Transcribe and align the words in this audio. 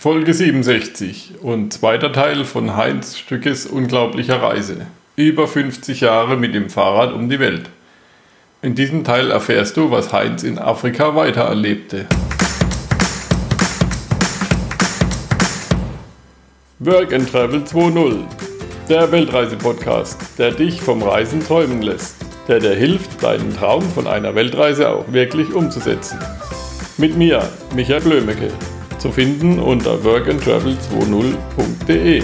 Folge 0.00 0.32
67 0.32 1.32
und 1.42 1.74
zweiter 1.74 2.10
Teil 2.10 2.46
von 2.46 2.74
Heinz 2.74 3.18
Stückes 3.18 3.66
unglaublicher 3.66 4.40
Reise. 4.40 4.86
Über 5.14 5.46
50 5.46 6.00
Jahre 6.00 6.38
mit 6.38 6.54
dem 6.54 6.70
Fahrrad 6.70 7.12
um 7.12 7.28
die 7.28 7.38
Welt. 7.38 7.68
In 8.62 8.74
diesem 8.74 9.04
Teil 9.04 9.30
erfährst 9.30 9.76
du, 9.76 9.90
was 9.90 10.10
Heinz 10.10 10.42
in 10.42 10.58
Afrika 10.58 11.14
weiter 11.14 11.42
erlebte. 11.42 12.06
Work 16.78 17.12
and 17.12 17.30
Travel 17.30 17.60
2.0 17.60 18.20
Der 18.88 19.12
Weltreise-Podcast, 19.12 20.16
der 20.38 20.52
dich 20.52 20.80
vom 20.80 21.02
Reisen 21.02 21.40
träumen 21.40 21.82
lässt, 21.82 22.16
der 22.48 22.58
dir 22.58 22.74
hilft, 22.74 23.22
deinen 23.22 23.54
Traum 23.54 23.82
von 23.82 24.06
einer 24.06 24.34
Weltreise 24.34 24.88
auch 24.88 25.12
wirklich 25.12 25.52
umzusetzen. 25.52 26.18
Mit 26.96 27.18
mir, 27.18 27.46
Michael 27.74 28.00
Blömecke 28.00 28.50
zu 29.00 29.10
finden 29.10 29.58
unter 29.58 29.94
workandtravel20.de. 29.94 32.22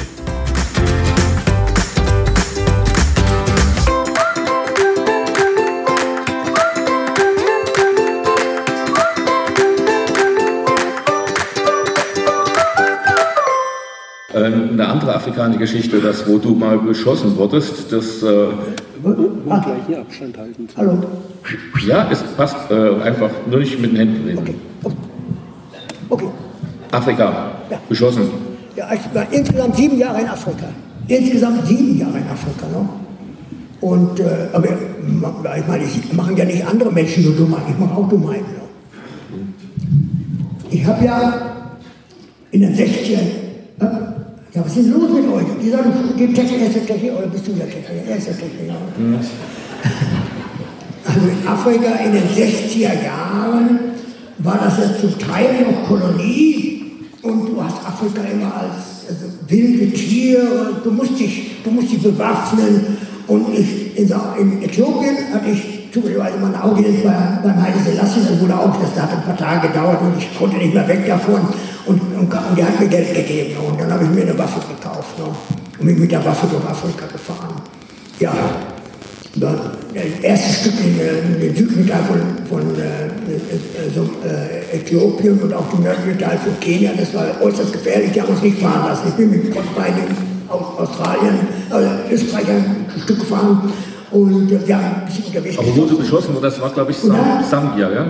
Ähm, 14.34 14.70
eine 14.72 14.86
andere 14.86 15.14
afrikanische 15.14 15.60
Geschichte, 15.60 16.00
das, 16.00 16.28
wo 16.28 16.36
du 16.36 16.54
mal 16.54 16.76
beschossen 16.78 17.38
wurdest, 17.38 17.90
das. 17.90 18.22
Äh, 18.22 18.48
ah. 19.48 19.62
gleich 19.64 19.86
hier 19.86 20.00
Abstand 20.00 20.36
halten. 20.36 20.68
Hallo. 20.76 20.98
Ja, 21.86 22.10
es 22.10 22.22
passt 22.36 22.70
äh, 22.70 23.00
einfach 23.00 23.30
nur 23.48 23.60
nicht 23.60 23.80
mit 23.80 23.92
den 23.92 23.96
Händen 23.96 24.28
reden. 24.28 24.60
Okay. 24.82 24.96
okay. 26.10 26.28
Afrika 26.90 27.52
ja. 27.70 27.78
geschossen? 27.88 28.30
Ja, 28.76 28.90
ich 28.92 29.14
war 29.14 29.26
insgesamt 29.30 29.76
sieben 29.76 29.98
Jahre 29.98 30.20
in 30.20 30.28
Afrika. 30.28 30.66
Insgesamt 31.08 31.66
sieben 31.66 31.98
Jahre 31.98 32.18
in 32.18 32.24
Afrika. 32.28 32.66
Ne? 32.72 32.88
Und, 33.80 34.20
äh, 34.20 34.48
aber 34.52 34.68
ich 35.56 35.66
meine, 35.66 35.84
ich 35.84 36.12
mache 36.12 36.34
ja 36.34 36.44
nicht 36.44 36.66
andere 36.66 36.92
Menschen 36.92 37.24
so 37.24 37.32
Dummheiten, 37.32 37.72
ich 37.72 37.78
mache 37.78 37.96
auch 37.96 38.08
Dummheiten. 38.08 38.46
Ne? 38.46 38.62
Ich 40.70 40.84
habe 40.84 41.04
ja 41.04 41.32
in 42.50 42.60
den 42.60 42.74
60ern, 42.74 43.18
äh, 43.80 43.84
ja, 44.52 44.64
was 44.64 44.76
ist 44.76 44.88
los 44.88 45.10
mit 45.10 45.28
euch? 45.30 45.44
Die 45.62 45.70
sagen, 45.70 45.92
die 46.18 46.32
Technik, 46.32 46.62
erste 46.62 46.84
Technik, 46.84 47.12
oder 47.12 47.26
bist 47.26 47.46
du 47.46 47.52
der 47.52 47.66
Technik? 47.66 48.08
Erste 48.08 48.30
Technik, 48.32 48.68
ja. 48.68 48.74
Also 51.04 51.28
in 51.28 51.46
Afrika 51.46 51.94
in 52.04 52.12
den 52.12 52.22
60er 52.22 53.04
Jahren 53.04 53.78
war 54.38 54.58
das 54.62 54.78
ja 54.78 54.84
zum 55.00 55.18
Teil 55.18 55.64
noch 55.64 55.88
Kolonie 55.88 56.75
und 57.26 57.46
du 57.48 57.62
hast 57.62 57.76
Afrika 57.86 58.22
immer 58.22 58.54
als 58.54 58.96
also 59.08 59.26
wilde 59.46 59.92
Tiere, 59.92 60.80
du 60.82 60.90
musst 60.90 61.18
dich, 61.18 61.62
du 61.62 61.70
musst 61.70 61.92
dich 61.92 62.02
bewaffnen. 62.02 62.98
Und 63.28 63.54
ich, 63.54 63.96
in, 63.96 64.12
in 64.38 64.62
Äthiopien 64.62 65.16
hatte 65.32 65.50
ich 65.50 65.90
zufälligerweise 65.92 66.38
mal 66.38 66.54
eine 66.54 66.62
Audienz 66.62 67.02
bei, 67.02 67.38
beim 67.42 67.62
Heide 67.62 67.78
Selassie, 67.78 68.20
das 68.28 68.40
wurde 68.40 68.58
auch, 68.58 68.80
das 68.80 69.02
hat 69.02 69.12
ein 69.12 69.22
paar 69.22 69.36
Tage 69.36 69.68
gedauert 69.68 70.00
und 70.02 70.18
ich 70.18 70.38
konnte 70.38 70.56
nicht 70.56 70.74
mehr 70.74 70.86
weg 70.86 71.06
davon. 71.06 71.40
Und, 71.86 72.00
und, 72.00 72.32
und 72.32 72.58
der 72.58 72.66
hat 72.66 72.80
mir 72.80 72.88
Geld 72.88 73.14
gegeben. 73.14 73.56
Und 73.68 73.80
dann 73.80 73.92
habe 73.92 74.04
ich 74.04 74.10
mir 74.10 74.22
eine 74.22 74.38
Waffe 74.38 74.60
gekauft 74.60 75.18
ne? 75.18 75.24
und 75.78 75.86
bin 75.86 76.00
mit 76.00 76.10
der 76.10 76.24
Waffe 76.24 76.46
durch 76.48 76.64
Afrika 76.64 77.06
gefahren. 77.06 77.54
Ja, 78.18 78.32
das 79.40 80.22
erste 80.22 80.52
Stück 80.52 80.80
in, 80.80 80.98
in 80.98 81.40
den 81.40 81.56
südlichen 81.56 81.86
Teil 81.86 82.02
von, 82.04 82.20
von 82.48 82.60
äh, 82.76 83.06
äh, 83.06 83.90
so, 83.94 84.02
äh, 84.26 84.76
Äthiopien 84.76 85.38
und 85.40 85.52
auch 85.52 85.68
den 85.70 85.82
nördlichen 85.82 86.18
Teil 86.18 86.38
von 86.38 86.58
Kenia, 86.60 86.92
das 86.96 87.12
war 87.14 87.26
äußerst 87.42 87.72
gefährlich, 87.72 88.12
die 88.12 88.22
haben 88.22 88.30
uns 88.30 88.42
nicht 88.42 88.58
fahren 88.58 88.88
lassen. 88.88 89.08
Ich 89.08 89.14
bin 89.14 89.30
mit 89.30 89.52
beiden 89.52 90.02
aus 90.48 90.88
Australien, 90.88 91.38
also 91.70 91.88
Österreich 92.10 92.48
ein 92.48 92.86
Stück 93.02 93.18
gefahren 93.20 93.72
und 94.10 94.52
äh, 94.52 94.66
wir 94.66 94.76
haben 94.76 94.84
ein 94.84 95.06
bisschen 95.06 95.24
unterwegs 95.26 95.58
Aber 95.58 95.76
wurde 95.76 95.94
beschossen, 95.94 96.36
das 96.40 96.60
war 96.60 96.70
glaube 96.70 96.90
ich 96.92 96.98
Sam 96.98 97.44
Sambia, 97.48 97.90
ja? 97.90 98.06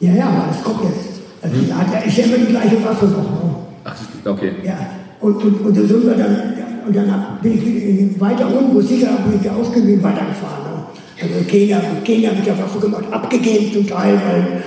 Ja, 0.00 0.12
ja, 0.14 0.24
aber 0.28 0.44
das 0.48 0.62
kommt 0.64 0.84
jetzt. 0.84 1.20
Also 1.42 1.56
hm. 1.56 1.76
hat, 1.76 2.16
ja 2.16 2.24
immer 2.24 2.38
die 2.38 2.46
gleiche 2.46 2.84
Waffe 2.84 3.06
noch. 3.06 3.18
Ne? 3.18 3.54
Ach, 3.84 3.96
okay. 4.26 4.52
Ja, 4.62 4.78
und, 5.20 5.42
und, 5.42 5.60
und 5.60 5.74
so 5.74 5.86
sind 5.86 6.06
wir 6.06 6.14
dann, 6.14 6.54
und 6.86 6.96
dann 6.96 7.38
bin 7.42 7.52
ich 7.52 8.20
weiter 8.20 8.46
unten, 8.46 8.74
wo 8.74 8.80
sicher 8.80 9.08
bin 9.24 9.40
ich 9.40 9.50
ausgewiesen 9.50 10.02
weitergefahren. 10.02 10.64
Ne? 10.64 10.84
Also 11.22 11.44
Kenia, 11.46 11.80
Kenia 12.04 12.32
mit 12.32 12.46
der 12.46 12.58
Waffe 12.58 12.78
gemacht, 12.78 13.04
abgegeben 13.10 13.72
zum 13.72 13.86
Teil, 13.86 14.14
weil 14.14 14.62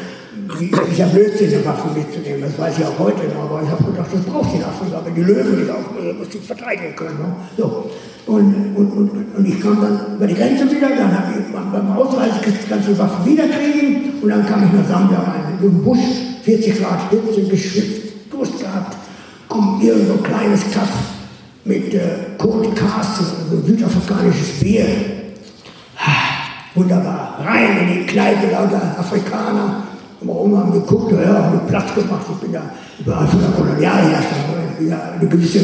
ist 0.62 0.98
ja 0.98 1.08
Blödsinn, 1.08 1.54
eine 1.54 1.66
Waffe 1.66 1.88
mitzunehmen, 1.98 2.42
das 2.42 2.58
weiß 2.58 2.80
ich 2.80 2.86
auch 2.86 3.00
heute 3.00 3.24
noch, 3.28 3.50
aber 3.50 3.64
ich 3.64 3.70
habe 3.70 3.84
gedacht, 3.84 4.10
das 4.12 4.22
braucht 4.22 4.50
die 4.54 4.64
Afrika, 4.64 4.98
aber 4.98 5.10
die 5.10 5.22
Löwen 5.22 5.60
nicht 5.60 5.70
auch, 5.70 5.96
also 5.98 6.14
muss 6.14 6.28
ich 6.34 6.42
verteidigen 6.42 6.96
können. 6.96 7.18
Ne? 7.18 7.36
So. 7.58 7.90
Und, 8.26 8.76
und, 8.76 8.92
und, 8.92 9.36
und 9.38 9.46
ich 9.46 9.60
kam 9.62 9.82
dann 9.82 10.16
über 10.16 10.28
die 10.28 10.34
Grenze 10.34 10.70
wieder, 10.70 10.90
dann 10.90 11.12
habe 11.12 11.34
ich 11.40 11.54
beim 11.54 11.98
Ausreisen 11.98 12.40
du 12.44 12.92
die 12.94 13.00
Waffe 13.00 13.26
wieder 13.30 13.44
kriegen 13.48 14.14
und 14.22 14.30
dann 14.30 14.46
kam 14.46 14.64
ich 14.64 14.72
nach 14.72 14.88
Sambia 14.88 15.20
rein, 15.20 15.58
in 15.60 15.70
den 15.70 15.84
Busch, 15.84 16.00
40 16.44 16.80
Grad 16.80 17.10
Hitze, 17.10 17.44
geschwitzt, 17.44 18.02
Durst 18.30 18.60
gehabt, 18.60 18.98
kommt 19.50 19.84
irgend 19.84 20.08
so 20.08 20.14
ein 20.14 20.24
kleines 20.24 20.62
Kaff 20.72 21.13
mit 21.66 21.94
äh, 21.94 22.00
Cold 22.38 22.76
Castle, 22.76 23.26
also 23.44 23.66
südafrikanisches 23.66 24.60
Bier. 24.60 24.86
Wunderbar, 26.76 27.40
rein 27.46 27.78
in 27.82 27.88
die 27.88 28.06
Kneipe, 28.06 28.52
lauter 28.52 28.96
Afrikaner. 28.98 29.84
Warum 30.22 30.58
haben 30.58 30.72
geguckt, 30.72 31.12
ja, 31.12 31.44
haben 31.44 31.60
Platz 31.68 31.94
gemacht. 31.94 32.26
Ich 32.32 32.38
bin 32.38 32.54
ja 32.54 32.62
überall 33.00 33.28
von 33.28 33.40
der 33.40 33.50
Kolonialherrschaft. 33.50 34.34
Ja, 34.80 35.00
eine 35.20 35.30
gewisse 35.30 35.60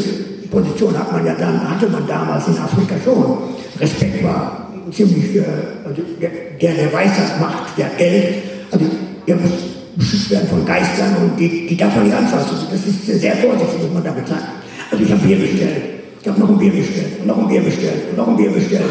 Position 0.50 0.96
hat 0.96 1.10
man 1.12 1.26
ja 1.26 1.34
dann, 1.34 1.68
hatte 1.68 1.88
man 1.88 2.06
damals 2.06 2.46
in 2.46 2.58
Afrika 2.58 2.94
schon. 3.02 3.38
Respekt 3.80 4.22
war 4.22 4.68
ziemlich, 4.92 5.36
äh, 5.36 5.44
also 5.84 6.02
der, 6.20 6.74
der 6.74 6.92
Weisheit 6.92 7.40
macht, 7.40 7.76
der 7.76 7.88
Geld, 7.96 8.34
also 8.70 8.84
der 9.26 9.36
muss 9.36 9.50
beschützt 9.96 10.30
werden 10.30 10.48
von 10.48 10.64
Geistern 10.64 11.16
und 11.22 11.38
die, 11.38 11.66
die 11.66 11.76
darf 11.76 11.94
man 11.94 12.04
nicht 12.04 12.16
anfassen. 12.16 12.56
Das 12.70 12.86
ist 12.86 13.06
sehr 13.06 13.36
vorsichtig, 13.36 13.82
muss 13.82 13.92
man 13.94 14.04
damit 14.04 14.28
sagen. 14.28 14.59
Also 14.90 15.04
ich 15.04 15.12
habe 15.12 15.22
Bier 15.22 15.38
bestellt, 15.38 15.82
ich 16.20 16.28
habe 16.28 16.40
noch 16.40 16.48
ein 16.48 16.58
Bier 16.58 16.72
bestellt 16.72 17.20
und 17.20 17.26
noch 17.26 17.38
ein 17.38 17.48
Bier 17.48 17.62
bestellt 17.62 18.10
und 18.10 18.16
noch 18.16 18.28
ein 18.28 18.36
Bier 18.36 18.50
bestellt. 18.50 18.84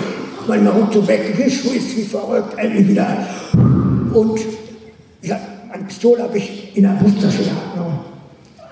Weil 0.48 0.62
mir 0.62 0.70
ruckzuck 0.70 1.08
weg, 1.08 1.38
ist 1.38 1.98
wie 1.98 2.04
verrückt, 2.04 2.58
endlich 2.58 2.88
wieder. 2.88 3.18
Und 4.14 4.40
ja, 5.22 5.40
eine 5.72 5.84
Pistole 5.84 6.24
habe 6.24 6.38
ich 6.38 6.76
in 6.76 6.84
der 6.84 6.90
Brusttasche 6.90 7.44
gehabt. 7.44 7.76
Ne? 7.76 7.84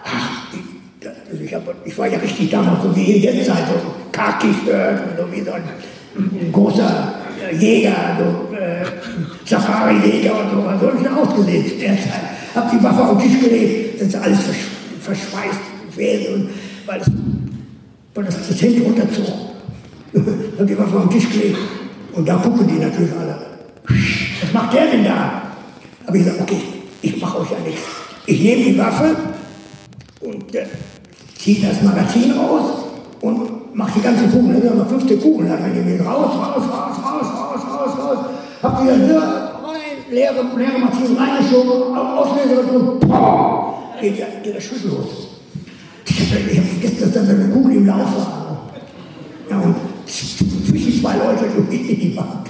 Ach, 0.03 0.51
die, 0.51 1.07
also 1.31 1.43
ich, 1.43 1.53
hab, 1.53 1.63
ich, 1.85 1.97
war 1.97 2.07
ja 2.07 2.17
richtig 2.17 2.49
damals, 2.49 2.81
so 2.83 2.95
wie 2.95 3.03
ihr 3.03 3.19
jetzt 3.19 3.45
seid, 3.45 3.67
so 3.67 3.73
Kaki-Shirt 4.11 5.01
und 5.09 5.17
so 5.17 5.31
wie 5.31 5.41
so 5.41 5.51
ein, 5.51 5.63
ein 6.15 6.51
großer 6.51 7.13
Jäger, 7.59 8.17
so 8.17 8.55
äh, 8.55 8.85
Safari-Jäger 9.45 10.31
und 10.31 10.49
so, 10.49 10.61
so 10.61 10.69
habe 10.69 10.97
ich 11.01 11.09
ausgesehen 11.09 11.67
zu 11.67 11.75
der 11.75 11.95
Zeit. 11.97 12.21
Habe 12.55 12.75
die 12.75 12.83
Waffe 12.83 13.03
auf 13.03 13.21
den 13.21 13.29
Tisch 13.29 13.41
gelegt, 13.41 14.01
das 14.01 14.07
ist 14.07 14.15
alles 14.15 14.39
versch 14.39 14.67
verschweißt 15.01 15.59
und 16.33 16.49
weil 16.87 16.99
das, 16.99 17.11
weil 18.15 18.23
das, 18.23 18.47
das 18.47 18.61
Hemd 18.61 18.85
runterzog. 18.85 19.25
habe 20.57 20.65
die 20.65 20.77
Waffe 20.77 20.97
auf 20.97 21.03
den 21.03 21.09
Tisch 21.11 21.29
gelegt 21.29 21.57
und 22.13 22.27
da 22.27 22.37
gucken 22.37 22.67
die 22.67 22.79
natürlich 22.79 23.11
alle. 23.13 23.37
Was 24.41 24.53
macht 24.53 24.73
der 24.73 24.87
denn 24.87 25.03
da? 25.03 25.41
Habe 26.07 26.17
ich 26.17 26.23
gesagt, 26.23 26.41
okay, 26.41 26.61
ich 27.01 27.21
mache 27.21 27.41
euch 27.41 27.51
ja 27.51 27.57
nichts. 27.65 27.81
Ich 28.25 28.41
nehme 28.41 28.63
die 28.63 28.77
Waffe 28.77 29.15
und 30.21 30.55
äh, 30.55 30.65
ziehe 31.37 31.67
das 31.67 31.81
Magazin 31.81 32.31
raus 32.31 32.85
und 33.21 33.75
mache 33.75 33.91
die 33.97 34.01
ganze 34.01 34.27
Kugel. 34.27 34.55
Da 34.55 34.69
sind 34.69 34.77
noch 34.77 34.89
15 34.89 35.21
Kugeln. 35.21 35.49
Dann 35.49 35.73
nehme 35.73 35.95
ich 35.95 36.01
raus, 36.01 36.31
raus, 36.33 36.63
raus, 36.63 36.97
raus, 37.03 37.27
raus, 37.27 37.61
raus, 37.69 37.99
raus. 37.99 38.17
Hab 38.63 38.81
die 38.81 38.87
dann 38.87 39.01
rein, 39.01 39.97
leere, 40.09 40.45
leere 40.57 40.79
Magazin 40.79 41.17
reingeschoben, 41.17 41.95
Auslöser 41.95 42.73
und 42.73 44.01
geht, 44.01 44.43
geht 44.43 44.55
der 44.55 44.61
Schuss 44.61 44.83
los. 44.85 45.36
Ich 46.27 46.57
habe 46.57 46.67
vergessen, 46.67 46.97
dass 47.00 47.13
dann 47.13 47.29
eine 47.29 47.50
Kugel 47.50 47.77
im 47.77 47.85
Lauf 47.85 48.00
war. 48.00 48.69
Ja, 49.50 49.59
und 49.59 49.75
zwischen 50.06 51.01
zwei 51.01 51.15
Leute 51.15 51.45
durch 51.56 51.69
die 51.69 52.18
Wand. 52.18 52.47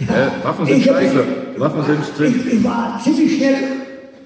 Äh, 0.00 0.44
Waffen 0.44 0.66
sind 0.66 0.78
ich, 0.78 0.84
scheiße. 0.84 1.24
Waffen 1.58 1.82
sind, 1.84 2.28
ich, 2.28 2.52
ich, 2.52 2.64
war 2.64 3.00
ziemlich 3.02 3.36
schnell 3.36 3.56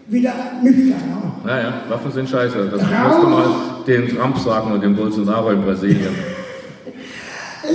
wieder 0.08 0.32
nüchtern. 0.62 1.00
Ja, 1.46 1.60
ja, 1.60 1.72
Waffen 1.88 2.12
sind 2.12 2.28
scheiße. 2.28 2.70
Das 2.70 2.82
musst 2.82 3.22
du 3.22 3.28
mal 3.28 3.46
den 3.86 4.08
Trump 4.08 4.38
sagen 4.38 4.72
und 4.72 4.82
dem 4.82 4.96
Bolsonaro 4.96 5.50
in 5.50 5.62
Brasilien. 5.62 6.14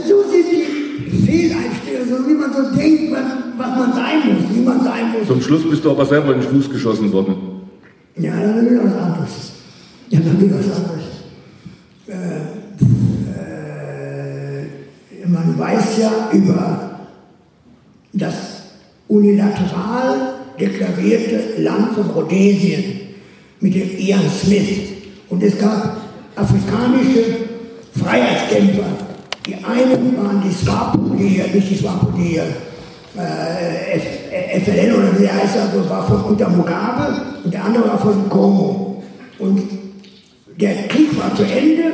so 0.07 0.21
sind 0.29 0.45
die 0.51 1.25
Fehleinstellungen, 1.25 2.09
so 2.09 2.29
wie 2.29 2.33
man 2.33 2.53
so 2.53 2.75
denkt, 2.75 3.13
was 3.57 3.69
man 3.69 3.93
sein 3.93 4.19
muss, 4.25 4.55
wie 4.55 4.61
man 4.61 4.83
sein 4.83 5.11
muss. 5.11 5.27
Zum 5.27 5.41
Schluss 5.41 5.69
bist 5.69 5.83
du 5.85 5.91
aber 5.91 6.05
selber 6.05 6.33
in 6.33 6.41
den 6.41 6.49
Fuß 6.49 6.69
geschossen 6.69 7.11
worden. 7.11 7.35
Ja, 8.15 8.31
dann 8.31 8.67
ist 8.67 8.83
was 8.83 8.93
anderes. 8.93 9.56
Ja, 10.09 10.19
dann 10.19 10.41
ist 10.41 10.55
was 10.55 10.71
anderes. 10.75 11.03
Äh, 12.07 12.13
äh, 15.23 15.27
man 15.27 15.59
weiß 15.59 15.97
ja 15.97 16.29
über 16.31 16.99
das 18.13 18.33
unilateral 19.07 20.35
deklarierte 20.59 21.61
Land 21.61 21.93
von 21.93 22.09
Rhodesien, 22.09 22.97
mit 23.59 23.75
dem 23.75 23.97
Ian 23.97 24.29
Smith. 24.29 24.69
Und 25.29 25.43
es 25.43 25.57
gab 25.57 25.97
afrikanische 26.35 27.23
Freiheitskämpfer. 27.93 28.85
Die 29.45 29.55
einen 29.55 30.17
waren 30.17 30.41
die 30.43 30.53
SWAPO, 30.53 31.15
die, 31.15 31.41
nicht 31.53 31.71
die 31.71 31.77
SWAPO, 31.77 32.07
die 32.17 32.37
äh, 32.37 32.43
FLN 34.59 34.93
oder 34.93 35.19
wie 35.19 35.27
heißt, 35.27 35.57
also 35.57 35.89
war 35.89 36.05
von 36.05 36.21
unter 36.31 36.49
Mugabe 36.49 37.21
und 37.43 37.53
der 37.53 37.63
andere 37.63 37.87
war 37.87 37.97
von 37.97 38.29
Kongo. 38.29 39.01
Und 39.39 39.61
der 40.59 40.87
Krieg 40.87 41.17
war 41.17 41.33
zu 41.35 41.43
Ende, 41.43 41.93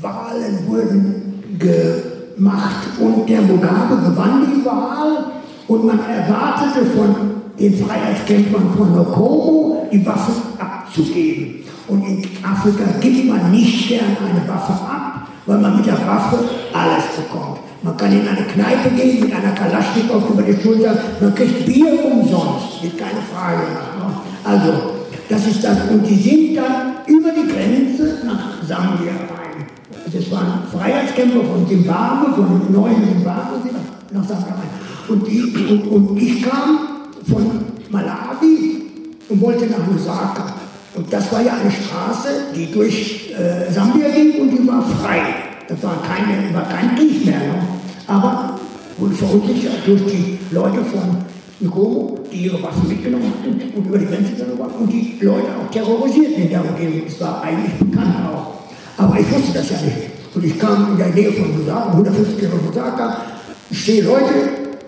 Wahlen 0.00 0.66
wurden 0.66 1.58
gemacht 1.58 2.88
und 2.98 3.28
der 3.28 3.42
Mugabe 3.42 3.96
gewann 3.96 4.46
die 4.46 4.64
Wahl 4.64 5.24
und 5.68 5.86
man 5.86 6.00
erwartete 6.00 6.84
von 6.86 7.14
den 7.58 7.74
Freiheitskämpfern 7.74 8.74
von 8.76 8.96
Nokomo 8.96 9.86
die 9.92 10.04
Waffen 10.04 10.34
abzugeben. 10.58 11.62
Und 11.88 12.02
in 12.02 12.22
Afrika 12.42 12.84
gibt 13.00 13.28
man 13.28 13.50
nicht 13.50 13.88
gern 13.88 14.16
eine 14.18 14.48
Waffe 14.48 14.72
ab, 14.72 15.28
weil 15.46 15.58
man 15.58 15.76
mit 15.76 15.86
der 15.86 15.98
Waffe 16.06 16.38
alles 16.72 17.04
bekommt. 17.16 17.58
Man 17.82 17.96
kann 17.96 18.12
in 18.12 18.26
eine 18.26 18.46
Kneipe 18.46 18.90
gehen 18.90 19.24
mit 19.24 19.34
einer 19.34 19.52
Kalaschnikow 19.52 20.30
über 20.30 20.42
die 20.42 20.60
Schulter, 20.60 20.96
man 21.20 21.34
kriegt 21.34 21.66
Bier 21.66 22.04
umsonst, 22.04 22.82
wird 22.82 22.96
keine 22.96 23.20
Frage. 23.32 23.62
Ne? 23.98 24.14
Also, 24.44 24.91
das 25.32 25.46
ist 25.46 25.64
das. 25.64 25.78
Und 25.90 26.06
die 26.06 26.16
sind 26.16 26.56
dann 26.56 26.96
über 27.06 27.30
die 27.30 27.50
Grenze 27.50 28.18
nach 28.24 28.62
Sambia 28.66 29.12
rein. 29.12 29.66
Das 30.12 30.30
waren 30.30 30.62
Freiheitskämpfer 30.70 31.42
von 31.44 31.66
Zimbabwe, 31.66 32.34
von 32.34 32.60
dem 32.60 32.72
neuen 32.72 33.02
Zimbabwe, 33.08 33.70
nach, 34.12 34.24
Sambia 34.24 34.54
rein. 34.54 34.68
Und, 35.08 35.26
die, 35.26 35.40
und, 35.40 35.86
und 35.86 36.18
ich 36.20 36.42
kam 36.42 36.78
von 37.28 37.64
Malawi 37.88 38.82
und 39.28 39.40
wollte 39.40 39.66
nach 39.66 39.86
Lusaka. 39.90 40.54
Und 40.94 41.10
das 41.10 41.32
war 41.32 41.40
ja 41.40 41.54
eine 41.54 41.70
Straße, 41.70 42.28
die 42.54 42.70
durch 42.70 43.30
äh, 43.30 43.72
Sambia 43.72 44.10
ging 44.10 44.42
und 44.42 44.50
die 44.50 44.68
war 44.68 44.82
frei. 44.82 45.20
Das 45.66 45.82
war, 45.82 45.96
keine, 46.02 46.52
war 46.52 46.68
kein 46.68 46.94
Krieg 46.96 47.24
mehr. 47.24 47.38
Ne? 47.38 47.54
Aber 48.06 48.58
verunsichert 49.14 49.86
durch 49.86 50.02
die 50.04 50.38
Leute 50.50 50.84
von 50.84 51.24
Nkomo, 51.62 52.18
die 52.32 52.46
ihre 52.46 52.62
Waffen 52.62 52.88
mitgenommen 52.88 53.32
hatten 53.38 53.60
und 53.76 53.86
über 53.86 53.98
die 53.98 54.06
Grenze 54.06 54.32
waren 54.58 54.70
und 54.80 54.92
die 54.92 55.18
Leute 55.20 55.48
auch 55.48 55.70
terrorisierten 55.70 56.42
in 56.42 56.50
der 56.50 56.60
Umgebung. 56.60 57.02
Das 57.06 57.20
war 57.20 57.42
eigentlich 57.42 57.72
bekannt 57.74 58.16
auch. 58.26 59.02
Aber 59.02 59.18
ich 59.18 59.30
wusste 59.30 59.52
das 59.54 59.70
ja 59.70 59.76
nicht. 59.82 60.10
Und 60.34 60.44
ich 60.44 60.58
kam 60.58 60.92
in 60.92 60.98
der 60.98 61.08
Nähe 61.08 61.32
von 61.32 61.56
Lusaka, 61.56 61.90
150 61.92 62.38
Kilometer 62.38 62.66
Lusaka, 62.66 63.16
ich 63.70 63.84
sehe 63.84 64.02
Leute 64.02 64.34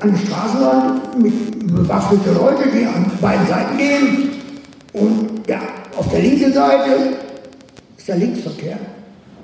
an 0.01 0.11
der 0.11 0.19
Straßenrand 0.19 1.23
mit 1.23 1.75
bewaffneten 1.75 2.35
Leuten, 2.35 2.69
die 2.73 2.85
an 2.87 3.11
beiden 3.21 3.47
Seiten 3.47 3.79
gehen. 3.79 4.31
Und 4.93 5.49
ja, 5.49 5.61
auf 5.97 6.09
der 6.11 6.21
linken 6.21 6.53
Seite 6.53 7.17
ist 7.97 8.09
der 8.09 8.17
Linksverkehr. 8.17 8.79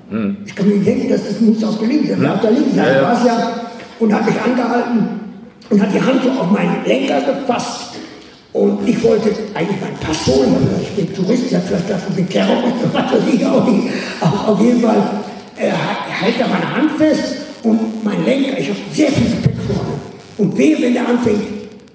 Hm. 0.09 0.37
Ich 0.45 0.55
kann 0.55 0.67
mir 0.67 0.75
nicht 0.75 0.87
denken, 0.87 1.09
dass 1.09 1.23
das 1.25 1.39
muss 1.39 1.63
auf 1.63 1.79
der 1.79 1.87
linken 1.87 2.09
Seite, 2.09 2.23
ja. 2.23 2.33
auf 2.33 2.41
der 2.41 2.51
linken 2.51 2.75
Seite 2.75 2.89
ja, 2.89 2.95
ja. 2.95 3.03
war 3.03 3.17
es 3.17 3.25
ja. 3.25 3.53
Und 3.99 4.13
hat 4.13 4.25
mich 4.25 4.41
angehalten 4.41 5.20
und 5.71 5.81
hat 5.81 5.93
die 5.93 6.01
Hand 6.01 6.21
so 6.23 6.29
auf 6.29 6.51
meinen 6.51 6.85
Lenker 6.85 7.21
gefasst. 7.21 7.95
Und 8.53 8.87
ich 8.87 9.01
wollte 9.01 9.29
eigentlich 9.53 9.79
meinen 9.79 9.97
Pass 10.01 10.27
holen, 10.27 10.53
ich 10.81 10.89
bin 10.89 11.15
Tourist, 11.15 11.43
ich 11.47 11.55
habe 11.55 11.65
vielleicht 11.65 11.87
gedacht, 11.87 12.03
ich 12.09 12.15
bin 12.15 12.29
Terrorist, 12.29 12.75
was 12.91 13.13
weiß 13.13 13.33
ich 13.33 13.45
auch 13.45 13.65
nicht. 13.65 13.87
Aber 14.19 14.49
auf 14.49 14.59
jeden 14.61 14.81
Fall 14.81 15.01
äh, 15.57 15.71
hält 15.71 16.37
er 16.37 16.47
meine 16.49 16.75
Hand 16.75 16.91
fest 16.97 17.35
und 17.63 18.03
mein 18.03 18.25
Lenker, 18.25 18.59
ich 18.59 18.67
habe 18.67 18.79
sehr 18.93 19.07
viel 19.07 19.31
Gepäck 19.31 19.55
vorne. 19.65 19.93
Und 20.37 20.57
wehe, 20.57 20.81
wenn 20.81 20.93
der 20.93 21.07
anfängt 21.07 21.43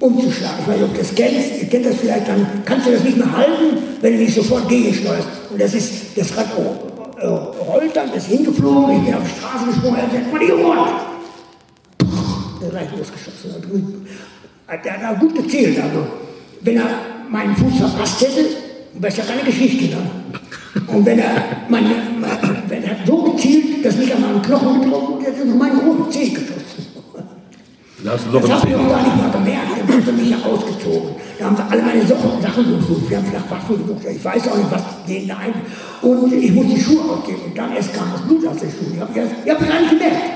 umzuschlagen. 0.00 0.56
Ich 0.60 0.68
weiß 0.68 0.76
nicht, 0.76 0.84
ob 0.84 0.94
du 0.94 1.00
das 1.00 1.14
kennst, 1.14 1.60
ihr 1.60 1.68
kennt 1.68 1.86
das 1.86 1.96
vielleicht, 1.96 2.28
dann 2.28 2.46
kannst 2.64 2.86
du 2.86 2.92
das 2.92 3.04
nicht 3.04 3.18
mehr 3.18 3.36
halten, 3.36 3.76
wenn 4.00 4.12
du 4.14 4.18
nicht 4.22 4.34
sofort 4.34 4.68
gegensteuerst. 4.68 5.28
Und 5.50 5.60
das 5.60 5.74
ist, 5.74 5.92
das 6.16 6.34
Rad 6.36 6.46
äh, 7.18 7.26
rollt 7.26 7.94
dann, 7.94 8.12
ist 8.14 8.28
hingeflogen, 8.28 8.96
ich 8.96 9.04
bin 9.04 9.14
auf 9.14 9.22
die 9.24 9.38
Straße 9.38 9.66
gesprungen, 9.66 9.96
er 9.96 10.10
sagt, 10.10 10.32
man 10.32 10.40
Der 12.70 12.80
gleich 12.80 12.98
losgeschossen. 12.98 14.06
Der 14.84 14.92
hat 14.92 15.16
auch 15.16 15.20
gut 15.20 15.34
gezielt, 15.36 15.78
also. 15.78 16.06
Wenn 16.62 16.78
er 16.78 16.88
meinen 17.30 17.54
Fuß 17.56 17.78
verpasst 17.78 18.20
hätte, 18.22 18.46
wäre 18.94 19.12
es 19.12 19.16
ja 19.16 19.24
keine 19.24 19.42
Geschichte. 19.42 19.94
Ne? 19.94 19.98
Und 20.88 21.06
wenn 21.06 21.18
er, 21.18 21.30
meine, 21.68 21.90
wenn 22.68 22.82
er 22.82 22.96
so 23.06 23.22
gezielt, 23.22 23.84
dass 23.84 23.96
mich 23.96 24.12
an 24.12 24.20
meinen 24.20 24.42
Knochen 24.42 24.80
getroffen 24.82 25.14
hat, 25.18 25.26
hätte 25.26 25.48
er 25.48 25.54
meinen 25.54 25.78
roten 25.78 26.10
Zeh 26.10 26.28
geschossen. 26.28 26.86
Das, 28.02 28.22
das 28.32 28.50
habe 28.50 28.68
ich 28.68 28.74
auch 28.74 28.88
gar 28.88 29.02
nicht 29.02 29.16
mal 29.16 29.30
gemerkt. 29.30 29.66
Dann 29.78 29.88
haben 29.88 30.04
sie 30.04 30.12
mich 30.12 30.30
ja 30.30 30.36
ausgezogen. 30.38 31.10
Da 31.38 31.44
haben 31.46 31.56
sie 31.56 31.62
alle 31.62 31.82
meine 31.82 32.06
Sachen, 32.06 32.42
Sachen 32.42 32.78
gesucht. 32.78 33.10
Wir 33.10 33.16
haben 33.18 33.32
nach 33.32 33.50
Waffen 33.50 33.78
gesucht. 33.78 34.04
Ich 34.10 34.24
weiß 34.24 34.48
auch 34.48 34.56
nicht, 34.56 34.70
was 34.70 34.82
denen 35.06 35.28
da 35.28 35.36
ein. 35.38 35.54
Und 36.02 36.32
ich 36.32 36.52
musste 36.52 36.74
die 36.74 36.80
Schuhe 36.80 37.02
ausgeben. 37.02 37.40
Und 37.46 37.58
dann 37.58 37.74
erst 37.74 37.94
kam 37.94 38.08
das 38.12 38.22
Blut 38.22 38.46
aus 38.46 38.56
den 38.56 38.70
Schuhen. 38.70 38.94
Ich 38.94 39.00
habe 39.00 39.20
hab 39.20 39.68
gar 39.68 39.80
nicht 39.80 39.90
gemerkt, 39.90 40.35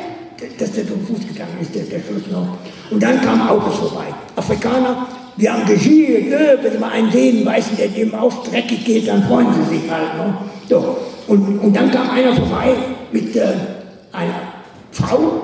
dass 0.58 0.72
der 0.72 0.84
den 0.84 1.06
Fuß 1.06 1.26
gegangen 1.28 1.56
ist, 1.60 1.74
der, 1.74 1.84
der 1.84 2.00
Schluss 2.00 2.22
noch. 2.30 2.58
Und 2.90 3.02
dann 3.02 3.20
kamen 3.20 3.48
Autos 3.48 3.76
vorbei. 3.76 4.06
Afrikaner, 4.36 5.06
die 5.36 5.48
haben 5.48 5.66
geschielt. 5.66 6.30
Ne? 6.30 6.58
Wenn 6.62 6.72
sie 6.72 6.78
mal 6.78 6.90
einen 6.92 7.10
sehen, 7.10 7.44
weißen, 7.44 7.76
der 7.76 7.88
dem 7.88 8.14
auch 8.14 8.42
dreckig 8.44 8.84
geht, 8.84 9.08
dann 9.08 9.22
freuen 9.24 9.48
sie 9.54 9.76
sich 9.76 9.90
halt. 9.90 10.16
Ne? 10.16 10.34
So. 10.68 10.96
Und, 11.26 11.58
und 11.58 11.76
dann 11.76 11.90
kam 11.90 12.10
einer 12.10 12.34
vorbei 12.34 12.74
mit 13.12 13.36
äh, 13.36 13.46
einer 14.12 14.40
Frau, 14.92 15.42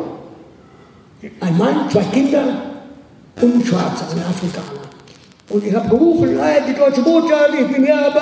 ein 1.40 1.58
Mann, 1.58 1.90
zwei 1.90 2.02
Kinder 2.12 2.44
und 3.40 3.54
ein 3.56 3.64
Schwarzer, 3.64 4.06
ein 4.10 4.22
Afrikaner. 4.28 4.86
Und 5.48 5.64
ich 5.64 5.74
habe 5.74 5.88
gerufen, 5.88 6.38
hey, 6.40 6.62
die 6.68 6.74
deutsche 6.74 7.02
Botschaft, 7.02 7.50
ich 7.60 7.72
bin 7.72 7.84
hier, 7.84 8.12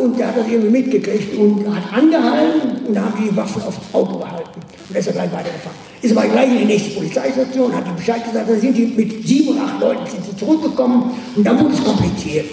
und 0.00 0.18
der 0.18 0.28
hat 0.28 0.36
das 0.36 0.46
irgendwie 0.46 0.70
mitgekriegt 0.70 1.36
und 1.38 1.66
hat 1.74 1.92
angehalten 1.92 2.86
und 2.86 2.94
da 2.94 3.02
haben 3.02 3.14
die 3.18 3.34
Waffen 3.36 3.62
aufs 3.62 3.78
Auto 3.92 4.18
gehalten. 4.18 4.43
Und 4.88 4.96
ist 4.96 5.06
er 5.06 5.12
gleich 5.12 5.32
weitergefahren. 5.32 5.76
Ist 6.02 6.16
aber 6.16 6.28
gleich 6.28 6.50
in 6.50 6.58
die 6.58 6.64
nächste 6.66 6.90
Polizeistation, 6.90 7.74
hat 7.74 7.86
die 7.86 7.96
Bescheid 7.96 8.24
gesagt, 8.24 8.50
da 8.50 8.54
sind 8.54 8.76
die 8.76 8.86
mit 8.86 9.26
sieben 9.26 9.56
und 9.56 9.60
acht 9.60 9.80
Leuten 9.80 10.06
sind 10.06 10.24
sie 10.24 10.36
zurückgekommen 10.36 11.10
und 11.34 11.46
dann 11.46 11.58
wurde 11.58 11.74
es 11.74 11.82
kompliziert. 11.82 12.46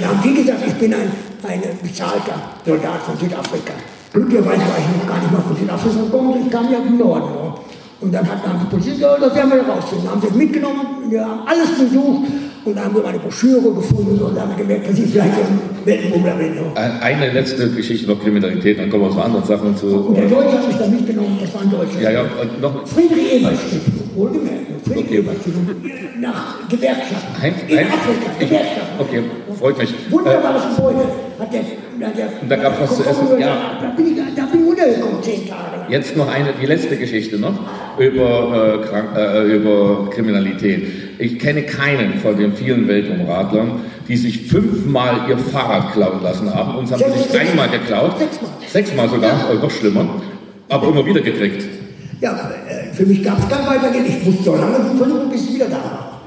Da 0.00 0.08
haben 0.08 0.20
die 0.24 0.42
gesagt, 0.42 0.60
ich 0.66 0.74
bin 0.74 0.92
ein, 0.92 1.10
ein 1.46 1.62
bezahlter 1.80 2.40
Soldat 2.64 3.02
von 3.02 3.16
Südafrika. 3.16 3.74
Glücklicherweise 4.12 4.60
war 4.62 4.78
ich 4.78 5.00
noch 5.00 5.06
gar 5.06 5.20
nicht 5.20 5.32
mal 5.32 5.42
von 5.42 5.56
Südafrika 5.56 6.00
gekommen, 6.02 6.42
ich 6.44 6.50
kam 6.50 6.72
ja 6.72 6.78
im 6.78 6.98
Norden. 6.98 7.54
Und 8.00 8.12
dann 8.12 8.28
hat 8.28 8.44
dann 8.44 8.60
die 8.60 8.66
Polizei 8.66 8.90
gesagt, 8.90 9.22
das 9.22 9.34
werden 9.34 9.52
wir 9.52 9.62
rausfinden. 9.62 10.04
Dann 10.06 10.14
haben 10.14 10.28
sie 10.28 10.36
mitgenommen, 10.36 10.86
wir 11.08 11.24
haben 11.24 11.46
alles 11.46 11.70
besucht 11.78 12.26
und 12.66 12.84
haben 12.84 12.94
wir 12.96 13.06
eine 13.06 13.18
Broschüre 13.18 13.72
gefunden 13.72 14.20
und 14.20 14.40
haben 14.40 14.56
gemerkt, 14.56 14.88
dass 14.88 14.98
ich 14.98 15.10
vielleicht 15.10 15.34
ein 15.34 15.60
Weltenbummler 15.84 16.34
bin. 16.34 16.52
Eine 16.74 17.32
letzte 17.32 17.70
Geschichte 17.70 18.08
noch 18.08 18.20
Kriminalität, 18.20 18.78
dann 18.78 18.90
kommen 18.90 19.04
wir 19.04 19.10
zu 19.12 19.20
anderen 19.20 19.44
Sachen 19.44 19.76
zu. 19.76 19.86
Und 19.86 20.16
der 20.16 20.26
Deutsche 20.26 20.58
hat 20.58 20.66
mich 20.66 20.76
dann 20.76 20.90
mitgenommen, 20.90 21.38
das 21.40 21.54
war 21.54 21.62
ein 21.62 21.70
Deutscher. 21.70 22.00
Ja, 22.00 22.10
ja, 22.10 22.20
und 22.22 22.60
noch. 22.60 22.86
Friedrich 22.86 23.34
Ebert 23.34 23.54
Stiftung, 23.56 24.10
wohlgemerkt. 24.16 24.66
Friedrich 24.84 25.04
okay. 25.04 25.18
Ebert 25.18 25.36
Stiftung, 25.40 25.66
nach 26.20 26.68
Gewerkschaften. 26.68 27.42
Ein, 27.42 27.54
in 27.68 27.78
ein, 27.78 27.86
Afrika, 27.86 28.30
Gewerkschaften. 28.38 28.98
Okay, 28.98 29.22
freut 29.58 29.78
mich. 29.78 29.94
Wunderbares 30.10 30.62
äh, 30.64 30.76
Gebäude. 30.76 31.04
Hat 31.38 31.52
der, 31.52 31.60
hat 31.60 32.18
der, 32.18 32.42
und 32.42 32.50
da 32.50 32.56
gab 32.56 32.74
es 32.74 32.80
was 32.80 32.96
zu 32.96 33.02
essen. 33.04 33.26
Ja. 33.38 33.78
Da 33.80 33.88
bin 33.90 34.06
ich, 34.08 34.34
da 34.34 34.46
bin 34.46 34.62
ich 34.62 34.70
untergekommen, 34.70 35.22
zehn 35.22 35.46
Tage 35.46 35.76
lang. 35.76 35.90
Jetzt 35.90 36.16
noch 36.16 36.28
eine, 36.28 36.48
die 36.60 36.66
letzte 36.66 36.96
Geschichte 36.96 37.38
noch 37.38 37.54
über, 37.98 38.80
äh, 38.82 38.86
Krank 38.86 39.08
äh, 39.16 39.54
über 39.54 40.10
Kriminalität. 40.10 41.05
Ich 41.18 41.38
kenne 41.38 41.62
keinen 41.62 42.18
von 42.18 42.36
den 42.36 42.54
vielen 42.54 42.88
Weltumradlern, 42.88 43.80
die 44.08 44.16
sich 44.16 44.42
fünfmal 44.48 45.28
ihr 45.28 45.38
Fahrrad 45.38 45.92
klauen 45.92 46.22
lassen 46.22 46.52
haben. 46.52 46.76
und 46.76 46.90
haben 46.90 46.98
sie 46.98 47.18
nicht 47.18 47.36
einmal 47.36 47.68
geklaut. 47.68 48.18
Sechsmal. 48.18 48.50
Sechsmal 48.70 49.08
sogar, 49.08 49.30
ja. 49.30 49.54
äh, 49.54 49.54
noch 49.54 49.70
schlimmer. 49.70 50.08
Aber 50.68 50.88
immer 50.88 51.06
wieder 51.06 51.20
gekriegt. 51.20 51.64
Ja, 52.20 52.50
äh, 52.68 52.94
für 52.94 53.06
mich 53.06 53.22
gab 53.22 53.38
es 53.38 53.48
kein 53.48 53.66
Weitergehen. 53.66 54.04
Ich 54.06 54.24
musste 54.24 54.42
so 54.44 54.56
lange 54.56 54.76
versuchen, 54.96 55.30
bis 55.30 55.42
es 55.42 55.54
wieder 55.54 55.66
da 55.66 55.76
war. 55.76 56.20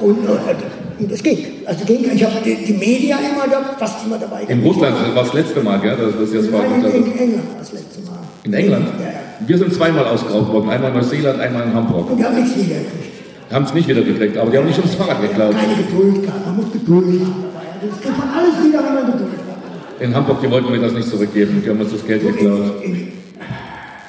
Und, 0.00 0.24
äh, 0.24 1.02
und 1.02 1.12
es 1.12 1.22
ging. 1.22 1.38
Also 1.64 1.84
ging. 1.84 2.04
Ich 2.12 2.24
habe 2.24 2.34
die, 2.44 2.56
die 2.64 2.72
Media 2.72 3.18
immer 3.18 3.48
da, 3.50 3.74
fast 3.78 4.04
immer 4.06 4.18
dabei. 4.18 4.42
In 4.48 4.62
Russland 4.62 4.96
war 5.14 5.24
das 5.24 5.32
letzte 5.32 5.60
Mal, 5.60 5.80
gell? 5.80 5.96
Das, 5.96 6.12
das 6.20 6.32
jetzt 6.32 6.52
war 6.52 6.62
Nein, 6.62 6.84
in, 6.84 7.06
in 7.06 7.18
England 7.18 7.48
war 7.48 7.58
das 7.58 7.72
letzte 7.72 8.00
Mal. 8.02 8.18
In 8.44 8.52
England? 8.52 8.86
Ja, 8.98 9.04
ja. 9.04 9.12
Wir 9.46 9.58
sind 9.58 9.72
zweimal 9.72 10.04
ausgeraubt 10.06 10.52
worden. 10.52 10.70
Einmal 10.70 10.90
in 10.90 10.96
Neuseeland, 10.96 11.40
einmal 11.40 11.64
in 11.64 11.74
Hamburg. 11.74 12.10
Und 12.10 12.18
die 12.18 12.24
haben 12.24 12.36
nichts 12.36 12.56
wiedergekriegt. 12.56 13.07
Haben 13.50 13.64
es 13.64 13.74
nicht 13.74 13.88
wiedergekriegt, 13.88 14.36
aber 14.36 14.50
die 14.50 14.58
haben 14.58 14.66
nicht 14.66 14.78
ums 14.78 14.94
Fahrrad 14.94 15.22
geklaut. 15.22 15.54
Keine 15.54 15.74
Geduld. 15.82 16.28
Man 16.46 16.56
muss 16.56 16.72
Geduld 16.72 17.20
haben 17.20 17.48
das 17.80 18.00
kriegt 18.00 18.18
man 18.18 18.28
alles 18.30 18.64
wieder, 18.64 18.80
wenn 18.84 18.94
man 18.94 19.06
Geduld 19.12 19.38
hat. 19.48 20.00
In 20.02 20.14
Hamburg, 20.14 20.40
die 20.42 20.50
wollten 20.50 20.70
mir 20.70 20.80
das 20.80 20.92
nicht 20.92 21.08
zurückgeben. 21.08 21.62
Die 21.64 21.70
haben 21.70 21.80
uns 21.80 21.92
das 21.92 22.04
Geld 22.04 22.22
geklaut. 22.22 22.74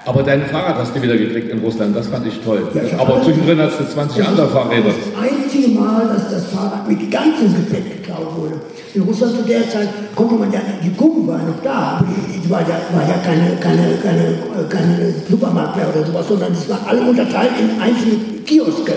Aber 0.05 0.23
dein 0.23 0.43
Fahrrad 0.45 0.77
hast 0.77 0.95
du 0.95 1.01
wieder 1.03 1.15
gekriegt 1.15 1.51
in 1.51 1.59
Russland, 1.59 1.95
das 1.95 2.07
fand 2.07 2.25
ich 2.25 2.39
toll. 2.39 2.67
Ja, 2.73 2.81
Aber 2.97 3.21
zwischendrin 3.21 3.59
hast 3.59 3.79
du 3.79 3.87
20 3.87 4.25
andere 4.25 4.47
Fahrräder. 4.47 4.89
Das 4.89 5.21
einzige 5.21 5.67
Mal, 5.79 6.07
dass 6.07 6.31
das 6.31 6.45
Fahrrad 6.47 6.87
mit 6.87 7.11
ganzem 7.11 7.53
Gepäck 7.53 8.01
geklaut 8.01 8.35
wurde. 8.35 8.59
In 8.95 9.03
Russland 9.03 9.35
zu 9.37 9.43
der 9.43 9.69
Zeit 9.69 9.89
konnte 10.15 10.33
man 10.33 10.51
ja, 10.51 10.61
die 10.83 10.89
Kunden 10.93 11.27
waren 11.27 11.45
noch 11.45 11.61
da, 11.63 11.99
aber 11.99 12.07
die, 12.43 12.49
war, 12.49 12.61
ja, 12.61 12.79
war 12.91 13.07
ja 13.07 13.17
keine, 13.23 13.55
keine, 13.59 13.99
keine, 14.01 14.67
keine 14.67 15.13
Supermarkt 15.29 15.75
mehr 15.75 15.89
oder 15.89 16.03
sowas, 16.03 16.27
sondern 16.27 16.53
es 16.53 16.67
waren 16.67 16.87
alle 16.87 17.01
unterteilt 17.01 17.51
in 17.59 17.79
einzelne 17.79 18.15
Kioske. 18.45 18.93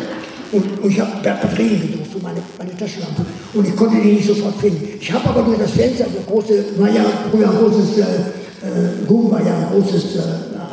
Und, 0.53 0.81
und 0.83 0.91
ich 0.91 1.01
habe 1.01 1.11
Batterien 1.23 1.81
gesucht 1.81 2.13
für 2.13 2.19
meine, 2.23 2.41
meine 2.59 2.77
Taschenlampe. 2.77 3.25
Und 3.55 3.67
ich 3.67 3.75
konnte 3.75 3.97
die 3.97 4.13
nicht 4.13 4.29
sofort 4.29 4.55
finden. 4.61 4.87
Ich 5.01 5.11
habe 5.11 5.27
aber 5.31 5.43
durch 5.43 5.59
das 5.59 5.71
Fenster, 5.71 6.05
das 6.05 6.27
große, 6.27 6.79
war 6.79 6.91
ja 6.91 7.05
früher 7.31 7.49
ein 7.49 7.57
großes, 7.57 7.99
äh, 7.99 8.03
äh, 8.03 9.31
war 9.31 9.41
ja 9.41 9.57
ein 9.57 9.67
großes 9.73 10.17
äh, 10.17 10.21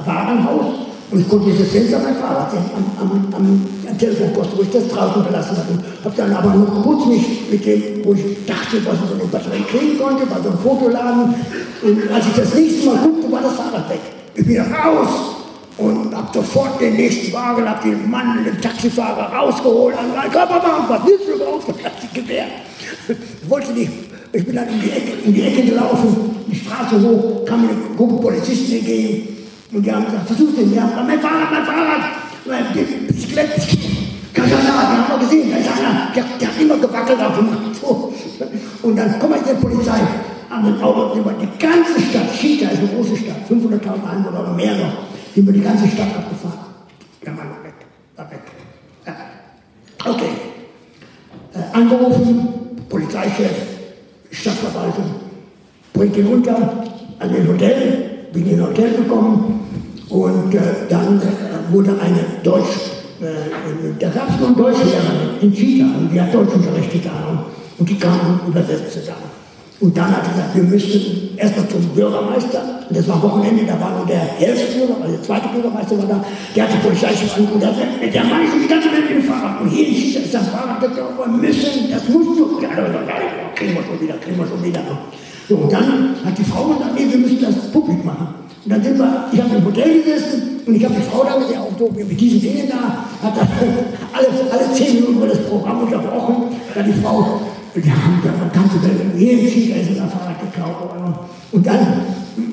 Warenhaus. 0.05 0.65
Und 1.11 1.21
ich 1.21 1.29
konnte 1.29 1.49
dieses 1.51 1.69
Fenster 1.71 1.97
mein 1.99 2.15
Fahrrad 2.15 2.51
sehen, 2.51 2.65
am, 2.75 3.07
am, 3.07 3.33
am, 3.33 3.65
am 3.89 3.97
Telefonpost, 3.97 4.49
wo 4.57 4.61
ich 4.63 4.69
das 4.69 4.87
draußen 4.89 5.23
gelassen 5.23 5.57
hatte. 5.57 5.73
Habe 6.03 6.15
dann 6.15 6.33
aber 6.33 6.53
noch 6.53 6.83
kurz 6.83 7.05
mich 7.07 7.49
mit 7.49 7.65
dem, 7.65 8.03
wo 8.03 8.13
ich 8.13 8.45
dachte, 8.45 8.85
was 8.85 8.95
ich 8.95 9.07
so 9.07 9.15
eine 9.15 9.23
Batterie 9.31 9.63
kriegen 9.63 9.97
konnte, 9.97 10.25
bei 10.25 10.41
so 10.43 10.49
einem 10.49 10.59
Fotoladen. 10.59 11.33
Und 11.81 12.11
als 12.13 12.27
ich 12.27 12.33
das 12.33 12.53
nächste 12.53 12.85
Mal 12.85 12.97
guckte, 12.97 13.31
war 13.31 13.41
das 13.41 13.53
Fahrrad 13.53 13.89
weg. 13.89 14.01
Ich 14.35 14.45
bin 14.45 14.59
raus 14.59 15.38
und 15.79 16.15
habe 16.15 16.27
sofort 16.33 16.81
den 16.81 16.95
nächsten 16.95 17.31
Wagen, 17.33 17.67
habe 17.67 17.89
den 17.89 18.09
Mann, 18.09 18.43
den 18.43 18.59
Taxifahrer 18.61 19.33
rausgeholt, 19.33 19.95
und 19.97 20.13
gesagt, 20.13 20.33
komm 20.33 20.71
mal, 20.71 20.89
was 20.89 21.05
willst 21.05 21.27
du 21.27 21.33
überhaupt? 21.33 21.69
Das 21.69 21.85
hat 21.85 22.01
sich 22.01 22.13
gewehrt. 22.13 22.49
Ich 23.07 23.49
wollte 23.49 23.71
nicht. 23.71 23.91
Ich 24.31 24.45
bin 24.45 24.55
dann 24.55 24.67
in 24.67 24.79
die 24.79 24.91
Ecke, 24.91 25.11
in 25.25 25.33
die 25.33 25.41
Ecke 25.41 25.63
gelaufen, 25.63 26.35
die 26.45 26.55
Straße 26.55 27.01
hoch, 27.01 27.45
kam 27.45 27.61
mir 27.61 27.69
eine 27.69 27.95
Gruppe 27.97 28.21
Polizisten 28.21 28.73
entgegen 28.73 29.37
und 29.71 29.83
die 29.83 29.91
haben 29.91 30.05
gesagt, 30.05 30.27
versucht 30.27 30.55
den, 30.55 30.75
ja, 30.75 30.87
mein 31.07 31.19
Fahrrad, 31.19 31.51
mein 31.51 31.65
Fahrrad, 31.65 32.01
mein 32.45 32.65
Biciclette, 33.07 33.59
Kasala, 34.31 34.59
die 34.59 34.97
haben 34.97 35.09
wir 35.09 35.27
gesehen, 35.27 35.49
da 35.49 35.57
ist 35.57 35.67
einer, 35.67 36.11
der, 36.13 36.23
der 36.39 36.47
hat 36.47 36.61
immer 36.61 36.77
gewackelt 36.77 37.19
auf 37.19 37.37
dem. 37.37 37.49
So. 37.81 38.13
Und 38.83 38.95
dann 38.95 39.17
kommt 39.17 39.35
jetzt 39.37 39.49
die 39.49 39.65
Polizei 39.65 39.99
an 40.49 40.65
den 40.65 40.81
Auto 40.81 41.15
die 41.15 41.59
ganze 41.59 41.99
Stadt, 41.99 42.33
Chita 42.37 42.69
ist 42.69 42.79
eine 42.79 42.87
große 42.87 43.15
Stadt, 43.17 43.49
500.000 43.49 44.09
Einwohner 44.09 44.41
oder 44.41 44.53
mehr 44.53 44.75
noch, 44.75 45.08
sind 45.33 45.45
wir 45.45 45.53
die 45.53 45.61
ganze 45.61 45.87
Stadt 45.87 46.15
abgefahren. 46.15 46.59
Der 47.25 47.33
Mann 47.33 47.49
war 47.49 47.63
weg, 47.63 47.73
war 48.15 48.31
weg. 48.31 48.41
Ja. 49.05 49.15
Okay. 50.11 50.29
Äh, 51.53 51.77
angerufen, 51.77 52.47
Polizeichef, 52.87 53.55
Stadtverwaltung, 54.31 55.15
bringt 55.93 56.15
ihn 56.17 56.27
unter 56.27 56.83
an 57.19 57.33
den 57.33 57.47
Hotel, 57.47 58.27
bin 58.31 58.47
in 58.47 58.59
ein 58.59 58.67
Hotel 58.67 58.95
gekommen 58.95 59.59
und 60.09 60.53
äh, 60.53 60.59
dann 60.89 61.19
äh, 61.21 61.73
wurde 61.73 61.91
eine 61.99 62.23
Deutsch, 62.43 62.91
äh, 63.21 63.99
da 63.99 64.09
gab 64.09 64.29
es 64.29 64.39
noch 64.39 64.47
eine 64.47 64.55
Deutschlehrerin 64.55 65.41
in 65.41 65.53
Chita 65.53 65.85
und 65.85 66.09
die 66.13 66.21
hat 66.21 66.33
Deutschunterricht 66.33 66.91
getan 66.91 67.45
und 67.77 67.89
die 67.89 67.97
kamen 67.97 68.39
übersetzt 68.47 68.93
zusammen. 68.93 69.29
Und 69.79 69.97
dann 69.97 70.15
hat 70.15 70.23
er 70.25 70.31
gesagt, 70.31 70.55
wir 70.55 70.63
müssen 70.63 71.37
erstmal 71.37 71.67
zum 71.69 71.81
Bürgermeister. 71.89 72.78
Und 72.89 72.97
das 72.97 73.07
war 73.07 73.21
Wochenende, 73.21 73.65
da 73.65 73.79
war 73.79 73.93
nur 73.95 74.05
der 74.07 74.33
Bürgermeister, 74.41 74.97
also 74.97 75.13
der 75.13 75.21
zweite 75.21 75.47
Bürgermeister 75.49 75.97
war 75.99 76.07
da. 76.09 76.25
Der 76.55 76.63
hat 76.63 76.73
die 76.73 76.81
Polizei 76.81 77.13
schon 77.13 77.29
angerufen. 77.29 77.61
Der, 77.61 77.69
hat, 77.69 78.13
der 78.13 78.23
Mann 78.23 78.41
ist 78.41 78.53
um 78.53 78.61
die 78.61 78.67
ganze 78.67 78.89
Welt 78.91 79.05
mit 79.05 79.21
dem 79.21 79.29
Fahrrad. 79.29 79.61
Und 79.61 79.69
hier 79.69 79.85
Schießer 79.85 80.21
ist 80.25 80.35
ein 80.35 80.45
Fahrrad. 80.45 80.81
Der 80.81 80.89
wir 80.89 81.27
müssen, 81.27 81.91
das 81.91 82.09
musst 82.09 82.39
du. 82.39 82.59
Ja, 82.61 82.69
da, 82.75 82.81
da, 82.81 83.05
da, 83.05 83.13
kriegen 83.53 83.75
wir 83.75 83.83
schon 83.83 84.01
wieder, 84.01 84.17
kriegen 84.17 84.37
wir 84.37 84.47
schon 84.47 84.63
wieder. 84.63 84.81
So, 85.47 85.55
und 85.55 85.71
dann 85.71 86.15
hat 86.25 86.37
die 86.37 86.43
Frau 86.43 86.65
gesagt, 86.65 86.95
nee, 86.97 87.05
wir 87.09 87.17
müssen 87.19 87.41
das 87.41 87.71
publik 87.71 88.03
machen. 88.03 88.27
Und 88.65 88.71
dann 88.73 88.81
sind 88.81 88.97
wir, 88.97 89.29
ich 89.31 89.39
habe 89.39 89.55
im 89.55 89.65
Hotel 89.65 90.01
gesessen 90.01 90.61
und 90.65 90.75
ich 90.75 90.83
habe 90.83 90.95
die 90.95 91.01
Frau 91.01 91.23
da 91.23 91.37
gesehen, 91.37 91.59
auch 91.59 91.77
so 91.77 91.91
mit 91.93 92.19
diesen 92.19 92.41
Dingen 92.41 92.69
da, 92.69 93.05
hat 93.21 93.37
dann 93.37 93.47
alle, 94.13 94.27
alle 94.49 94.73
zehn 94.73 94.95
Minuten 94.95 95.29
das 95.29 95.45
Programm 95.45 95.83
unterbrochen. 95.83 96.57
Da 96.73 96.81
die 96.81 96.93
Frau 96.93 97.39
die 97.75 97.91
haben 97.91 98.19
da 98.23 98.59
ganze 98.59 98.81
Welt, 98.81 99.15
jeden 99.15 99.47
Schied 99.47 99.75
ist 99.75 99.89
ein 99.89 100.09
Fahrrad 100.09 100.41
geklaut. 100.41 100.89
Und 101.51 101.65
dann 101.65 102.01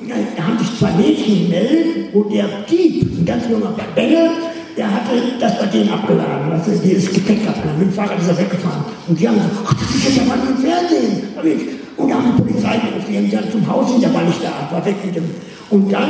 äh, 0.09 0.41
haben 0.41 0.57
sich 0.59 0.77
zwei 0.77 0.91
Mädchen 0.91 1.43
gemeldet, 1.43 2.09
wo 2.13 2.23
der 2.23 2.45
Dieb, 2.69 3.19
ein 3.19 3.25
ganz 3.25 3.43
junger 3.49 3.73
Bengel, 3.95 4.29
der 4.77 4.93
hatte 4.93 5.15
das 5.39 5.59
bei 5.59 5.65
denen 5.65 5.89
abgeladen, 5.89 6.51
also 6.51 6.71
dieses 6.83 7.11
Gepäck 7.11 7.47
abgeladen. 7.47 7.79
Mit 7.79 7.89
dem 7.89 7.93
Fahrrad 7.93 8.19
ist 8.19 8.29
er 8.29 8.37
weggefahren. 8.37 8.83
Und 9.07 9.19
die 9.19 9.27
haben 9.27 9.35
gesagt, 9.35 9.55
ach, 9.65 9.73
das 9.73 9.95
ist 9.95 10.07
ja 10.07 10.23
der 10.23 10.25
Mann 10.25 10.39
im 10.47 10.57
Fernsehen. 10.57 11.73
Und 11.97 12.09
da 12.09 12.15
haben 12.15 12.33
die 12.37 12.43
Polizei 12.43 12.77
gerufen, 12.77 13.05
die 13.09 13.17
haben 13.17 13.29
gesagt, 13.29 13.51
zum 13.51 13.67
Haus 13.67 13.91
hin, 13.91 14.01
der 14.01 14.13
war 14.13 14.23
nicht 14.23 14.39
da, 14.43 14.75
war 14.75 14.85
weg 14.85 14.95
mit 15.03 15.15
dem. 15.15 15.23
Und 15.69 15.91
dann 15.91 16.09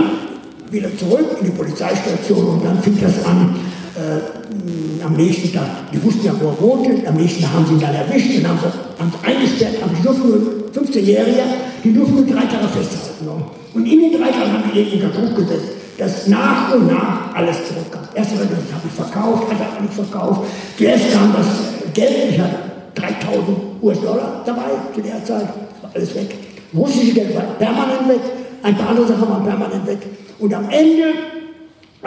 wieder 0.70 0.90
zurück 0.98 1.38
in 1.40 1.46
die 1.46 1.52
Polizeistation 1.52 2.46
und 2.46 2.66
dann 2.66 2.82
fing 2.82 2.98
das 3.00 3.26
an, 3.26 3.56
äh, 3.98 5.04
am 5.04 5.14
nächsten 5.14 5.52
Tag, 5.54 5.92
die 5.92 6.04
wussten 6.04 6.26
ja, 6.26 6.34
wo 6.40 6.50
er 6.50 6.62
wohnte, 6.62 7.08
am 7.08 7.16
nächsten 7.16 7.42
Tag 7.44 7.54
haben 7.54 7.66
sie 7.66 7.74
ihn 7.74 7.80
dann 7.80 7.96
erwischt 7.96 8.38
und 8.38 8.48
haben 8.48 8.60
sie 8.60 8.68
haben 9.00 9.12
sie 9.12 9.28
eingesperrt, 9.28 9.76
aber 9.82 9.94
die 9.94 10.04
durften 10.04 10.30
nur 10.30 10.40
15-Jährige, 10.74 11.44
die 11.84 11.94
durften 11.94 12.16
nur 12.16 12.26
drei 12.26 12.46
Tage 12.46 12.68
festhalten. 12.68 13.26
Ne? 13.26 13.32
Und 13.74 13.86
in 13.86 14.00
den 14.00 14.12
drei 14.12 14.32
Tagen 14.32 14.54
haben 14.54 14.64
die 14.74 14.84
den 14.84 15.02
unter 15.02 15.20
Druck 15.20 15.36
gesetzt, 15.36 15.70
dass 15.98 16.28
nach 16.28 16.74
und 16.74 16.88
nach 16.88 17.34
alles 17.36 17.58
zurückkam. 17.68 18.04
Erst 18.14 18.32
habe 18.32 18.46
ich 18.46 18.94
verkauft, 18.94 19.52
hat 19.52 19.58
er 19.60 19.82
nicht 19.82 19.94
verkauft. 19.94 20.42
Zuerst 20.78 21.14
kam 21.14 21.34
das 21.34 21.48
Geld, 21.94 22.32
ich 22.32 22.40
hatte 22.40 22.58
3000 22.96 23.58
US-Dollar 23.82 24.44
dabei 24.46 24.78
zu 24.94 25.02
der 25.02 25.24
Zeit, 25.24 25.48
war 25.82 25.92
alles 25.94 26.16
weg. 26.16 26.36
Russische 26.76 27.14
Geld 27.14 27.36
war 27.36 27.44
permanent 27.60 28.10
weg, 28.10 28.22
ein 28.64 28.76
paar 28.76 28.90
andere 28.90 29.08
Sachen 29.08 29.30
waren 29.30 29.44
permanent 29.44 29.86
weg. 29.88 30.00
Und 30.40 30.54
am 30.54 30.70
Ende 30.70 31.37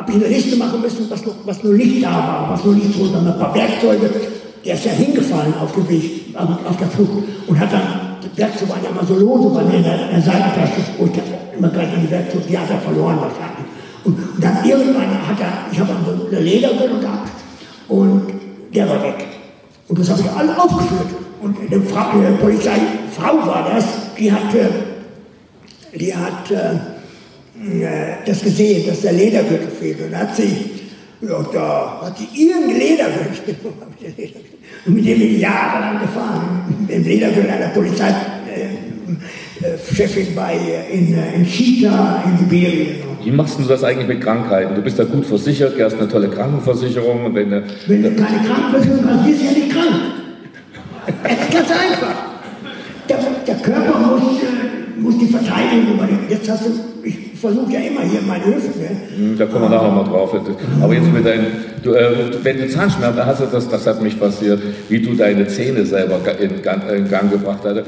habe 0.01 0.13
ich 0.13 0.17
eine 0.17 0.29
Liste 0.29 0.57
machen 0.57 0.81
müssen, 0.81 1.11
was, 1.11 1.27
noch, 1.27 1.35
was 1.45 1.63
nur 1.63 1.75
nicht 1.75 2.03
da 2.03 2.11
war, 2.11 2.51
was 2.51 2.65
nur 2.65 2.75
nicht 2.75 2.99
drunter, 2.99 3.19
ein 3.19 3.39
paar 3.39 3.55
Werkzeuge, 3.55 4.11
der 4.65 4.75
ist 4.75 4.85
ja 4.85 4.93
hingefallen 4.93 5.55
auf 5.61 5.73
dem 5.73 5.89
Weg, 5.89 6.35
auf 6.35 6.77
der 6.79 6.89
Flucht 6.89 7.25
und 7.47 7.61
hat 7.61 7.71
dann, 7.71 8.17
die 8.23 8.39
Werkzeuge 8.39 8.71
waren 8.71 8.83
ja 8.83 8.91
immer 8.91 9.05
so 9.05 9.15
lose 9.15 9.55
bei 9.55 9.63
mir 9.65 9.77
in 9.77 9.83
der, 9.83 10.09
der 10.09 10.23
Seitentasche, 10.23 10.81
wo 10.99 11.05
ich 11.05 11.13
immer 11.57 11.69
gleich 11.69 11.93
an 11.93 12.01
die 12.03 12.11
Werkzeuge, 12.11 12.45
die 12.49 12.59
hat 12.59 12.71
er 12.71 12.79
verloren 12.79 13.19
wahrscheinlich. 13.21 13.69
Und, 14.05 14.15
und 14.15 14.43
dann 14.43 14.65
irgendwann 14.65 15.29
hat 15.29 15.39
er, 15.39 15.71
ich 15.71 15.79
habe 15.79 15.91
eine 16.31 16.41
Ledergürtel 16.41 17.01
gehabt 17.01 17.31
und 17.89 18.23
der 18.75 18.89
war 18.89 19.03
weg. 19.03 19.27
Und 19.89 19.99
das 19.99 20.09
habe 20.09 20.23
ich 20.23 20.31
alle 20.31 20.57
aufgeführt. 20.59 21.09
Und 21.43 21.57
eine, 21.59 21.83
Frau, 21.83 22.11
eine 22.11 22.37
Polizeifrau 22.37 23.47
war 23.47 23.71
das, 23.75 23.85
die 24.19 24.33
hat, 24.33 24.55
die 25.95 26.15
hat 26.15 26.51
äh, 26.51 26.77
das 28.25 28.43
gesehen, 28.43 28.87
dass 28.87 29.03
der 29.03 29.13
Ledergürtel 29.13 29.69
fehlt. 29.69 30.01
Und 30.01 30.17
hat 30.17 30.35
sie 30.35 30.81
ja, 31.23 31.45
da 31.53 32.01
hat 32.03 32.17
sie 32.17 32.29
ihren 32.35 32.69
Ledergürtel 32.71 33.57
und 34.87 34.95
mit 34.95 35.05
dem 35.05 35.19
bin 35.19 35.35
ich 35.35 35.41
jahrelang 35.41 36.01
gefahren. 36.01 36.87
Im 36.89 37.05
Ledergürtel 37.05 37.51
einer 37.51 37.69
Polizeichefin 37.69 38.17
äh, 40.29 40.35
bei, 40.35 40.59
in, 40.91 41.15
in 41.35 41.45
Chita 41.47 42.25
in 42.25 42.39
Sibirien. 42.39 43.11
Wie 43.23 43.31
machst 43.31 43.59
du 43.59 43.65
das 43.65 43.85
eigentlich 43.85 44.09
mit 44.09 44.23
Krankheiten? 44.23 44.75
Du 44.75 44.81
bist 44.81 44.99
da 44.99 45.05
gut 45.05 45.27
versichert, 45.27 45.79
du 45.79 45.85
hast 45.85 45.99
eine 45.99 46.09
tolle 46.09 46.31
Krankenversicherung. 46.31 47.35
Wenn, 47.35 47.51
wenn 47.51 48.03
du 48.03 48.11
keine 48.13 48.43
Krankenversicherung 48.47 49.07
hast, 49.07 49.27
bist 49.27 49.43
du 49.43 49.45
ja 49.45 49.53
nicht 49.53 49.71
krank. 49.71 50.01
Das 51.23 51.33
ist 51.33 51.51
ganz 51.53 51.71
einfach. 51.71 52.15
Der, 53.11 53.19
der 53.47 53.57
Körper 53.57 53.99
muss, 53.99 54.41
äh, 54.41 54.99
muss 54.99 55.19
die 55.19 55.27
Verteidigung 55.27 55.95
übernehmen. 55.95 56.25
Jetzt 56.31 56.49
hast 56.49 56.65
du, 56.65 56.71
versuche 57.41 57.73
ja 57.73 57.81
immer 57.81 58.03
hier 58.03 58.21
meine 58.23 58.45
Hüfte. 58.45 58.79
Ne? 58.79 59.37
Da 59.37 59.47
kommen 59.47 59.63
wir 59.63 59.71
nachher 59.71 59.91
mal 59.91 60.05
drauf. 60.05 60.35
Aber 60.83 60.95
jetzt 60.95 61.13
mit 61.13 61.25
deinen, 61.25 61.47
du, 61.83 61.95
äh, 61.95 62.33
wenn 62.43 62.59
du 62.59 62.69
Zahnschmerzen 62.69 63.25
hast, 63.25 63.41
das, 63.53 63.69
das 63.69 63.87
hat 63.87 64.03
mich 64.03 64.15
fasziniert, 64.15 64.61
wie 64.89 65.01
du 65.01 65.15
deine 65.15 65.47
Zähne 65.49 65.85
selber 65.85 66.21
in 66.39 66.63
Gang, 66.63 66.83
in 66.91 67.09
Gang 67.09 67.31
gebracht 67.31 67.61
hast. 67.65 67.77
Ja, 67.77 67.83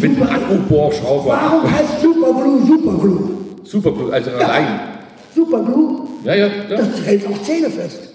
mit 0.00 0.22
Akkubohrschrauber. 0.22 1.28
Warum 1.28 1.70
heißt 1.70 2.00
Superglue 2.02 2.66
Superglue? 2.66 3.30
Superglue, 3.64 4.12
also 4.12 4.30
ja. 4.30 4.36
allein. 4.38 4.66
Superglue? 5.34 6.08
Ja, 6.24 6.34
ja, 6.34 6.46
ja. 6.46 6.76
Das 6.76 6.88
hält 7.04 7.26
auch 7.26 7.42
Zähne 7.42 7.70
fest. 7.70 8.13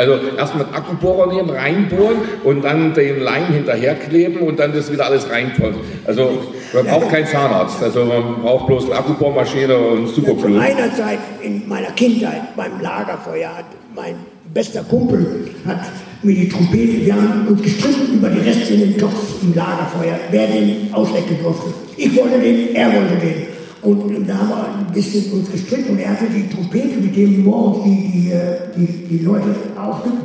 Also 0.00 0.18
erstmal 0.38 0.64
Akkubohrer 0.72 1.30
nehmen, 1.30 1.50
reinbohren 1.50 2.16
und 2.42 2.64
dann 2.64 2.94
den 2.94 3.20
Leim 3.20 3.52
hinterherkleben 3.52 4.40
und 4.40 4.58
dann 4.58 4.72
das 4.72 4.90
wieder 4.90 5.04
alles 5.04 5.28
reinkommt. 5.28 5.76
Also 6.06 6.42
man 6.72 6.86
braucht 6.86 7.10
keinen 7.10 7.26
Zahnarzt, 7.26 7.82
also 7.82 8.06
man 8.06 8.40
braucht 8.40 8.66
bloß 8.66 8.86
eine 8.86 8.94
Akkubohrmaschine 8.94 9.76
und 9.76 10.06
Superglue. 10.06 10.40
Zu 10.40 10.48
meiner 10.48 10.94
Zeit, 10.94 11.18
in 11.42 11.68
meiner 11.68 11.90
Kindheit, 11.90 12.56
beim 12.56 12.80
Lagerfeuer, 12.80 13.50
hat 13.58 13.66
mein 13.94 14.14
bester 14.54 14.82
Kumpel 14.84 15.50
hat 15.66 15.80
mir 16.22 16.34
die 16.34 16.48
Trompete, 16.48 17.12
haben 17.12 17.48
uns 17.48 17.60
gestritten 17.60 18.14
über 18.14 18.30
die 18.30 18.40
Reste 18.40 18.72
in 18.72 18.80
dem 18.80 18.98
Topf 18.98 19.42
im 19.42 19.54
Lagerfeuer, 19.54 20.18
wer 20.30 20.46
den 20.46 20.88
auslecken 20.92 21.36
durfte. 21.42 21.74
Ich 21.98 22.16
wollte 22.16 22.38
den, 22.38 22.74
er 22.74 22.86
wollte 22.86 23.16
den. 23.16 23.49
Und 23.82 24.28
da 24.28 24.34
haben 24.34 24.48
wir 24.48 24.64
ein 24.78 24.92
bisschen 24.92 25.32
uns 25.32 25.50
gestritten 25.50 25.92
und 25.92 25.98
er 26.00 26.10
hatte 26.10 26.26
die 26.26 26.48
Trompete, 26.48 27.00
mit 27.00 27.16
dem 27.16 27.44
morgens 27.44 27.84
die, 27.84 28.30
die, 28.76 28.86
die, 28.86 29.06
die 29.08 29.24
Leute 29.24 29.54
aufgenommen 29.74 30.20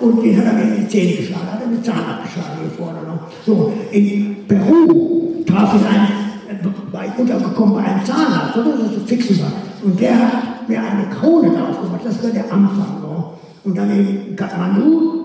und 0.00 0.22
den 0.22 0.36
hat 0.36 0.44
er 0.44 0.52
mir 0.52 0.74
in 0.74 0.82
die 0.82 0.88
Zähne 0.88 1.16
geschlagen, 1.16 1.52
hat 1.52 1.60
er 1.62 1.68
mit 1.68 1.84
Zahn 1.84 1.98
abgeschlagen 1.98 2.58
hier 2.60 2.70
vorne 2.70 2.98
noch. 3.06 3.28
So, 3.46 3.72
in 3.90 4.36
Peru 4.48 5.44
traf 5.46 5.74
ich 5.76 5.86
einen, 5.86 6.74
bei 6.90 7.08
untergekommen 7.16 7.74
bei 7.76 7.84
einem 7.84 8.04
Zahnarzt? 8.04 8.56
Das 8.56 8.66
ist 8.66 8.94
so 8.94 9.06
fixen 9.06 9.40
war. 9.40 9.52
Und 9.82 10.00
der 10.00 10.18
hat 10.18 10.68
mir 10.68 10.80
eine 10.80 11.08
Krone 11.10 11.50
drauf 11.50 11.82
gemacht, 11.82 12.00
das 12.04 12.22
war 12.22 12.30
der 12.30 12.44
Anfang. 12.44 13.00
No? 13.02 13.34
Und 13.64 13.78
dann 13.78 13.90
in 13.90 14.36
Kathmandu 14.36 15.24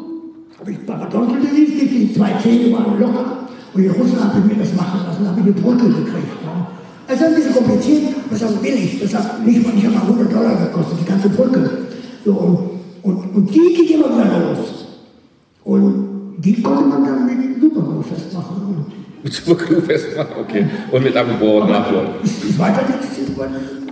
habe 0.59 0.71
ich 0.71 0.85
Parodontal-Disease, 0.85 1.85
die 1.85 2.13
zwei 2.13 2.33
Zähne 2.41 2.73
waren 2.73 2.99
locker. 2.99 3.47
Und 3.73 3.83
in 3.83 3.91
Russland 3.91 4.33
habe 4.33 4.39
ich 4.39 4.57
mir 4.57 4.63
das 4.63 4.73
machen 4.75 5.01
lassen, 5.05 5.27
habe 5.27 5.39
ich 5.39 5.45
eine 5.45 5.55
Brücke 5.55 5.87
gekriegt. 5.87 6.48
Also 7.09 7.25
ein 7.25 7.35
bisschen 7.35 7.53
kompliziert, 7.53 8.03
das 8.29 8.41
ist 8.41 8.47
auch 8.47 8.57
billig. 8.57 8.99
Das 9.01 9.15
hat 9.15 9.45
nicht 9.45 9.63
mal, 9.65 9.73
nicht 9.73 9.85
einmal 9.87 10.03
100 10.03 10.31
Dollar 10.31 10.55
gekostet, 10.55 10.99
die 11.01 11.05
ganze 11.05 11.29
Brücke. 11.29 11.69
So, 12.23 12.69
und, 13.01 13.35
und 13.35 13.49
die 13.49 13.73
ging 13.73 13.97
immer 13.97 14.13
wieder 14.13 14.39
los. 14.39 14.85
Und 15.63 16.35
die 16.37 16.61
konnte 16.61 16.87
man 16.87 17.03
dann 17.03 17.25
mit 17.25 17.61
Superglue 17.61 18.03
festmachen. 18.03 18.85
Mit 19.23 19.33
Superglue 19.33 19.81
festmachen, 19.81 20.33
okay. 20.39 20.67
Und 20.91 21.03
mit 21.03 21.17
abgeborenen 21.17 21.71
Nachlauf. 21.71 22.05
Ist 22.23 22.59
weiter 22.59 22.83
nichts 22.87 23.19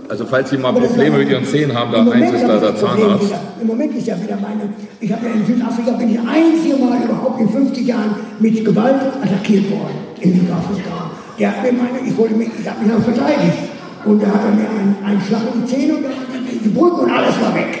also 0.08 0.24
falls 0.24 0.48
Sie 0.50 0.56
mal 0.56 0.72
Probleme 0.72 1.18
mit 1.18 1.28
Ihren 1.28 1.44
Zähnen 1.44 1.76
haben, 1.76 1.92
da 1.92 2.10
eins 2.10 2.32
ist 2.32 2.42
da 2.42 2.58
der 2.58 2.74
Zahnarzt. 2.76 3.26
Wieder, 3.26 3.40
Im 3.60 3.66
Moment 3.66 3.94
ist 3.94 4.06
ja 4.06 4.16
wieder 4.22 4.36
meine, 4.36 4.72
ich 5.00 5.12
habe 5.12 5.26
ja 5.26 5.34
in 5.34 5.44
Südafrika, 5.46 5.90
bin 5.92 6.14
ich 6.14 6.18
einzige 6.18 6.76
Mal 6.76 7.02
überhaupt 7.04 7.40
in 7.40 7.48
50 7.48 7.86
Jahren 7.86 8.14
mit 8.38 8.64
Gewalt 8.64 9.02
attackiert 9.22 9.70
worden, 9.70 9.96
in 10.20 10.32
Südafrika. 10.40 11.07
Der 11.38 11.50
hat 11.50 11.62
mir 11.62 11.72
meine, 11.72 12.00
ich 12.04 12.16
wollte 12.16 12.34
mich, 12.34 12.48
ich 12.60 12.68
habe 12.68 12.80
mich 12.80 12.90
dann 12.90 13.02
verteidigt. 13.02 13.58
Und 14.04 14.22
da 14.22 14.26
hat 14.26 14.44
er 14.44 14.50
mir 14.50 14.68
einen, 14.68 14.96
einen 15.04 15.20
Schlag 15.20 15.42
in 15.54 15.62
die 15.62 15.66
Zähne 15.66 15.94
und 15.94 16.04
die, 16.50 16.58
die 16.58 16.68
Brücke 16.68 17.02
und 17.02 17.10
alles 17.10 17.40
war 17.40 17.54
weg. 17.54 17.80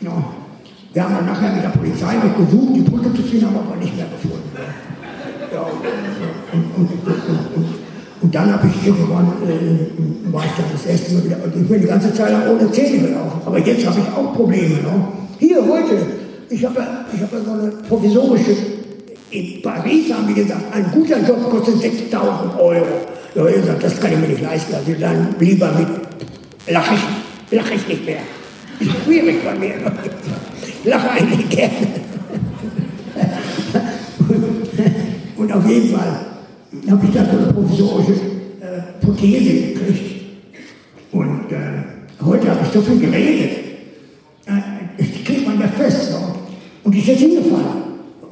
Ja. 0.00 0.12
Wir 0.92 1.02
haben 1.02 1.14
dann 1.16 1.26
nachher 1.26 1.52
mit 1.52 1.64
der 1.64 1.70
Polizei 1.70 2.14
noch 2.14 2.36
gesucht, 2.36 2.76
die 2.76 2.82
Brücke 2.82 3.12
zu 3.14 3.22
finden, 3.22 3.46
haben 3.46 3.56
aber 3.56 3.76
nicht 3.76 3.96
mehr 3.96 4.06
gefunden. 4.06 4.50
Ja, 5.52 5.60
und, 5.60 6.62
und, 6.76 6.90
und, 7.56 7.66
und 8.22 8.34
dann 8.34 8.52
habe 8.52 8.68
ich 8.68 8.86
irgendwann, 8.86 9.26
äh, 9.42 10.32
war 10.32 10.44
ich 10.44 10.52
dann 10.52 10.66
das 10.72 10.86
erste 10.86 11.14
Mal 11.14 11.24
wieder, 11.24 11.36
ich 11.46 11.68
bin 11.68 11.80
die 11.80 11.86
ganze 11.86 12.14
Zeit 12.14 12.30
lang 12.30 12.42
ohne 12.48 12.70
Zähne 12.70 13.08
gelaufen. 13.08 13.40
Aber 13.44 13.58
jetzt 13.58 13.86
habe 13.86 13.98
ich 13.98 14.06
auch 14.06 14.34
Probleme. 14.34 14.74
Ne? 14.74 15.08
Hier 15.38 15.56
heute, 15.56 15.98
ich 16.48 16.64
habe 16.64 16.86
ich 17.12 17.22
hab 17.22 17.30
so 17.30 17.52
eine 17.52 17.70
provisorische, 17.88 18.56
in 19.34 19.60
Paris 19.62 20.12
haben 20.12 20.28
die 20.28 20.34
gesagt, 20.34 20.62
ein 20.72 20.86
guter 20.92 21.18
Job 21.26 21.50
kostet 21.50 21.80
6000 21.80 22.54
Euro. 22.60 22.86
Ja, 23.34 23.46
ich 23.46 23.56
gesagt, 23.56 23.82
das 23.82 24.00
kann 24.00 24.12
ich 24.12 24.18
mir 24.18 24.28
nicht 24.28 24.42
leisten, 24.42 24.74
also 24.74 24.92
dann 24.92 25.34
lieber 25.40 25.72
mit, 25.72 25.88
lache 26.68 26.94
ich, 26.94 27.56
lache 27.56 27.74
ich 27.74 27.88
nicht 27.88 28.06
mehr. 28.06 28.20
Ist 28.78 28.92
schwierig 29.04 29.44
bei 29.44 29.54
mir. 29.58 29.74
Ich 30.62 30.84
lache 30.84 31.10
eigentlich 31.10 31.48
gerne. 31.48 31.86
Und 35.36 35.52
auf 35.52 35.68
jeden 35.68 35.94
Fall 35.94 36.20
habe 36.90 37.06
ich 37.06 37.12
dann 37.12 37.26
so 37.26 37.38
eine 37.38 37.52
provisorische 37.52 38.12
äh, 38.12 39.04
Prothese 39.04 39.74
gekriegt. 39.74 40.24
Und 41.10 41.50
äh, 41.50 42.24
heute 42.24 42.50
habe 42.50 42.60
ich 42.64 42.72
so 42.72 42.80
viel 42.82 43.00
geredet. 43.00 43.58
Äh, 44.46 44.52
das 44.96 45.06
kriegt 45.24 45.46
man 45.46 45.60
ja 45.60 45.68
fest. 45.68 46.12
No? 46.12 46.36
Und 46.84 46.94
die 46.94 47.00
ist 47.00 47.08
jetzt 47.08 47.20
hingefallen. 47.20 47.84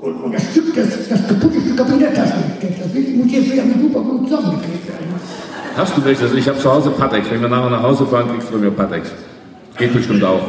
Und, 0.03 0.15
und 0.15 0.35
das 0.35 0.52
das, 0.75 1.09
das 1.09 1.29
kaputte 1.29 1.61
Stück 1.61 1.79
habe 1.79 1.89
ich 1.91 1.95
in 1.95 2.01
der 2.01 2.15
Tasche 2.15 2.35
gesteckt. 2.61 2.81
Das 2.81 2.89
muss 2.93 3.33
jetzt 3.33 3.53
wieder 3.53 3.65
mit 3.65 3.81
super 3.81 4.01
gut 4.01 4.29
zusammengeklebt 4.29 4.89
werden. 4.89 5.07
Hast 5.77 5.97
du 5.97 6.05
welches? 6.05 6.35
Ich 6.35 6.49
habe 6.49 6.59
zu 6.59 6.73
Hause 6.73 6.91
Patex. 6.91 7.31
Wenn 7.31 7.41
wir 7.41 7.49
nachher 7.49 7.71
nach 7.71 7.83
Hause 7.83 8.07
fahren, 8.07 8.29
kriegst 8.29 8.49
du 8.49 8.53
von 8.53 8.61
mir 8.61 8.71
Patex. 8.71 9.11
Geht 9.79 9.93
bestimmt 9.95 10.23
auch. 10.25 10.43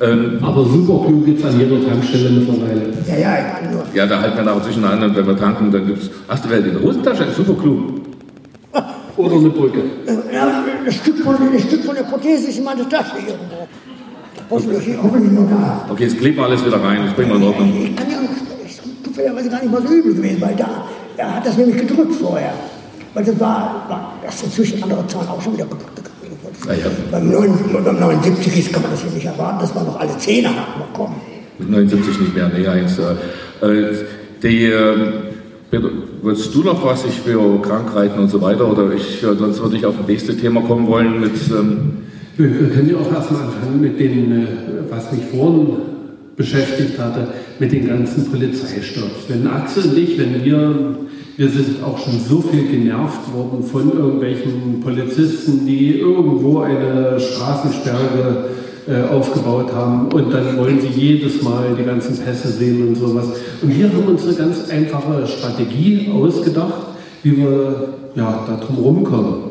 Ähm, 0.00 0.38
aber 0.42 0.64
Superglue 0.64 1.24
gibt 1.24 1.40
es 1.40 1.46
an 1.46 1.58
jeder 1.58 1.84
Tankstelle 1.88 2.30
mittlerweile. 2.30 2.92
Ja, 3.08 3.16
ja, 3.16 3.38
ich 3.38 3.62
meine 3.62 3.74
nur. 3.74 3.84
Ja, 3.94 4.06
da 4.06 4.20
halten 4.20 4.36
wir 4.36 4.44
nachher 4.44 4.62
zwischen 4.62 4.84
an, 4.84 5.14
wenn 5.14 5.26
wir 5.26 5.36
tanken, 5.36 5.70
dann 5.70 5.86
gibt 5.86 6.02
es. 6.02 6.10
Hast 6.28 6.44
du 6.44 6.50
welche 6.50 6.68
in 6.68 6.74
der 6.74 6.82
Hosentasche? 6.82 7.26
Superglue. 7.36 7.94
Oder 9.16 9.36
eine 9.36 9.48
Brücke. 9.48 9.80
Ja, 10.32 10.64
das 10.84 10.94
Stück 10.94 11.18
von, 11.18 11.36
das 11.52 11.62
Stück 11.62 11.84
von 11.84 11.94
der 11.96 12.04
Prothese 12.04 12.48
ist 12.48 12.58
in 12.58 12.64
meiner 12.64 12.88
Tasche 12.88 13.16
irgendwo. 13.16 13.66
Hoffentlich, 14.50 14.96
hoffentlich 15.02 15.32
nur 15.32 15.46
da. 15.48 15.86
Okay, 15.90 16.04
jetzt 16.04 16.18
kleben 16.18 16.36
wir 16.36 16.44
alles 16.44 16.64
wieder 16.64 16.82
rein, 16.82 17.00
das 17.04 17.14
bringen 17.14 17.30
wir 17.30 17.36
in 17.36 17.42
Ordnung. 17.42 17.72
Ich 17.82 17.96
kann 17.96 18.10
ja 18.10 18.18
zufälligerweise 19.18 19.50
gar 19.50 19.60
nicht 19.60 19.72
mal 19.72 19.82
so 19.82 19.94
übel 19.94 20.14
gewesen, 20.14 20.40
weil 20.40 20.54
da, 20.54 20.84
er 21.16 21.36
hat 21.36 21.46
das 21.46 21.56
nämlich 21.56 21.76
gedrückt 21.76 22.14
vorher. 22.14 22.52
Weil 23.14 23.24
das 23.24 23.40
war, 23.40 23.86
war 23.88 24.14
das 24.24 24.36
ist 24.36 24.44
inzwischen 24.44 24.82
andere 24.82 25.06
Zahlen 25.06 25.28
auch 25.28 25.42
schon 25.42 25.54
wieder 25.54 25.64
gedrückt. 25.64 26.02
Ja, 26.66 26.74
ja. 26.74 26.90
Beim, 27.10 27.30
79 27.30 28.58
ist 28.58 28.72
kann 28.72 28.82
man 28.82 28.90
das 28.90 29.02
ja 29.02 29.10
nicht 29.10 29.26
erwarten, 29.26 29.60
dass 29.60 29.74
man 29.74 29.86
noch 29.86 29.98
alle 29.98 30.16
Zähne 30.18 30.48
hat. 30.48 30.78
Mal 30.78 30.86
kommen. 30.92 31.16
Mit 31.58 31.70
79 31.70 32.20
nicht 32.20 32.34
mehr, 32.34 32.50
nee, 32.56 32.66
eins. 32.66 32.98
Äh, 32.98 34.04
die, 34.42 34.66
äh, 34.66 34.96
Willst 36.22 36.54
du 36.54 36.62
noch 36.62 36.82
was 36.84 37.04
ich 37.04 37.20
für 37.20 37.60
Krankheiten 37.60 38.18
und 38.18 38.28
so 38.30 38.40
weiter? 38.40 38.70
Oder 38.70 38.90
ich, 38.92 39.20
sonst 39.20 39.60
würde 39.60 39.76
ich 39.76 39.84
auf 39.84 39.96
das 39.98 40.06
nächste 40.06 40.34
Thema 40.34 40.62
kommen 40.62 40.86
wollen 40.86 41.20
mit. 41.20 41.34
Ähm 41.50 42.04
wir, 42.38 42.60
wir, 42.60 42.70
können 42.70 42.88
ja 42.88 42.96
auch 42.96 43.12
erstmal 43.12 43.42
anfangen 43.42 43.80
mit 43.80 44.00
dem, 44.00 44.32
äh, 44.32 44.46
was 44.88 45.12
mich 45.12 45.24
vorhin 45.24 45.76
beschäftigt 46.38 46.98
hatte, 46.98 47.28
mit 47.58 47.72
den 47.72 47.86
ganzen 47.86 48.30
Polizeistopps. 48.30 49.28
Wenn 49.28 49.46
Axel 49.46 49.90
und 49.90 49.98
ich, 49.98 50.16
wenn 50.18 50.42
wir 50.42 50.96
wir 51.38 51.48
sind 51.48 51.84
auch 51.84 51.96
schon 51.96 52.18
so 52.18 52.40
viel 52.40 52.66
genervt 52.66 53.32
worden 53.32 53.62
von 53.62 53.92
irgendwelchen 53.92 54.80
Polizisten, 54.82 55.64
die 55.64 56.00
irgendwo 56.00 56.62
eine 56.62 57.20
Straßensperre 57.20 58.48
äh, 58.88 59.08
aufgebaut 59.08 59.72
haben 59.72 60.10
und 60.10 60.34
dann 60.34 60.56
wollen 60.56 60.80
sie 60.80 60.88
jedes 60.88 61.40
Mal 61.42 61.76
die 61.78 61.84
ganzen 61.84 62.18
Pässe 62.18 62.48
sehen 62.48 62.88
und 62.88 62.96
sowas. 62.96 63.26
Und 63.62 63.78
wir 63.78 63.88
haben 63.88 64.08
uns 64.08 64.24
eine 64.24 64.34
ganz 64.34 64.68
einfache 64.68 65.28
Strategie 65.28 66.10
ausgedacht, 66.12 66.88
wie 67.22 67.36
wir 67.36 67.88
ja, 68.16 68.44
da 68.44 68.56
drum 68.56 68.78
rumkommen. 68.78 69.47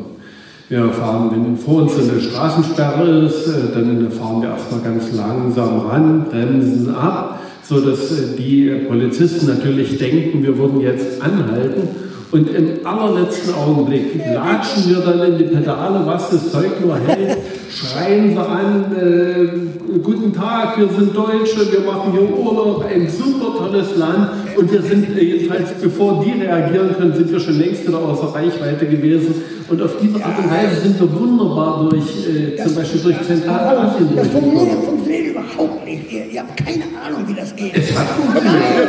Wir 0.68 0.88
fahren, 0.90 1.30
wenn 1.32 1.56
vor 1.56 1.82
uns 1.82 1.92
eine 1.98 2.20
Straßensperre 2.20 3.26
ist, 3.26 3.46
äh, 3.46 3.74
dann 3.74 4.10
fahren 4.10 4.42
wir 4.42 4.50
erstmal 4.50 4.80
ganz 4.80 5.12
langsam 5.14 5.86
ran, 5.86 6.26
bremsen 6.30 6.94
ab 6.94 7.38
so 7.68 7.80
dass 7.80 8.10
äh, 8.12 8.36
die 8.36 8.70
Polizisten 8.88 9.46
natürlich 9.46 9.98
denken, 9.98 10.42
wir 10.42 10.56
würden 10.56 10.80
jetzt 10.80 11.20
anhalten. 11.20 11.88
Und 12.30 12.50
im 12.50 12.86
allerletzten 12.86 13.54
Augenblick 13.54 14.14
latschen 14.34 14.90
wir 14.90 14.98
dann 14.98 15.32
in 15.32 15.38
die 15.38 15.44
Pedale, 15.44 16.02
was 16.04 16.30
das 16.30 16.52
Zeug 16.52 16.80
nur 16.84 16.98
hält, 16.98 17.38
schreien 17.70 18.30
sie 18.30 18.40
an, 18.40 18.84
äh, 18.96 19.98
guten 20.02 20.32
Tag, 20.32 20.78
wir 20.78 20.88
sind 20.88 21.14
Deutsche, 21.14 21.70
wir 21.70 21.80
machen 21.80 22.12
hier 22.12 22.22
Urlaub, 22.22 22.84
ein 22.84 23.08
super 23.08 23.58
tolles 23.58 23.96
Land. 23.96 24.30
Und 24.56 24.72
wir 24.72 24.82
sind 24.82 25.16
äh, 25.16 25.22
jedenfalls, 25.22 25.72
bevor 25.80 26.24
die 26.24 26.32
reagieren 26.42 26.94
können, 26.96 27.14
sind 27.14 27.30
wir 27.30 27.40
schon 27.40 27.58
längst 27.58 27.86
wieder 27.86 27.98
außer 27.98 28.34
Reichweite 28.34 28.86
gewesen. 28.86 29.34
Und 29.68 29.82
auf 29.82 29.96
diese 30.00 30.24
Art 30.24 30.38
und 30.38 30.50
Weise 30.50 30.80
sind 30.80 30.98
wir 30.98 31.20
wunderbar 31.20 31.88
durch, 31.90 32.26
äh, 32.26 32.56
zum 32.62 32.74
Beispiel 32.74 33.00
durch 33.02 33.22
Zentralasien. 33.22 34.08
Das 34.16 34.28
funktioniert 34.28 35.27
überhaupt 35.52 35.84
nicht. 35.84 36.10
Ihr, 36.12 36.26
ihr, 36.26 36.40
habt 36.40 36.56
keine 36.56 36.84
Ahnung, 37.04 37.26
wie 37.26 37.34
das 37.34 37.54
geht. 37.54 37.76
Funktioniert. 37.76 38.88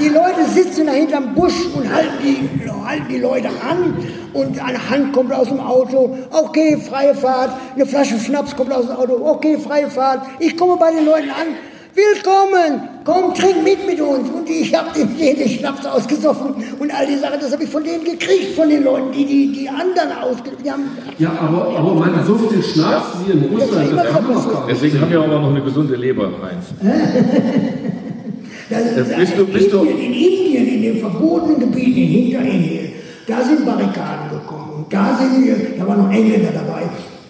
Die 0.00 0.08
Leute 0.08 0.44
sitzen 0.48 0.86
da 0.86 0.92
hinterm 0.92 1.34
Busch 1.34 1.66
und 1.74 1.92
halten 1.92 2.14
die, 2.22 2.70
halten 2.84 3.06
die 3.08 3.18
Leute 3.18 3.48
an 3.48 3.96
und 4.32 4.62
eine 4.62 4.90
Hand 4.90 5.12
kommt 5.12 5.32
aus 5.32 5.48
dem 5.48 5.60
Auto. 5.60 6.16
Okay, 6.30 6.78
freie 6.78 7.14
Fahrt. 7.14 7.52
Eine 7.74 7.86
Flasche 7.86 8.18
Schnaps 8.18 8.56
kommt 8.56 8.72
aus 8.72 8.86
dem 8.86 8.96
Auto. 8.96 9.20
Okay, 9.24 9.58
freie 9.58 9.90
Fahrt. 9.90 10.22
Ich 10.38 10.56
komme 10.56 10.76
bei 10.76 10.90
den 10.90 11.04
Leuten 11.04 11.30
an. 11.30 11.46
Willkommen! 11.94 12.88
Komm, 13.04 13.34
trink 13.34 13.64
mit 13.64 13.84
mit 13.84 14.00
uns. 14.00 14.28
Und 14.30 14.48
ich 14.48 14.72
habe 14.72 14.90
dem 14.96 15.16
den 15.18 15.48
Schnaps 15.48 15.84
ausgesoffen 15.86 16.54
und 16.78 16.94
all 16.94 17.06
die 17.06 17.16
Sachen, 17.16 17.40
das 17.40 17.52
habe 17.52 17.64
ich 17.64 17.70
von 17.70 17.82
denen 17.82 18.04
gekriegt, 18.04 18.54
von 18.54 18.68
den 18.68 18.84
Leuten, 18.84 19.10
die 19.12 19.24
die, 19.24 19.52
die 19.52 19.68
anderen 19.68 20.12
ausgesoffen 20.22 20.84
Ja, 21.18 21.32
aber, 21.40 21.76
aber 21.76 21.94
man, 21.94 22.24
so 22.24 22.36
viel 22.36 22.62
Schnaps 22.62 23.16
wie 23.26 23.32
in 23.32 23.44
Russland, 23.44 23.92
das, 23.92 24.04
das 24.04 24.12
kann 24.12 24.26
man 24.28 24.48
gar 24.48 24.66
Deswegen 24.68 25.00
haben 25.00 25.10
wir 25.10 25.20
aber 25.20 25.40
noch 25.40 25.50
eine 25.50 25.62
gesunde 25.62 25.96
Leber, 25.96 26.30
Heinz. 26.42 26.66
das 28.70 29.08
ist, 29.08 29.16
bist 29.16 29.38
du, 29.38 29.46
bist 29.46 29.72
Indien, 29.72 29.98
in 29.98 30.12
Indien, 30.12 30.68
in 30.68 30.82
den 30.82 31.00
verbotenen 31.00 31.58
Gebieten 31.58 31.98
in 31.98 32.08
Hinterindien, 32.08 32.92
da 33.26 33.42
sind 33.42 33.66
Barrikaden 33.66 34.30
gekommen. 34.30 34.70
Und 34.76 34.92
da 34.92 35.18
sind 35.18 35.44
wir, 35.44 35.56
da 35.76 35.88
waren 35.88 36.04
noch 36.04 36.12
Engländer 36.12 36.52
dabei, 36.52 36.82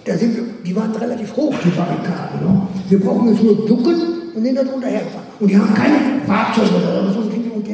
da 0.04 0.16
sind 0.16 0.36
wir, 0.36 0.44
die 0.66 0.76
waren 0.76 0.94
relativ 0.94 1.34
hoch, 1.34 1.54
die 1.64 1.70
Barrikaden. 1.70 2.40
Ne? 2.42 2.62
Wir 2.90 3.00
brauchen 3.00 3.28
uns 3.28 3.42
nur 3.42 3.66
ducken 3.66 4.19
und 4.34 4.42
sind 4.42 4.56
da 4.56 4.62
drunter 4.62 4.88
hergefahren. 4.88 5.26
Und 5.38 5.50
die 5.50 5.56
haben 5.56 5.74
keine 5.74 5.96
Fahrzeuge 6.26 6.76
oder 6.76 7.12
so, 7.12 7.20
um 7.20 7.30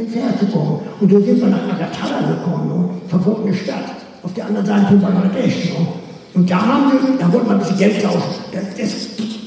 ins 0.07 0.15
Herz 0.15 0.39
zu 0.41 0.47
kommen. 0.47 0.81
Und 1.01 1.11
so 1.11 1.21
sind 1.21 1.41
wir 1.41 1.49
nach 1.49 1.63
Agatara 1.63 2.21
gekommen, 2.29 2.69
ne? 2.69 2.89
verbotene 3.09 3.55
Stadt, 3.55 3.85
auf 4.23 4.33
der 4.35 4.47
anderen 4.47 4.67
Seite 4.67 4.87
von 4.89 5.01
Bangladesch. 5.01 5.71
Ne? 5.71 5.87
Und 6.35 6.51
da 6.51 6.61
haben 6.61 6.93
wir, 6.93 7.19
da 7.19 7.33
wollten 7.33 7.47
wir 7.47 7.53
ein 7.55 7.59
bisschen 7.59 7.79
Geld 7.79 8.03
tauschen. 8.03 8.35
Das, 8.53 8.63
das 8.79 8.95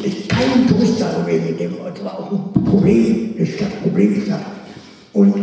ist 0.05 0.29
kein 0.29 0.67
Tourist 0.67 0.99
da 1.01 1.21
gewesen, 1.21 1.57
dem, 1.57 1.73
das 1.93 2.03
war 2.03 2.19
auch 2.19 2.31
ein 2.31 2.63
Problem, 2.63 3.35
eine 3.37 3.45
Stadt, 3.45 3.81
Problemstadt. 3.83 4.41
Und 5.13 5.33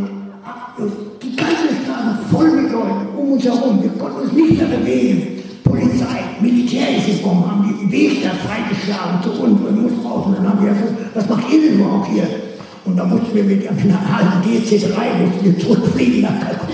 die 1.23 1.37
ganze 1.37 1.69
Straße 1.83 2.19
voll 2.31 2.51
mit 2.51 2.73
Leuten 2.73 3.07
um 3.17 3.33
uns 3.33 3.45
herum, 3.45 3.83
wir 3.83 3.91
konnten 3.91 4.21
uns 4.23 4.33
nicht 4.33 4.57
mehr 4.59 4.79
bewegen. 4.79 5.43
Polizei, 5.67 6.23
Militär 6.41 6.97
ist 6.97 7.07
gekommen, 7.07 7.45
haben 7.51 7.79
den 7.81 7.91
Weg 7.91 8.23
da 8.23 8.31
freigeschlagen 8.31 9.23
zu 9.23 9.31
uns 9.43 9.61
und 9.61 9.83
mussten 9.83 10.07
raus. 10.07 10.27
Und 10.27 10.39
dann 10.39 10.49
haben 10.49 10.65
wir 10.65 10.73
gesagt, 10.73 10.93
was 11.15 11.29
macht 11.29 11.53
ihr 11.53 11.61
denn 11.61 11.81
überhaupt 11.81 12.09
hier? 12.09 12.27
Und 12.85 12.97
dann 12.97 13.11
mussten 13.11 13.35
wir 13.35 13.45
mit 13.45 13.69
einer 13.69 14.01
alten 14.17 14.49
DC-3 14.49 15.27
mussten 15.27 15.45
wir 15.45 15.59
zurückfliegen 15.59 16.23
nach 16.23 16.41
Kalkutta. 16.41 16.73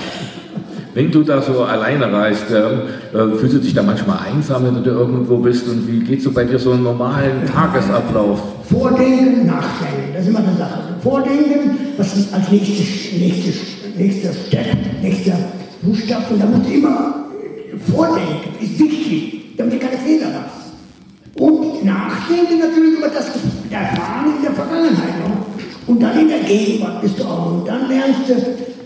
Wenn 0.94 1.10
du 1.10 1.22
da 1.22 1.40
so 1.40 1.64
alleine 1.64 2.12
reist, 2.12 2.50
äh, 2.50 3.36
fühlst 3.38 3.54
du 3.54 3.58
dich 3.60 3.72
da 3.72 3.82
manchmal 3.82 4.18
einsam, 4.30 4.64
wenn 4.64 4.74
du 4.74 4.80
da 4.82 4.90
irgendwo 4.90 5.38
bist? 5.38 5.66
Und 5.66 5.88
wie 5.88 6.00
geht 6.00 6.22
so 6.22 6.32
bei 6.32 6.44
dir 6.44 6.58
so 6.58 6.72
einen 6.72 6.82
normalen 6.82 7.46
Tagesablauf? 7.46 8.42
Vordenken, 8.70 9.46
nachdenken, 9.46 10.12
das 10.12 10.24
ist 10.24 10.28
immer 10.28 10.40
eine 10.40 10.54
Sache. 10.54 10.80
Vordenken, 11.02 11.78
was 11.96 12.32
als 12.34 12.50
nächstes, 12.50 13.18
nächstes, 13.18 13.54
nächster 13.96 14.32
Step, 14.46 14.76
nächster 15.00 15.32
Buchstaben, 15.80 16.38
da 16.38 16.44
musst 16.44 16.68
du 16.68 16.74
immer 16.74 17.21
Vordenken 17.78 18.54
ist 18.60 18.78
wichtig, 18.78 19.56
damit 19.56 19.74
ihr 19.74 19.80
keine 19.80 19.98
Fehler 19.98 20.28
macht. 20.28 20.62
Und 21.34 21.84
nachdenken 21.84 22.58
natürlich 22.58 22.98
über 22.98 23.08
das 23.08 23.26
Erfahren 23.70 24.36
in 24.36 24.42
der 24.42 24.52
Vergangenheit. 24.52 25.14
Und 25.86 26.00
dann 26.00 26.18
in 26.18 26.28
der 26.28 26.40
Gegenwart 26.40 27.00
bist 27.00 27.18
du 27.18 27.24
auch. 27.24 27.52
Und 27.52 27.68
dann 27.68 27.88
lernst 27.88 28.28
du, 28.28 28.34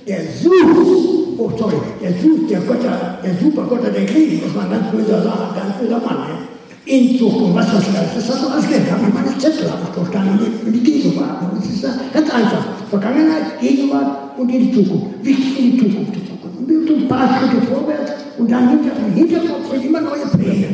der 0.06 0.18
Zeus, 0.18 0.88
oh 1.36 1.50
sorry, 1.58 1.76
der 2.00 2.12
Zeus, 2.20 2.48
der 2.48 2.60
Götter, 2.60 3.18
der 3.24 3.34
Supergötter 3.42 3.90
der 3.90 4.04
Griechen, 4.04 4.42
das 4.44 4.54
war 4.54 4.64
ein 4.64 4.70
ganz 4.70 4.90
böser, 4.92 5.52
ganz 5.54 5.76
böser 5.80 6.00
Mann. 6.00 6.28
Ne? 6.28 6.38
Inzucht 6.86 7.42
und 7.42 7.54
was 7.54 7.66
ich 7.66 7.72
alles, 7.72 8.14
das 8.14 8.28
hast 8.30 8.44
du 8.44 8.48
alles 8.48 8.68
gelernt. 8.68 8.92
Habe 8.92 9.02
ich 9.08 9.14
meine 9.14 9.38
Zettel 9.38 9.68
habe 9.68 9.82
ich 9.82 9.94
durchstanden 9.94 10.46
in 10.64 10.72
die 10.72 10.80
Gegenwart. 10.80 11.42
Und 11.42 11.58
das 11.58 11.68
ist 11.68 11.82
ganz 12.12 12.30
einfach. 12.30 12.64
Vergangenheit, 12.88 13.60
Gegenwart 13.60 14.38
und 14.38 14.48
in 14.48 14.70
die 14.70 14.72
Zukunft. 14.72 15.06
Wichtig 15.24 15.58
in 15.58 15.72
die 15.72 15.78
Zukunft 15.78 16.14
zu 16.14 16.20
gucken. 16.20 16.35
Und 16.58 16.90
ein 16.90 17.08
paar 17.08 17.38
Schritte 17.38 17.66
vorwärts 17.66 18.12
und 18.38 18.50
dann 18.50 18.70
hinter, 18.70 18.90
im 19.06 19.14
Hinterkopf 19.14 19.70
sind 19.70 19.84
immer 19.84 20.00
neue 20.00 20.26
Pläne. 20.38 20.66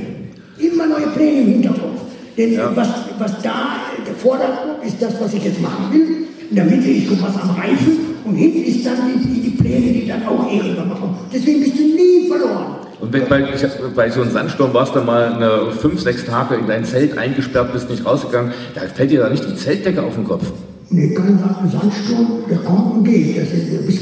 Immer 0.59 0.87
neue 0.87 1.07
Pläne 1.09 1.41
im 1.43 1.49
Hinterkopf. 1.49 2.01
Denn 2.37 2.55
ja. 2.55 2.71
was, 2.75 2.89
was 3.19 3.43
da 3.43 3.77
der 4.07 4.15
Vordergrund 4.15 4.85
ist 4.85 5.01
das, 5.01 5.21
was 5.21 5.35
ich 5.35 5.45
jetzt 5.45 5.61
machen 5.61 5.93
will. 5.93 6.27
In 6.51 6.57
der 6.57 6.65
Mitte 6.65 6.89
ist 6.89 7.09
schon 7.09 7.21
was 7.23 7.35
am 7.41 7.51
Reifen 7.51 7.99
und 8.25 8.35
hinten 8.37 8.65
ist 8.65 8.87
dann 8.87 8.97
die, 9.23 9.41
die 9.41 9.51
Pläne, 9.51 9.93
die 9.93 10.07
dann 10.07 10.27
auch 10.27 10.51
irgendwann 10.51 10.89
machen. 10.89 11.15
Deswegen 11.33 11.61
bist 11.61 11.79
du 11.79 11.83
nie 11.83 12.29
verloren. 12.29 12.77
Und 13.01 13.13
wenn, 13.13 13.27
bei, 13.27 13.41
ich, 13.41 13.67
bei 13.97 14.11
so 14.11 14.23
einem 14.23 14.31
Sandsturm 14.31 14.73
warst 14.73 14.95
du 14.95 15.01
mal 15.01 15.33
eine 15.33 15.73
fünf, 15.73 16.01
sechs 16.01 16.25
Tage 16.25 16.55
in 16.55 16.69
dein 16.69 16.85
Zelt 16.85 17.19
eingesperrt, 17.19 17.73
bist 17.73 17.91
nicht 17.91 18.07
rausgegangen, 18.07 18.53
da 18.75 18.83
fällt 18.83 19.11
dir 19.11 19.21
da 19.21 19.29
nicht 19.29 19.45
die 19.45 19.57
Zeltdecke 19.57 20.03
auf 20.03 20.15
den 20.15 20.25
Kopf. 20.25 20.53
Nee, 20.91 21.15
kein 21.15 21.39
Sandsturm, 21.71 22.45
der 22.51 22.59
kommt 22.59 22.97
und 22.97 23.05
geht, 23.05 23.39
das 23.39 23.51
ist 23.51 23.87
bis 23.87 24.02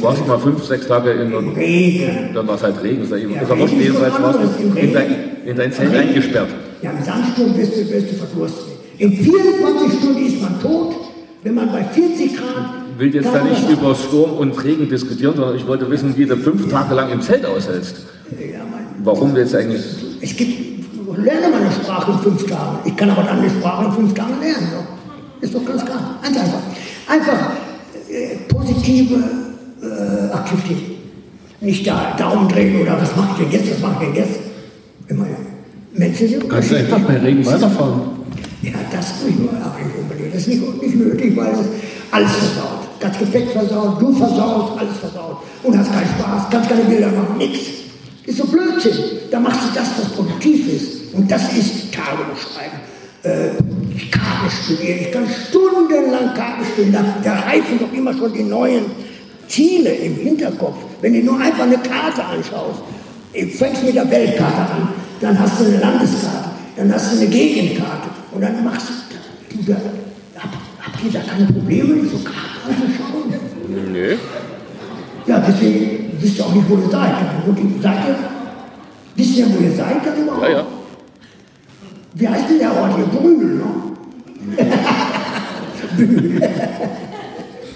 Du 0.00 0.06
warst 0.06 0.26
mal 0.26 0.38
fünf, 0.38 0.64
sechs 0.64 0.86
Tage 0.86 1.10
in 1.10 1.34
Regen. 1.50 2.30
Dann 2.32 2.48
war 2.48 2.54
es 2.54 2.62
halt 2.62 2.82
Regen. 2.82 3.02
Das 3.02 3.10
ja, 3.10 3.16
Regen 3.54 3.80
jedenfalls 3.80 4.22
warst 4.22 4.38
du 4.38 4.78
in 4.78 4.94
dein, 4.94 5.14
in 5.44 5.56
dein 5.56 5.70
Zelt 5.70 5.94
eingesperrt. 5.94 6.48
Ja, 6.80 6.92
im 6.92 7.04
Sandsturm 7.04 7.54
wirst 7.54 7.76
du, 7.76 7.90
wirst 7.90 8.10
du 8.10 8.14
verdurstet. 8.14 8.64
In 8.96 9.12
24 9.12 9.98
Stunden 9.98 10.26
ist 10.26 10.40
man 10.40 10.58
tot, 10.58 10.94
wenn 11.42 11.54
man 11.54 11.70
bei 11.70 11.84
40 11.84 12.34
Grad 12.34 12.46
Ich 12.94 12.98
will 12.98 13.14
jetzt 13.14 13.28
da 13.32 13.44
nicht 13.44 13.68
über 13.68 13.94
Sturm 13.94 14.38
und 14.38 14.64
Regen 14.64 14.88
diskutieren, 14.88 15.34
sondern 15.36 15.56
ich 15.56 15.66
wollte 15.66 15.90
wissen, 15.90 16.16
wie 16.16 16.24
du 16.24 16.36
fünf 16.38 16.70
Tage 16.70 16.94
lang 16.94 17.10
im 17.12 17.20
Zelt 17.20 17.44
aushältst. 17.44 17.96
Warum 19.04 19.36
jetzt 19.36 19.54
eigentlich. 19.54 19.82
Es 20.22 20.34
gibt, 20.34 20.86
lerne 21.18 21.48
mal 21.48 21.60
eine 21.60 21.72
Sprache 21.72 22.12
in 22.12 22.18
fünf 22.20 22.46
Tagen. 22.46 22.78
Ich 22.86 22.96
kann 22.96 23.10
aber 23.10 23.22
dann 23.24 23.38
eine 23.38 23.50
Sprache 23.50 23.84
in 23.84 23.92
fünf 23.92 24.14
Tagen 24.14 24.40
lernen. 24.40 24.68
Ist 25.42 25.54
doch 25.54 25.64
ganz 25.64 25.84
klar. 25.84 26.18
Ganz 26.22 26.38
einfach. 26.38 26.60
Einfach 27.06 27.50
äh, 28.08 28.36
positive 28.48 29.39
äh, 29.82 30.32
Aktivität. 30.32 30.98
Nicht 31.60 31.86
da 31.86 32.14
Daumen 32.16 32.48
drehen 32.48 32.80
oder 32.80 33.00
was 33.00 33.14
mache 33.16 33.42
ich 33.42 33.50
denn 33.50 33.60
jetzt, 33.60 33.72
was 33.72 33.80
mache 33.80 34.04
ich 34.04 34.08
denn 34.08 34.16
jetzt. 34.16 34.40
Immer 35.08 35.26
Menschen 35.92 36.28
sind 36.28 36.48
Kannst 36.48 36.70
du 36.70 36.76
einfach 36.76 37.00
bei 37.00 37.18
Regen 37.18 37.44
weiterfahren? 37.44 38.02
Ja, 38.62 38.72
das 38.92 39.14
ich 39.28 39.36
nur 39.36 39.52
nicht 39.52 39.98
unbedingt. 39.98 40.34
Das 40.34 40.42
ist 40.42 40.48
nicht, 40.48 40.82
nicht 40.82 40.96
nötig, 40.96 41.36
weil 41.36 41.50
das 41.50 41.66
alles 42.10 42.30
versaut. 42.32 42.80
Das 43.00 43.18
Gepäck 43.18 43.50
versaut, 43.50 44.00
du 44.00 44.12
versaust, 44.14 44.78
alles 44.78 44.96
versaut. 44.98 45.38
Und 45.62 45.78
hast 45.78 45.92
keinen 45.92 46.08
Spaß, 46.18 46.50
kannst 46.50 46.68
keine 46.68 46.84
Bilder 46.84 47.08
machen, 47.08 47.38
nichts. 47.38 47.60
Das 48.26 48.34
ist 48.34 48.38
so 48.38 48.46
Blödsinn. 48.46 48.92
Da 49.30 49.40
machst 49.40 49.60
du 49.62 49.78
das, 49.78 49.88
was 49.98 50.08
produktiv 50.10 50.68
ist. 50.72 51.14
Und 51.14 51.30
das 51.30 51.52
ist 51.52 51.92
Tagebuch 51.92 52.36
schreiben. 52.36 52.80
Äh, 53.22 53.50
ich 53.96 54.10
Karte 54.10 54.50
studieren. 54.50 54.98
Ich 55.00 55.12
kann 55.12 55.24
stundenlang 55.48 56.34
Karte 56.34 56.64
studieren. 56.72 56.92
Da, 56.92 57.30
da 57.30 57.40
reifen 57.40 57.78
doch 57.78 57.92
immer 57.92 58.12
schon 58.12 58.32
die 58.32 58.42
neuen 58.42 58.84
Ziele 59.50 59.90
im 59.90 60.14
Hinterkopf. 60.16 60.78
Wenn 61.02 61.12
du 61.12 61.20
nur 61.20 61.40
einfach 61.40 61.64
eine 61.64 61.78
Karte 61.78 62.24
anschaust, 62.24 62.80
du 63.34 63.46
fängst 63.46 63.84
mit 63.84 63.94
der 63.96 64.08
Weltkarte 64.10 64.72
an, 64.72 64.88
dann 65.20 65.38
hast 65.38 65.60
du 65.60 65.64
eine 65.64 65.78
Landeskarte, 65.78 66.50
dann 66.76 66.94
hast 66.94 67.12
du 67.12 67.18
eine 67.18 67.28
Gegenkarte 67.28 68.08
und 68.32 68.40
dann 68.40 68.64
machst 68.64 68.88
du, 68.88 69.62
du 69.66 69.74
hab, 69.74 70.50
habt 70.80 71.04
ihr 71.04 71.10
da 71.12 71.20
keine 71.20 71.46
Probleme, 71.52 72.06
so 72.08 72.18
Karten 72.18 72.60
anzuschauen? 72.68 73.92
Nö. 73.92 74.16
Ja, 75.26 75.44
deswegen 75.46 76.12
wisst 76.20 76.38
ihr 76.38 76.46
auch 76.46 76.54
nicht, 76.54 76.68
wo 76.68 76.76
ihr 76.76 76.90
seid. 76.90 77.14
Wo 77.44 77.52
die, 77.52 77.80
seid 77.82 78.08
ihr? 78.08 78.16
Wisst 79.16 79.36
ihr, 79.36 79.46
wo 79.46 79.62
ihr 79.62 79.72
seid? 79.72 79.96
Ja, 80.42 80.48
ja. 80.48 80.66
Wie 82.14 82.28
heißt 82.28 82.50
denn 82.50 82.58
der 82.58 82.72
Ort 82.76 82.96
hier? 82.96 83.06
Brühl, 83.06 83.56
ne? 83.56 83.64
Brühl. 85.96 86.40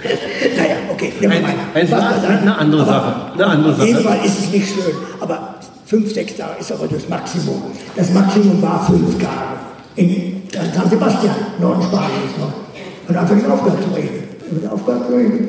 naja, 0.57 0.74
okay, 0.95 1.13
nehmen 1.21 1.33
wir 1.35 1.41
mal. 1.43 1.55
Ein, 1.75 1.93
ein, 1.93 2.39
eine 2.39 2.59
andere 2.59 2.85
Sache. 2.85 3.15
Eine 3.35 3.47
andere 3.47 3.73
auf 3.73 3.87
jeden 3.87 4.01
Fall 4.01 4.19
ist 4.25 4.39
es 4.39 4.51
nicht 4.51 4.69
schön. 4.69 4.95
Aber 5.21 5.55
fünf, 5.87 6.13
sechs 6.13 6.37
Tage 6.37 6.61
ist 6.61 6.73
aber 6.73 6.87
das 6.87 7.09
Maximum. 7.09 7.63
Das 7.97 8.11
Maximum 8.11 8.63
war 8.63 8.87
fünf 8.87 9.19
Tage. 9.19 9.59
In 9.97 10.43
San 10.53 10.91
Sebastian, 10.91 11.35
Norden 11.61 11.83
Spaniens 11.83 12.37
noch. 12.39 12.53
Und 13.09 13.15
dann 13.15 13.27
fängt 13.29 13.45
es 13.45 13.51
aufgehört 13.51 13.83
zu 13.83 13.95
regnen. 13.95 14.71
aufgehört 14.71 15.07
zu 15.09 15.15
regnen. 15.15 15.49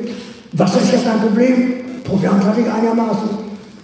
Wasser 0.52 0.80
ist 0.80 0.92
ja 0.92 0.98
kein 1.10 1.20
Problem. 1.20 1.74
Proviant 2.04 2.44
hatte 2.44 2.60
ich 2.60 2.70
einigermaßen. 2.70 3.28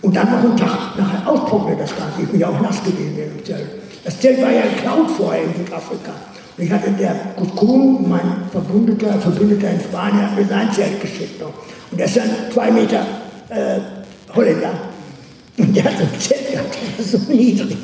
Und 0.03 0.17
dann 0.17 0.31
noch 0.31 0.39
einen 0.39 0.57
Tag 0.57 0.99
nachher 0.99 1.29
austrocknet 1.29 1.81
das 1.81 1.91
Ganze. 1.97 2.23
Ich 2.23 2.29
bin 2.29 2.41
ja 2.41 2.49
auch 2.49 2.61
nass 2.61 2.83
gewesen 2.83 3.17
im 3.19 3.45
Zelt. 3.45 3.69
Das 4.05 4.19
Zelt 4.19 4.43
war 4.43 4.51
ja 4.51 4.63
geklaut 4.63 5.11
vorher 5.17 5.45
in 5.45 5.55
Südafrika. 5.65 6.13
Ich 6.59 6.71
hatte 6.71 6.91
der 6.91 7.15
Kuskun, 7.37 8.09
mein 8.09 8.21
Verbündeter, 8.51 9.15
Verbündeter 9.15 9.71
in 9.71 9.81
Spanien, 9.81 10.29
mir 10.37 10.45
sein 10.45 10.71
Zelt 10.73 11.01
geschickt. 11.01 11.43
Und 11.43 11.99
der 11.99 12.07
ist 12.07 12.17
dann 12.17 12.31
zwei 12.53 12.71
Meter 12.71 13.07
äh, 13.49 13.81
Holländer. 14.35 14.73
Und 15.59 15.75
der 15.75 15.85
hat 15.85 15.93
so 15.97 16.05
ein 16.05 16.21
Zelt 16.21 16.53
gehabt, 16.53 16.77
das 16.99 17.13
war 17.13 17.21
so 17.21 17.33
niedrig. 17.33 17.77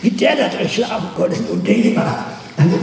Wie 0.00 0.10
der 0.10 0.36
da 0.36 0.48
drin 0.48 0.68
schlafen 0.68 1.08
konnte, 1.16 1.34
ist 1.34 1.50
undenkbar. 1.50 2.26
Also, 2.56 2.78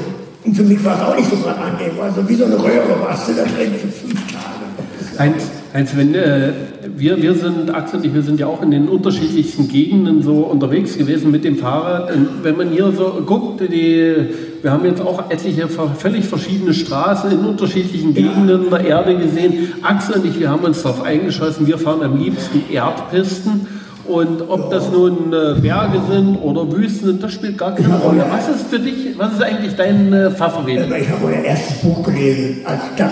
und 0.45 0.55
für 0.55 0.63
mich 0.63 0.83
war 0.83 0.95
es 0.95 1.01
auch 1.01 1.15
nicht 1.15 1.29
so 1.29 1.37
gerade 1.37 1.59
angenehm. 1.59 1.99
Also 2.01 2.27
wie 2.27 2.35
so 2.35 2.45
eine 2.45 2.61
Röhre 2.61 2.99
warst 3.01 3.27
du 3.29 3.33
da 3.33 3.43
drin 3.43 3.73
für 3.73 3.87
fünf 3.87 4.31
Tage. 4.31 5.17
Eins, 5.17 5.43
eins 5.73 5.97
wenn, 5.97 6.13
äh, 6.15 6.51
wir, 6.95 7.21
wir 7.21 7.33
sind, 7.33 7.73
Axel 7.73 7.99
und 7.99 8.05
ich, 8.05 8.13
wir 8.13 8.21
sind 8.21 8.39
ja 8.39 8.47
auch 8.47 8.61
in 8.61 8.71
den 8.71 8.87
unterschiedlichsten 8.87 9.67
Gegenden 9.67 10.21
so 10.21 10.39
unterwegs 10.39 10.97
gewesen 10.97 11.31
mit 11.31 11.43
dem 11.43 11.57
Fahrrad. 11.57 12.15
Und 12.15 12.43
wenn 12.43 12.55
man 12.55 12.69
hier 12.69 12.91
so 12.91 13.21
guckt, 13.25 13.61
die, 13.61 14.15
wir 14.61 14.71
haben 14.71 14.85
jetzt 14.85 15.01
auch 15.01 15.29
etliche 15.29 15.67
völlig 15.67 16.25
verschiedene 16.25 16.73
Straßen 16.73 17.31
in 17.31 17.39
unterschiedlichen 17.39 18.13
Gegenden 18.13 18.69
der 18.69 18.81
Erde 18.81 19.15
gesehen. 19.17 19.73
Axel 19.81 20.15
und 20.15 20.25
ich, 20.25 20.39
wir 20.39 20.49
haben 20.49 20.63
uns 20.63 20.81
darauf 20.81 21.03
eingeschossen, 21.03 21.67
wir 21.67 21.77
fahren 21.77 22.03
am 22.03 22.17
liebsten 22.17 22.63
Erdpisten. 22.71 23.67
Und 24.05 24.49
ob 24.49 24.71
das 24.71 24.91
nun 24.91 25.31
äh, 25.31 25.59
Berge 25.61 26.01
sind 26.09 26.37
oder 26.37 26.71
Wüsten 26.71 27.05
sind, 27.05 27.23
das 27.23 27.33
spielt 27.33 27.59
gar 27.59 27.75
keine 27.75 27.95
Rolle. 27.99 28.25
Was 28.27 28.49
ist 28.49 28.67
für 28.67 28.79
dich, 28.79 29.17
was 29.17 29.33
ist 29.33 29.43
eigentlich 29.43 29.75
dein 29.75 30.11
äh, 30.11 30.31
Favorit? 30.31 30.79
Ich 30.79 31.09
habe 31.09 31.25
euer 31.25 31.43
erstes 31.43 31.77
Buch 31.77 32.03
gelesen, 32.03 32.61
als 32.65 32.79
Stadt 32.95 33.11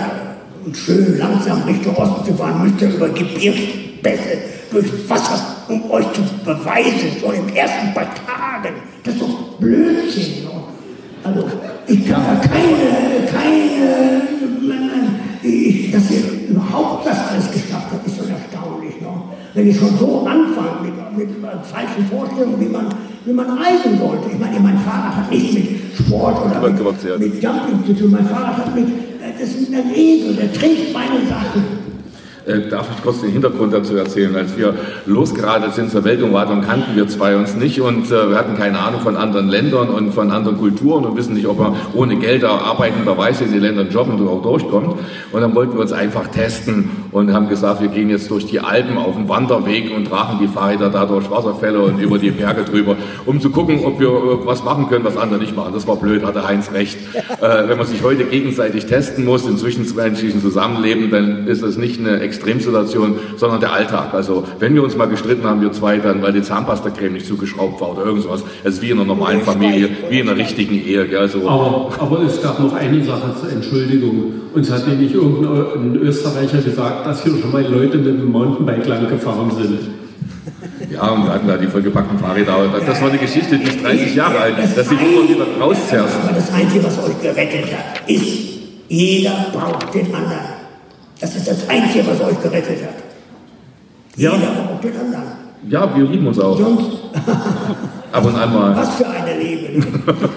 und 0.64 0.76
schön 0.76 1.16
langsam 1.18 1.62
Richtung 1.62 1.96
Osten 1.96 2.26
zu 2.26 2.34
fahren, 2.34 2.64
müsst 2.64 2.82
ihr 2.82 2.88
über 2.88 3.08
Gebirgsbässe, 3.10 4.38
durch 4.72 4.86
Wasser, 5.08 5.40
um 5.68 5.88
euch 5.88 6.12
zu 6.12 6.22
beweisen, 6.44 7.12
schon 7.20 7.34
im 7.34 7.48
ersten 7.54 7.94
paar 7.94 8.08
Tagen. 8.14 8.74
Das 9.04 9.14
ist 9.14 9.22
doch 9.22 9.58
Blödsinn. 9.60 10.47
Also, 11.28 11.46
ich 11.86 12.08
kann 12.08 12.22
ja 12.22 12.34
keine, 12.36 13.26
keine, 13.30 14.22
ich, 15.42 15.92
dass 15.92 16.10
ihr 16.10 16.48
überhaupt 16.48 17.06
das 17.06 17.18
alles 17.28 17.50
geschafft 17.50 17.88
habt, 17.92 18.06
ist 18.06 18.16
schon 18.16 18.28
erstaunlich. 18.30 18.94
No? 19.02 19.24
Wenn 19.52 19.68
ich 19.68 19.76
schon 19.78 19.96
so 19.98 20.26
anfange 20.26 20.88
mit, 21.16 21.18
mit 21.18 21.66
falschen 21.66 22.06
Vorstellungen, 22.10 22.58
wie 22.60 22.68
man, 22.68 22.86
wie 23.26 23.32
man 23.32 23.46
reisen 23.46 23.98
sollte. 23.98 24.30
Ich 24.32 24.38
meine, 24.38 24.58
mein 24.60 24.78
Fahrrad 24.78 25.16
hat 25.16 25.30
nichts 25.30 25.52
mit 25.52 25.68
Sport 25.98 26.46
oder 26.46 26.60
mit, 26.66 27.20
mit 27.20 27.42
Jumping 27.42 27.84
zu 27.84 27.92
tun. 27.94 28.10
Mein 28.12 28.26
Fahrrad 28.26 28.56
hat 28.56 28.74
mit 28.74 28.88
das 29.38 29.50
ist 29.50 29.72
ein 29.72 29.94
Esel, 29.94 30.34
der 30.34 30.52
trägt 30.52 30.92
meine 30.92 31.26
Sachen. 31.28 31.77
Äh, 32.48 32.68
darf 32.70 32.88
ich 32.96 33.02
kurz 33.02 33.20
den 33.20 33.30
Hintergrund 33.30 33.74
dazu 33.74 33.94
erzählen? 33.94 34.34
Als 34.34 34.56
wir 34.56 34.74
losgeradet 35.04 35.74
sind 35.74 35.90
zur 35.90 36.04
Weltumwartung, 36.04 36.62
kannten 36.62 36.96
wir 36.96 37.06
zwei 37.06 37.36
uns 37.36 37.54
nicht 37.54 37.82
und 37.82 38.06
äh, 38.06 38.30
wir 38.30 38.36
hatten 38.38 38.56
keine 38.56 38.78
Ahnung 38.78 39.02
von 39.02 39.16
anderen 39.16 39.48
Ländern 39.48 39.90
und 39.90 40.12
von 40.12 40.30
anderen 40.30 40.56
Kulturen 40.56 41.04
und 41.04 41.16
wissen 41.16 41.34
nicht, 41.34 41.46
ob 41.46 41.58
man 41.58 41.74
ohne 41.94 42.16
Gelder 42.16 42.50
arbeitenderweise 42.50 43.44
in 43.44 43.52
die 43.52 43.58
Länder 43.58 43.82
jobben 43.82 44.18
und 44.18 44.26
auch 44.26 44.42
durchkommt. 44.42 44.98
Und 45.30 45.40
dann 45.40 45.54
wollten 45.54 45.74
wir 45.74 45.80
uns 45.82 45.92
einfach 45.92 46.28
testen 46.28 46.90
und 47.12 47.32
haben 47.32 47.48
gesagt, 47.48 47.80
wir 47.80 47.88
gehen 47.88 48.10
jetzt 48.10 48.30
durch 48.30 48.46
die 48.46 48.60
Alpen 48.60 48.98
auf 48.98 49.14
dem 49.14 49.28
Wanderweg 49.28 49.90
und 49.94 50.06
tragen 50.06 50.38
die 50.40 50.48
Fahrräder 50.48 50.90
da 50.90 51.06
durch 51.06 51.30
Wasserfälle 51.30 51.80
und 51.80 51.98
über 52.00 52.18
die 52.18 52.30
Berge 52.30 52.64
drüber, 52.64 52.96
um 53.26 53.40
zu 53.40 53.50
gucken, 53.50 53.84
ob 53.84 54.00
wir 54.00 54.10
was 54.44 54.64
machen 54.64 54.88
können, 54.88 55.04
was 55.04 55.16
andere 55.16 55.40
nicht 55.40 55.56
machen. 55.56 55.72
Das 55.74 55.86
war 55.86 55.96
blöd, 55.96 56.24
hatte 56.24 56.46
Heinz 56.46 56.72
recht. 56.72 56.98
Äh, 57.40 57.68
wenn 57.68 57.78
man 57.78 57.86
sich 57.86 58.02
heute 58.02 58.24
gegenseitig 58.24 58.86
testen 58.86 59.24
muss, 59.24 59.46
in 59.46 59.56
zwischenmenschlichen 59.56 60.40
Zusammenleben, 60.40 61.10
dann 61.10 61.46
ist 61.46 61.62
das 61.62 61.76
nicht 61.76 62.00
eine 62.00 62.18
Extremsituation, 62.20 63.16
sondern 63.36 63.60
der 63.60 63.72
Alltag. 63.72 64.12
Also 64.12 64.44
wenn 64.58 64.74
wir 64.74 64.82
uns 64.82 64.96
mal 64.96 65.06
gestritten 65.06 65.44
haben, 65.44 65.60
wir 65.60 65.70
zwei, 65.70 65.98
dann 65.98 66.20
weil 66.22 66.32
die 66.32 66.42
Zahnpastacreme 66.42 67.12
nicht 67.12 67.26
zugeschraubt 67.26 67.80
war 67.80 67.92
oder 67.92 68.04
irgendwas. 68.04 68.42
Es 68.64 68.74
ist 68.74 68.82
wie 68.82 68.90
in 68.90 68.98
einer 68.98 69.06
normalen 69.06 69.42
Familie, 69.42 69.88
wie 70.10 70.18
in 70.18 70.28
einer 70.28 70.38
richtigen 70.38 70.74
Ehe. 70.74 71.06
Gell? 71.06 71.18
Also, 71.18 71.48
aber, 71.48 71.90
aber 72.00 72.22
es 72.22 72.42
gab 72.42 72.58
noch 72.58 72.74
eine 72.74 73.04
Sache 73.04 73.34
zur 73.40 73.52
Entschuldigung. 73.52 74.32
Uns 74.54 74.70
hat 74.70 74.88
nämlich 74.88 75.14
irgendein 75.14 75.96
Österreicher 75.96 76.60
gesagt, 76.62 76.97
dass 77.04 77.22
hier 77.22 77.38
schon 77.40 77.52
mal 77.52 77.62
Leute 77.62 77.98
mit 77.98 78.06
dem 78.06 78.30
Mountainbike 78.30 78.86
lang 78.86 79.08
gefahren 79.08 79.50
sind. 79.56 79.78
Ja, 80.90 81.10
und 81.10 81.24
wir 81.24 81.32
hatten 81.34 81.46
da 81.46 81.56
die 81.56 81.66
vollgepackten 81.66 82.18
Fahrräder. 82.18 82.80
Das 82.86 83.00
war 83.00 83.08
eine 83.10 83.18
Geschichte, 83.18 83.58
die 83.58 83.64
ist 83.64 83.82
30 83.84 84.14
Jahre 84.14 84.38
alt, 84.38 84.54
dass 84.58 84.88
die 84.88 84.94
Woche 84.96 85.28
wieder 85.28 85.46
rauszerst. 85.60 86.16
Aber 86.22 86.32
das 86.32 86.52
Einzige, 86.52 86.84
was 86.84 86.98
euch 86.98 87.20
gerettet 87.20 87.66
hat, 87.72 88.08
ist 88.08 88.48
Jeder 88.88 89.46
braucht 89.52 89.94
den 89.94 90.06
anderen. 90.14 90.38
Das 91.20 91.34
ist 91.36 91.46
das 91.46 91.68
Einzige, 91.68 92.06
was 92.06 92.20
euch 92.20 92.40
gerettet 92.42 92.82
hat. 92.82 92.94
Ja. 94.16 94.32
Jeder 94.34 94.46
braucht 94.52 94.84
den 94.84 94.96
anderen. 94.96 95.24
Ja, 95.68 95.94
wir 95.94 96.04
lieben 96.04 96.26
uns 96.26 96.38
auch. 96.38 96.56
Sonst, 96.56 96.86
Ab 98.18 98.24
und 98.26 98.34
an 98.34 98.52
mal. 98.52 98.76
was 98.76 98.96
für 98.96 99.06
eine 99.06 99.38
Liebe. 99.38 99.86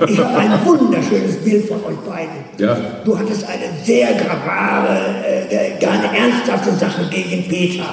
Ich 0.08 0.18
habe 0.20 0.38
ein 0.38 0.52
wunderschönes 0.64 1.38
Bild 1.38 1.68
von 1.68 1.78
euch 1.78 1.98
beiden. 2.08 2.38
Ja. 2.60 2.78
Du 3.04 3.18
hattest 3.18 3.44
eine 3.48 3.64
sehr 3.84 4.14
gravare, 4.14 5.00
äh, 5.50 5.80
gar 5.80 5.94
eine 5.94 6.16
ernsthafte 6.16 6.72
Sache 6.74 7.10
gegen 7.10 7.48
Peter. 7.48 7.86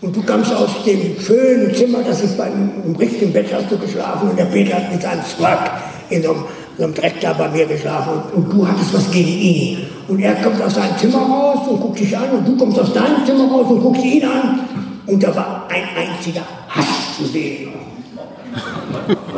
Und 0.00 0.14
du 0.14 0.22
kamst 0.22 0.54
aus 0.54 0.84
dem 0.86 1.18
schönen 1.20 1.74
Zimmer, 1.74 1.98
das 2.06 2.22
ist 2.22 2.38
beim 2.38 2.70
im 2.86 2.94
richtigen 2.94 3.32
Bett 3.32 3.52
hast 3.52 3.68
du 3.72 3.76
geschlafen 3.76 4.30
und 4.30 4.38
der 4.38 4.44
Peter 4.44 4.76
hat 4.76 4.92
mit 4.92 5.02
seinem 5.02 5.22
Swag 5.24 5.72
in 6.10 6.22
so 6.22 6.30
einem, 6.30 6.44
so 6.76 6.84
einem 6.84 6.94
Dreck 6.94 7.20
da 7.20 7.32
bei 7.32 7.48
mir 7.48 7.66
geschlafen 7.66 8.12
und, 8.12 8.44
und 8.44 8.52
du 8.52 8.68
hattest 8.68 8.94
was 8.94 9.10
gegen 9.10 9.28
ihn. 9.28 9.78
Und 10.06 10.20
er 10.20 10.36
kommt 10.36 10.62
aus 10.62 10.76
seinem 10.76 10.96
Zimmer 10.96 11.18
raus 11.18 11.66
und 11.68 11.80
guckt 11.80 11.98
dich 11.98 12.16
an 12.16 12.30
und 12.30 12.46
du 12.46 12.56
kommst 12.56 12.78
aus 12.78 12.92
deinem 12.92 13.26
Zimmer 13.26 13.50
raus 13.50 13.66
und 13.68 13.80
guckst 13.80 14.04
ihn 14.04 14.24
an 14.24 14.60
und 15.08 15.20
da 15.20 15.34
war 15.34 15.66
ein 15.68 15.82
einziger 15.96 16.42
Hass 16.68 17.16
zu 17.16 17.24
sehen. 17.24 17.87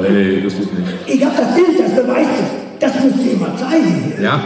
Hey, 0.01 0.43
das 0.43 0.53
ist 0.55 0.73
nicht. 0.73 0.89
Ich 1.07 1.25
habe 1.25 1.37
das 1.37 1.55
Bild, 1.55 1.79
das 1.79 1.95
beweist 1.95 2.31
es. 2.31 2.81
Das 2.81 3.05
müsst 3.05 3.27
ihr 3.27 3.33
immer 3.33 3.57
zeigen. 3.57 4.15
Ja? 4.23 4.41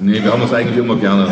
Nee, 0.00 0.22
wir 0.22 0.32
haben 0.32 0.42
uns 0.42 0.52
eigentlich 0.52 0.76
immer 0.78 0.96
gerne. 0.96 1.26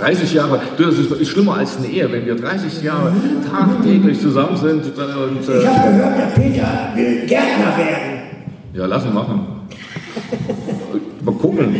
30 0.00 0.32
Jahre, 0.34 0.60
du, 0.76 0.84
das 0.84 0.98
ist, 0.98 1.10
ist 1.10 1.28
schlimmer 1.28 1.56
als 1.56 1.76
eine 1.78 1.86
Ehe, 1.88 2.10
wenn 2.10 2.24
wir 2.24 2.36
30 2.36 2.82
Jahre 2.82 3.12
tagtäglich 3.50 4.20
zusammen 4.20 4.56
sind 4.56 4.84
und 4.84 5.40
Ich 5.42 5.48
äh, 5.48 5.66
habe 5.66 5.90
gehört, 5.90 6.18
der 6.18 6.40
Peter 6.40 6.92
will 6.94 7.26
Gärtner 7.26 7.76
werden. 7.76 8.20
ja, 8.74 8.86
lass 8.86 9.04
ihn 9.04 9.14
machen. 9.14 9.46
Mal 11.24 11.34
gucken. 11.34 11.76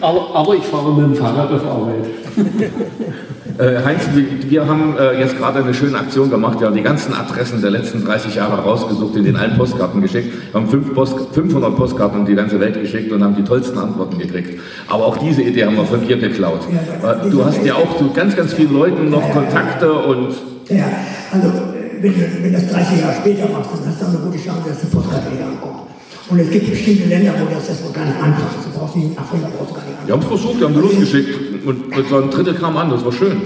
Aber, 0.00 0.34
aber 0.34 0.54
ich 0.56 0.64
fahre 0.64 0.92
mit 0.94 1.04
dem 1.06 1.14
Fahrrad 1.14 1.50
auf 1.52 1.64
Arbeit. 1.66 2.06
Äh, 3.62 3.84
Heinz, 3.84 4.02
wir, 4.12 4.50
wir 4.50 4.66
haben 4.66 4.96
äh, 4.98 5.20
jetzt 5.20 5.38
gerade 5.38 5.60
eine 5.60 5.72
schöne 5.72 5.96
Aktion 5.96 6.30
gemacht. 6.30 6.58
Wir 6.58 6.66
haben 6.66 6.74
die 6.74 6.82
ganzen 6.82 7.14
Adressen 7.14 7.62
der 7.62 7.70
letzten 7.70 8.04
30 8.04 8.34
Jahre 8.34 8.60
rausgesucht 8.60 9.14
in 9.14 9.36
allen 9.36 9.56
Postkarten 9.56 10.02
geschickt. 10.02 10.34
Wir 10.50 10.60
haben 10.60 10.68
fünf 10.68 10.92
Post, 10.92 11.14
500 11.32 11.76
Postkarten 11.76 12.20
in 12.20 12.26
die 12.26 12.34
ganze 12.34 12.58
Welt 12.58 12.74
geschickt 12.74 13.12
und 13.12 13.22
haben 13.22 13.36
die 13.36 13.44
tollsten 13.44 13.78
Antworten 13.78 14.18
gekriegt. 14.18 14.60
Aber 14.88 15.06
auch 15.06 15.16
diese 15.16 15.42
Idee 15.42 15.64
haben 15.66 15.76
wir 15.76 15.84
von 15.84 16.04
dir 16.04 16.16
geklaut. 16.16 16.62
Äh, 16.66 17.30
Du 17.30 17.44
hast 17.44 17.64
ja 17.64 17.74
auch 17.76 17.96
zu 17.98 18.10
ganz, 18.12 18.34
ganz 18.34 18.52
vielen 18.52 18.72
Leuten 18.72 19.10
noch 19.10 19.30
Kontakte 19.30 19.92
und 19.92 20.34
Ja, 20.68 20.86
also 21.30 21.52
wenn 22.00 22.14
du, 22.14 22.18
wenn 22.18 22.42
du 22.42 22.58
das 22.58 22.68
30 22.68 23.00
Jahre 23.00 23.14
später 23.14 23.48
machst, 23.48 23.70
dann 23.78 23.86
hast 23.86 24.02
du 24.02 24.06
eine 24.06 24.18
gute 24.18 24.38
Chance, 24.38 24.70
dass 24.70 24.80
die 24.80 24.86
Postkarte 24.86 25.26
hier 25.36 25.46
ankommt. 25.46 25.88
Und 26.28 26.38
es 26.40 26.50
gibt 26.50 26.68
bestimmte 26.68 27.08
Länder, 27.08 27.32
wo 27.38 27.54
das 27.54 27.68
erstmal 27.68 27.92
gar 27.92 28.06
nicht 28.06 28.16
anfängt. 28.16 28.64
Du 28.64 28.76
brauchst 28.76 28.96
nicht 28.96 29.12
in 29.12 29.18
Afrika 29.18 29.46
brauchst 29.56 29.70
du 29.70 29.74
gar 29.74 29.84
nicht 29.84 29.92
wir 30.04 30.14
haben 30.14 30.20
es 30.20 30.26
versucht, 30.26 30.58
wir 30.58 30.66
haben 30.66 30.74
sie 30.74 30.80
losgeschickt 30.80 31.51
und, 31.66 31.96
und 31.96 32.08
so 32.08 32.16
ein 32.16 32.30
Drittel 32.30 32.54
kam 32.54 32.76
an, 32.76 32.90
das 32.90 33.04
war 33.04 33.12
schön. 33.12 33.40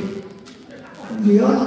Ja, 1.24 1.66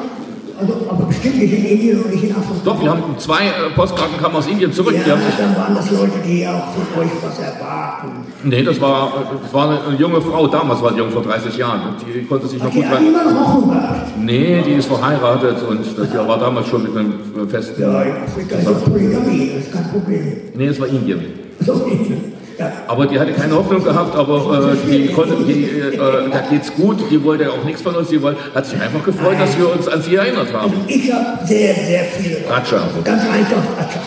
also, 0.59 0.73
aber 0.89 1.05
bestimmt 1.05 1.38
nicht 1.39 1.53
in 1.53 1.65
Indien 1.65 2.03
und 2.03 2.12
nicht 2.12 2.23
in 2.23 2.31
Afrika. 2.31 2.59
Doch, 2.65 2.81
wir 2.81 2.89
haben 2.91 3.03
zwei 3.17 3.45
äh, 3.47 3.69
Postkarten 3.75 4.17
kamen 4.17 4.35
aus 4.35 4.47
Indien 4.47 4.71
zurück. 4.73 4.93
Die 4.93 5.09
Ja, 5.09 5.15
dann 5.38 5.55
waren 5.55 5.73
das 5.75 5.89
Leute, 5.91 6.12
die 6.25 6.45
auch 6.47 6.67
von 6.73 7.01
euch 7.01 7.09
was 7.23 7.39
erwarten. 7.39 8.09
nee, 8.43 8.62
das 8.63 8.79
war, 8.81 9.12
das 9.41 9.53
war 9.53 9.69
eine 9.88 9.95
junge 9.97 10.21
Frau, 10.21 10.47
damals 10.47 10.81
war 10.81 10.91
die 10.91 10.97
jung 10.97 11.09
vor 11.12 11.23
30 11.23 11.57
Jahren. 11.57 11.95
Die 12.13 12.25
konnte 12.25 12.47
sich 12.47 12.62
noch 12.62 12.69
Die 12.71 12.81
gut 12.81 12.91
rein. 12.91 13.07
immer 13.07 13.23
noch 13.31 13.67
gehabt. 13.69 14.17
Nee, 14.19 14.62
die 14.65 14.73
ist 14.73 14.85
verheiratet 14.88 15.57
und 15.67 15.79
das 15.97 16.27
war 16.27 16.38
damals 16.39 16.67
schon 16.67 16.83
mit 16.83 16.95
einem 16.95 17.13
festen. 17.49 17.81
Ja, 17.81 18.01
in 18.03 18.12
Afrika 18.23 18.55
ist 18.57 18.83
Polygamie, 18.85 19.51
das 19.55 19.65
ist 19.65 19.73
kein 19.73 19.89
Problem. 19.91 20.23
Nee, 20.55 20.67
es 20.67 20.79
war 20.79 20.88
Indien. 20.88 21.21
So, 21.62 21.73
Indien. 21.85 22.28
Ja, 22.59 22.73
Aber 22.87 23.07
die 23.07 23.17
hatte 23.17 23.31
keine 23.31 23.55
Hoffnung 23.55 23.81
gehabt, 23.81 24.13
aber 24.17 24.73
äh, 24.73 24.91
die 24.91 25.07
konnte, 25.13 25.35
die, 25.45 25.63
äh, 25.63 25.97
da 25.97 26.41
geht's 26.49 26.73
gut, 26.73 27.09
die 27.09 27.23
wollte 27.23 27.49
auch 27.49 27.63
nichts 27.63 27.81
von 27.81 27.95
uns, 27.95 28.09
die 28.09 28.21
wollte, 28.21 28.37
hat 28.53 28.65
sich 28.65 28.79
einfach 28.81 29.01
gefreut, 29.01 29.37
dass 29.39 29.57
wir 29.57 29.71
uns 29.73 29.87
an 29.87 30.01
sie 30.01 30.15
erinnert 30.15 30.53
haben. 30.53 30.73
Ich 30.87 31.09
habe 31.09 31.45
sehr, 31.45 31.73
sehr 31.73 32.03
viele. 32.03 32.39
Also 32.49 33.01
ganz 33.01 33.23
einfach, 33.23 33.63
Ratscha. 33.77 34.01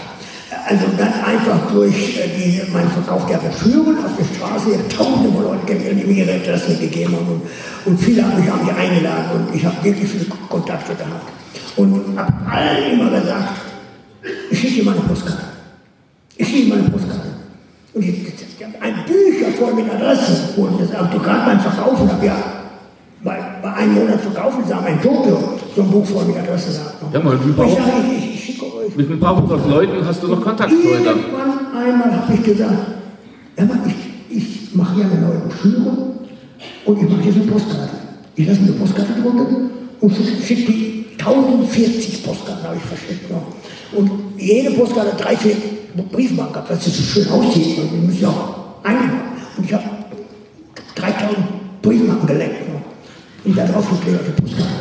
Also 0.68 0.84
ganz 0.98 1.16
einfach 1.24 1.72
durch 1.72 2.18
äh, 2.18 2.28
diese, 2.36 2.70
mein 2.70 2.88
Verkauf 2.90 3.24
der 3.26 3.38
Broschüren 3.38 3.96
auf 4.04 4.12
der 4.18 4.24
Straße, 4.36 4.70
ich 4.70 4.78
habe 4.78 4.88
tausende 4.88 5.32
von 5.32 5.44
Leuten 5.44 5.66
kennengelernt, 5.66 6.02
die 6.02 6.12
mir 6.12 6.24
ihre 6.24 6.34
Adressen 6.34 6.78
gegeben 6.78 7.16
haben. 7.16 7.28
Und, 7.28 7.42
und 7.86 7.98
viele 7.98 8.22
haben 8.22 8.38
mich 8.38 8.50
auch 8.52 8.62
mich 8.62 8.74
eingeladen 8.74 9.30
und 9.34 9.54
ich 9.54 9.64
habe 9.64 9.82
wirklich 9.82 10.10
viele 10.10 10.26
Kontakte 10.26 10.94
gehabt. 10.94 11.32
Und 11.76 12.18
habe 12.18 12.32
allen 12.50 12.92
immer 12.92 13.18
gesagt, 13.18 13.48
ich 14.50 14.60
schicke 14.60 14.74
dir 14.74 14.84
mal 14.84 14.92
eine 14.92 15.00
Postkarte. 15.00 15.42
Ich 16.36 16.46
schicke 16.46 16.64
dir 16.64 16.68
mal 16.68 16.78
eine 16.80 16.90
Postkarte. 16.90 17.31
Und 17.94 18.02
ich, 18.02 18.08
ich 18.08 18.64
habe 18.64 18.74
ein 18.80 18.94
Bücher 19.06 19.52
voll 19.58 19.74
mit 19.74 19.92
Adressen. 19.92 20.36
Und 20.56 20.80
das 20.80 20.94
Autogramm 20.94 21.46
beim 21.46 21.60
Verkaufen 21.60 22.10
habe 22.10 22.26
ja 22.26 22.36
bei, 23.22 23.38
bei 23.62 23.72
einem 23.74 23.94
Monat 23.94 24.20
verkaufen 24.20 24.64
sie 24.66 24.74
haben 24.74 24.86
in 24.86 25.00
Tokio 25.00 25.58
so 25.76 25.82
ein 25.82 25.90
Buch 25.90 26.04
voll 26.04 26.24
mit 26.24 26.36
Adressen. 26.38 26.74
Ja, 27.12 27.20
mal 27.20 27.36
Und 27.36 27.50
ich 27.50 27.56
ich, 27.56 28.24
ich, 28.24 28.34
ich 28.34 28.44
schicke 28.44 28.64
euch. 28.64 28.96
Mit 28.96 29.10
ein 29.10 29.20
paar 29.20 29.36
hundert 29.36 29.68
Leuten 29.68 30.06
hast 30.06 30.22
du 30.22 30.28
noch 30.28 30.40
Kontakt 30.40 30.72
heute. 30.72 30.84
Irgendwann 30.84 31.76
einmal 31.76 32.12
habe 32.12 32.34
ich 32.34 32.42
gesagt, 32.42 32.72
ja, 33.56 33.64
ich, 33.86 34.36
ich 34.36 34.74
mache 34.74 35.00
ja 35.00 35.06
eine 35.06 35.20
neue 35.20 35.38
Broschüre 35.38 35.96
und 36.86 37.02
ich 37.02 37.08
mache 37.08 37.22
jetzt 37.22 37.36
eine 37.36 37.44
Postkarte. 37.44 37.90
Ich 38.34 38.46
lasse 38.48 38.60
mir 38.60 38.68
eine 38.68 38.76
Postkarte 38.76 39.12
drucken 39.20 39.70
und 40.00 40.16
schicke 40.44 40.72
die 40.72 41.04
1040 41.18 42.24
Postkarten 42.24 42.64
habe 42.64 42.76
ich 42.76 42.82
verschickt. 42.82 43.30
Ja. 43.30 43.36
Und 43.94 44.10
jede 44.38 44.70
Postkarte 44.72 45.12
hat 45.12 45.24
drei, 45.24 45.36
vier 45.36 45.56
Briefmarken 46.10 46.52
gehabt, 46.54 46.70
dass 46.70 46.84
sie 46.84 46.90
so 46.90 47.02
schön 47.02 47.28
aussieht. 47.28 47.78
Und 47.78 47.90
die 47.92 48.06
müssen 48.06 48.22
ja 48.22 48.28
auch 48.28 48.84
einmachen. 48.84 49.20
Und 49.56 49.64
ich 49.64 49.72
habe 49.72 49.84
3000 50.94 51.36
Briefmarken 51.82 52.26
geleckt. 52.26 52.68
Ja. 52.68 52.80
Und 53.44 53.58
da 53.58 53.66
drauf 53.66 53.88
geklebt, 53.90 54.20
die 54.26 54.42
Postkarte. 54.42 54.72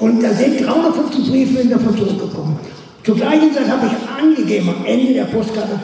Und 0.00 0.22
da 0.22 0.32
sind 0.32 0.64
350 0.64 1.30
Briefe 1.30 1.66
davon 1.66 1.96
zurückgekommen. 1.96 2.58
Zur 3.04 3.16
gleichen 3.16 3.52
Zeit 3.52 3.68
habe 3.68 3.86
ich 3.86 4.22
angegeben 4.22 4.68
am 4.68 4.84
Ende 4.84 5.14
der 5.14 5.24
Postkarte, 5.24 5.78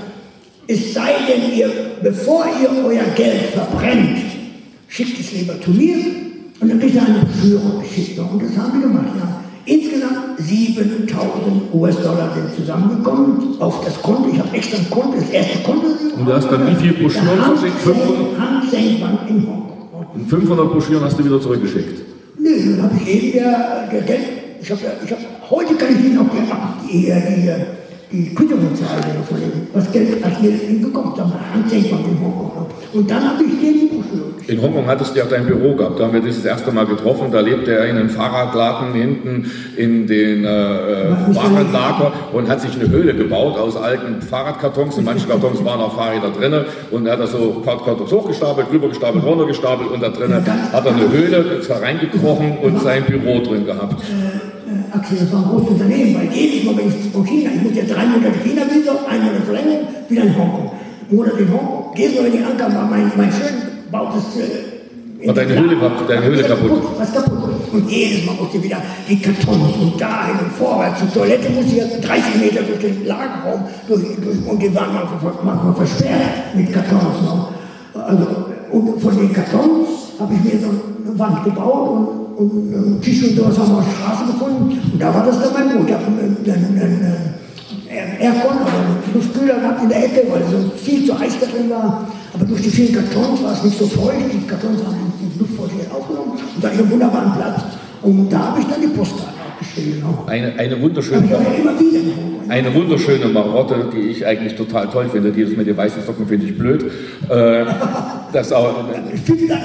es 0.66 0.94
sei 0.94 1.12
denn, 1.28 1.56
ihr, 1.56 1.70
bevor 2.02 2.46
ihr 2.60 2.84
euer 2.84 3.04
Geld 3.14 3.46
verbrennt, 3.52 4.18
schickt 4.88 5.20
es 5.20 5.32
lieber 5.32 5.60
zu 5.60 5.70
mir 5.70 5.96
und 6.60 6.68
dann 6.68 6.80
kriegt 6.80 6.94
ihr 6.94 7.02
eine 7.02 7.20
Broschüre 7.20 7.82
geschickt. 7.82 8.18
Und 8.18 8.42
das 8.42 8.56
haben 8.56 8.80
wir 8.80 8.88
gemacht. 8.88 9.06
Ja. 9.18 9.43
Insgesamt 10.44 11.08
7000 11.08 11.74
US-Dollar 11.74 12.34
sind 12.34 12.54
zusammengekommen 12.54 13.60
auf 13.60 13.84
das 13.84 14.00
Konto. 14.00 14.28
Ich 14.32 14.38
habe 14.38 14.54
extra 14.56 14.78
ein 14.78 14.90
Konto, 14.90 15.18
das 15.18 15.30
erste 15.30 15.58
Konto. 15.62 15.86
Und 16.16 16.26
du 16.26 16.32
hast 16.32 16.50
dann 16.50 16.66
wie 16.66 16.74
viele 16.74 16.94
Broschüren 16.94 17.38
verschickt? 17.38 17.78
500? 17.78 18.38
Handsenkbank 18.38 19.20
in 19.28 19.46
Hongkong. 19.46 20.08
Und 20.14 20.28
500 20.28 20.72
Broschüren 20.72 21.04
hast 21.04 21.18
du 21.18 21.24
wieder 21.24 21.40
zurückgeschickt. 21.40 22.02
Nö, 22.38 22.76
dann 22.76 22.82
habe 22.84 22.96
ich 22.96 23.06
jedem, 23.06 23.32
der, 23.32 23.88
der 23.90 24.02
Geld, 24.02 24.20
ich 24.60 24.70
habe, 24.70 24.80
ich 25.04 25.10
hab, 25.10 25.18
heute 25.50 25.74
kann 25.74 25.88
ich 25.98 26.04
Ihnen 26.04 26.18
auch 26.18 26.26
die, 26.30 26.92
die, 26.92 27.06
die, 27.06 27.52
die 28.14 28.34
zeigen 28.34 29.24
von 29.26 29.36
dem, 29.38 29.66
was 29.72 29.90
Geld 29.90 30.24
als 30.24 30.40
wir 30.40 30.52
bekommen 30.80 31.18
haben, 31.18 31.32
Handsenkbank 31.52 32.06
in 32.06 32.20
Hongkong. 32.20 32.66
Und 32.92 33.10
dann 33.10 33.28
habe 33.28 33.42
ich 33.42 33.64
Broschüre 33.88 34.32
geschickt. 34.36 34.50
In 34.50 34.62
Hongkong 34.62 34.86
hattest 34.86 35.14
du 35.14 35.18
ja 35.18 35.24
dein 35.26 35.46
Büro 35.46 35.74
gehabt. 35.74 35.98
Da 35.98 36.04
haben 36.04 36.12
wir 36.12 36.20
dich 36.20 36.36
das 36.36 36.44
erste 36.44 36.70
Mal 36.70 36.86
getroffen. 36.86 37.32
Da 37.32 37.40
lebte 37.40 37.72
er 37.72 37.86
in 37.86 37.96
einem 37.96 38.10
Fahrradladen 38.10 38.94
hinten 38.94 39.50
in 39.76 40.06
den 40.06 40.44
äh, 40.44 41.10
äh, 41.10 41.32
Fahrradlager 41.32 42.12
und 42.32 42.48
hat 42.48 42.60
sich 42.60 42.74
eine 42.74 42.88
Höhle 42.88 43.14
gebaut 43.14 43.58
aus 43.58 43.76
alten 43.76 44.22
Fahrradkartons. 44.22 44.98
In 44.98 45.04
manchen 45.04 45.28
Kartons 45.28 45.64
waren 45.64 45.80
auch 45.80 45.96
Fahrräder 45.96 46.30
drin. 46.30 46.64
Und 46.92 47.06
er 47.06 47.14
hat 47.14 47.20
da 47.20 47.26
so 47.26 47.62
Kartons 47.64 48.12
hochgestapelt, 48.12 48.68
rübergestapelt, 48.72 49.24
runtergestapelt. 49.24 49.90
Und 49.90 50.02
da 50.02 50.10
drinnen 50.10 50.44
hat 50.46 50.86
er 50.86 50.94
eine 50.94 51.10
Höhle, 51.10 51.36
ist 51.58 51.70
da 51.70 51.78
reingekrochen 51.78 52.58
und 52.58 52.80
sein 52.80 53.04
Büro 53.04 53.40
drin 53.40 53.66
gehabt. 53.66 54.02
Äh, 54.02 54.53
Axel, 54.94 55.16
das 55.18 55.32
war 55.32 55.40
ein 55.42 55.48
großes 55.50 55.68
Unternehmen, 55.70 56.14
weil 56.14 56.28
jedes 56.32 56.64
Mal, 56.64 56.76
wenn 56.76 56.88
ich 56.88 57.12
von 57.12 57.24
China, 57.24 57.50
ich 57.54 57.62
muss 57.62 57.74
ja 57.76 57.82
drei 57.84 58.06
Monate 58.06 58.38
China-Visa, 58.44 58.92
ein 59.10 59.22
Monat 59.24 59.44
Verlängerung, 59.44 59.80
wieder 60.08 60.22
in 60.22 60.38
Hongkong. 60.38 60.70
Einen 61.10 61.16
Monat 61.18 61.38
in 61.38 61.52
Hongkong. 61.52 61.84
Jedes 61.96 62.14
Mal, 62.16 62.24
wenn 62.26 62.34
ich 62.40 62.46
ankam, 62.46 62.74
war 62.74 62.86
mein, 62.88 63.10
mein 63.16 63.30
schön 63.32 63.54
gebautes... 63.86 64.24
Äh, 64.38 65.26
War 65.26 65.34
deine 65.34 65.54
Höhle 65.58 65.76
kaputt- 65.76 66.08
deine 66.08 66.24
Höhle 66.26 66.42
kaputt? 66.44 66.82
Was 66.98 67.12
kaputt. 67.12 67.50
Und 67.72 67.90
jedes 67.90 68.24
Mal 68.26 68.34
musste 68.38 68.58
ich 68.58 68.62
wieder 68.64 68.76
die 69.08 69.18
Kartons 69.20 69.74
und 69.80 70.00
dahin 70.00 70.36
und 70.44 70.52
vorwärts. 70.52 71.00
Zur 71.00 71.12
Toilette 71.12 71.50
musste 71.50 71.72
ich 71.72 71.78
ja 71.78 71.86
30 72.00 72.36
Meter 72.40 72.62
durch 72.62 72.78
den 72.78 73.06
Lagerraum 73.06 73.60
durch, 73.88 74.02
durch, 74.22 74.38
und 74.46 74.62
die 74.62 74.72
waren 74.74 74.94
manchmal, 74.94 75.32
manchmal 75.42 75.74
versperrt 75.74 76.54
mit 76.54 76.72
Kartons. 76.72 77.20
noch. 77.24 77.48
Also, 77.94 78.26
und 78.70 79.00
von 79.00 79.16
den 79.16 79.32
Kartons 79.32 79.88
habe 80.20 80.34
ich 80.34 80.52
mir 80.52 80.60
so 80.60 80.70
Wand 81.18 81.44
gebaut 81.44 82.08
und, 82.38 82.74
und 82.74 83.02
Tisch 83.02 83.22
und 83.22 83.36
sowas 83.36 83.58
haben 83.58 83.70
wir 83.70 83.78
auf 83.78 83.84
der 83.84 83.94
Straße 83.94 84.32
gefunden. 84.32 84.80
Und 84.92 85.00
da 85.00 85.14
war 85.14 85.24
das 85.24 85.40
dann 85.40 85.52
mein 85.52 85.76
Boot. 85.76 85.88
Ich 85.88 85.94
habe 85.94 86.06
einen, 86.06 86.36
einen, 86.44 86.80
einen, 86.80 87.34
Aircon 88.18 88.56
oder 88.58 88.72
einen 88.72 89.14
Luftkühler 89.14 89.54
gehabt 89.60 89.82
in 89.82 89.88
der 89.88 90.04
Ecke, 90.04 90.26
weil 90.30 90.42
so 90.50 90.70
viel 90.76 91.06
zu 91.06 91.18
heiß 91.18 91.34
da 91.40 91.46
drin 91.46 91.70
war. 91.70 92.06
Aber 92.32 92.44
durch 92.44 92.62
die 92.62 92.70
vielen 92.70 92.92
Kartons 92.92 93.42
war 93.42 93.52
es 93.52 93.62
nicht 93.62 93.78
so 93.78 93.86
feucht. 93.86 94.32
Die 94.32 94.46
Kartons 94.46 94.82
haben 94.84 95.12
die 95.20 95.38
Luftfeuchtigkeit 95.38 95.92
aufgenommen. 95.94 96.32
Und 96.32 96.62
da 96.62 96.68
hatte 96.68 96.74
ich 96.76 96.82
einen 96.82 96.90
wunderbaren 96.90 97.32
Platz. 97.32 97.62
Und 98.02 98.28
da 98.30 98.38
habe 98.38 98.60
ich 98.60 98.66
dann 98.66 98.80
die 98.80 98.88
Postkarte 98.88 99.33
Auch. 100.04 100.26
Eine, 100.28 100.54
eine 100.58 100.80
wunderschöne 100.80 101.28
eine 102.48 102.74
wunderschöne 102.74 103.26
Marotte, 103.26 103.88
die 103.92 104.10
ich 104.10 104.26
eigentlich 104.26 104.54
total 104.54 104.88
toll 104.88 105.08
finde. 105.10 105.32
Dieses 105.32 105.56
mit 105.56 105.66
den 105.66 105.76
weißen 105.76 106.02
Socken 106.04 106.26
finde 106.26 106.46
ich 106.46 106.56
blöd. 106.58 106.84
Äh, 107.28 107.64
das 108.32 108.52
auch, 108.52 108.84
Ich 109.14 109.20
finde 109.22 109.48
das, 109.48 109.58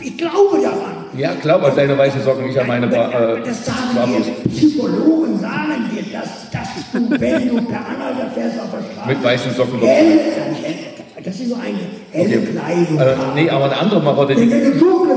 ich, 0.00 0.06
ich 0.06 0.18
glaube 0.18 0.60
daran. 0.62 1.04
ja, 1.16 1.32
glaub 1.40 1.62
an 1.62 1.72
deine 1.76 1.96
weißen 1.96 2.22
Socken, 2.22 2.48
ich 2.50 2.60
an 2.60 2.66
meine 2.66 2.86
äh, 2.86 3.42
das 3.44 3.64
sagen 3.66 4.12
dir, 4.44 4.50
Psychologen 4.50 5.38
sagen 5.38 5.84
dir, 5.94 6.02
dass, 6.12 6.50
dass 6.50 6.68
du, 6.92 7.20
wenn 7.20 7.48
du 7.48 7.62
per 7.62 7.78
Anhalter 7.78 8.30
fährst 8.34 8.58
auf 8.60 8.70
der 8.72 8.92
Straße, 8.92 9.08
Mit 9.08 9.22
weißen 9.24 9.54
Socken. 9.54 9.80
helle, 9.80 10.18
das 11.22 11.40
ist 11.40 11.48
so 11.48 11.54
eine 11.56 11.78
helle 12.12 12.38
Kleidung. 12.42 12.98
Äh, 12.98 13.14
nee, 13.34 13.50
aber 13.50 13.64
eine 13.66 13.76
andere 13.78 14.00
Marotte, 14.02 14.34
die, 14.34 14.48
du 14.48 14.54
eine 14.54 14.70
dunkle 14.72 15.16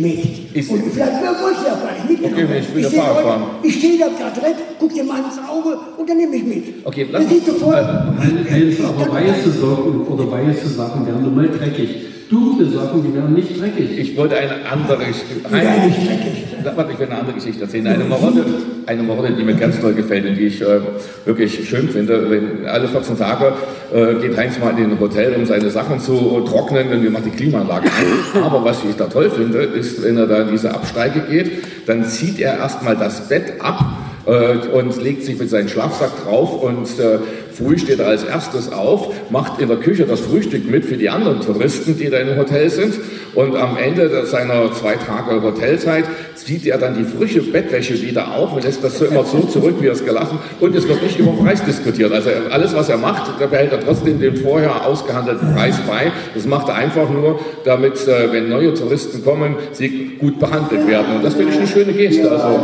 mit. 0.00 0.56
Ist- 0.56 0.70
und 0.70 0.82
vielleicht 0.92 1.12
wolltest 1.22 1.62
du 1.62 1.68
ja 1.68 1.74
gar 1.74 1.92
nicht 1.94 2.10
mitgenommen. 2.10 2.44
Okay, 2.48 2.58
ich 2.60 2.74
will 2.74 2.84
seh 2.90 2.96
Fahrrad 2.96 3.16
heute- 3.16 3.26
fahren. 3.28 3.42
Ich 3.62 3.74
stehe 3.78 3.98
da 3.98 4.06
gerade 4.08 4.40
drin, 4.40 4.54
guck 4.78 4.92
dir 4.94 5.04
mal 5.04 5.18
ins 5.18 5.38
Auge 5.48 5.78
und 5.96 6.08
dann 6.08 6.16
nehme 6.16 6.36
ich 6.36 6.44
mit. 6.44 6.64
Okay, 6.84 7.06
lass 7.10 7.24
uns- 7.24 7.32
äh, 7.32 8.82
aber 8.84 9.12
weiße 9.12 9.50
Socken 9.52 10.06
oder 10.06 10.30
weiße 10.30 10.68
Sachen 10.68 11.06
werden 11.06 11.22
nun 11.22 11.34
mal 11.34 11.48
dreckig. 11.48 11.88
Dunkle 12.30 12.70
Sachen, 12.70 13.02
die 13.02 13.12
werden 13.12 13.34
nicht 13.34 13.60
dreckig. 13.60 13.98
ich 13.98 14.16
wollte 14.16 14.36
eine 14.36 14.64
andere, 14.70 14.98
Die 14.98 15.52
werden 15.52 15.86
nicht 15.88 15.98
dreckig. 15.98 16.46
Warte, 16.76 16.92
ich 16.92 16.98
will 17.00 17.06
eine 17.06 17.18
andere 17.18 17.34
Geschichte 17.34 17.62
erzählen. 17.62 17.88
Eine 17.88 18.04
Marotte, 18.04 18.44
eine 18.86 19.02
Marotte, 19.02 19.32
die 19.32 19.42
mir 19.42 19.54
ganz 19.54 19.80
toll 19.80 19.94
gefällt 19.94 20.26
und 20.26 20.36
die 20.36 20.46
ich 20.46 20.62
äh, 20.62 20.80
wirklich 21.24 21.68
schön 21.68 21.88
finde. 21.88 22.68
Alle 22.68 22.86
14 22.86 23.18
Tage 23.18 23.52
äh, 23.92 24.14
geht 24.20 24.36
Heinz 24.36 24.60
mal 24.60 24.78
in 24.78 24.92
ein 24.92 25.00
Hotel, 25.00 25.34
um 25.34 25.44
seine 25.44 25.70
Sachen 25.70 25.98
zu 25.98 26.12
äh, 26.12 26.48
trocknen, 26.48 26.88
denn 26.88 27.02
wir 27.02 27.10
machen 27.10 27.24
die 27.32 27.36
Klimaanlage 27.36 27.88
an. 27.88 28.42
Aber 28.44 28.64
was 28.64 28.78
ich 28.88 28.94
da 28.94 29.06
toll 29.06 29.28
finde, 29.30 29.58
ist, 29.58 30.04
wenn 30.04 30.16
er 30.16 30.28
da 30.28 30.42
in 30.42 30.52
diese 30.52 30.72
Absteige 30.72 31.22
geht, 31.28 31.50
dann 31.86 32.04
zieht 32.04 32.38
er 32.38 32.58
erstmal 32.58 32.96
das 32.96 33.28
Bett 33.28 33.54
ab 33.60 33.84
äh, 34.26 34.56
und 34.68 35.02
legt 35.02 35.24
sich 35.24 35.36
mit 35.38 35.50
seinem 35.50 35.68
Schlafsack 35.68 36.10
drauf 36.24 36.62
und 36.62 36.86
äh, 37.00 37.18
früh 37.60 37.78
steht 37.78 38.00
er 38.00 38.06
als 38.06 38.24
erstes 38.24 38.72
auf, 38.72 39.12
macht 39.30 39.60
in 39.60 39.68
der 39.68 39.76
Küche 39.76 40.04
das 40.04 40.20
Frühstück 40.20 40.68
mit 40.70 40.84
für 40.84 40.96
die 40.96 41.10
anderen 41.10 41.40
Touristen, 41.40 41.96
die 41.98 42.08
da 42.08 42.18
im 42.18 42.36
Hotel 42.38 42.70
sind 42.70 42.94
und 43.34 43.56
am 43.56 43.76
Ende 43.76 44.26
seiner 44.26 44.72
zwei 44.72 44.94
Tage 44.94 45.42
Hotelzeit 45.42 46.04
zieht 46.34 46.66
er 46.66 46.78
dann 46.78 46.96
die 46.96 47.04
frische 47.04 47.42
Bettwäsche 47.42 48.00
wieder 48.00 48.34
auf 48.34 48.54
und 48.54 48.64
lässt 48.64 48.82
das 48.82 48.98
so 48.98 49.04
immer 49.04 49.24
so 49.24 49.40
zurück, 49.40 49.76
wie 49.80 49.86
er 49.86 49.92
es 49.92 50.04
gelassen 50.04 50.38
und 50.60 50.74
es 50.74 50.88
wird 50.88 51.02
nicht 51.02 51.18
über 51.18 51.30
den 51.32 51.44
Preis 51.44 51.64
diskutiert. 51.64 52.12
Also 52.12 52.30
alles, 52.50 52.74
was 52.74 52.88
er 52.88 52.96
macht, 52.96 53.30
da 53.38 53.46
behält 53.46 53.72
er 53.72 53.80
trotzdem 53.80 54.20
den 54.20 54.36
vorher 54.36 54.86
ausgehandelten 54.86 55.54
Preis 55.54 55.76
bei. 55.86 56.12
Das 56.34 56.46
macht 56.46 56.68
er 56.68 56.76
einfach 56.76 57.10
nur, 57.10 57.38
damit, 57.64 58.06
äh, 58.08 58.32
wenn 58.32 58.48
neue 58.48 58.72
Touristen 58.74 59.22
kommen, 59.24 59.56
sie 59.72 60.16
gut 60.18 60.38
behandelt 60.38 60.86
werden. 60.86 61.16
Und 61.16 61.24
das 61.24 61.34
finde 61.34 61.52
ich 61.52 61.58
eine 61.58 61.66
schöne 61.66 61.92
Geste. 61.92 62.30
Also, 62.30 62.58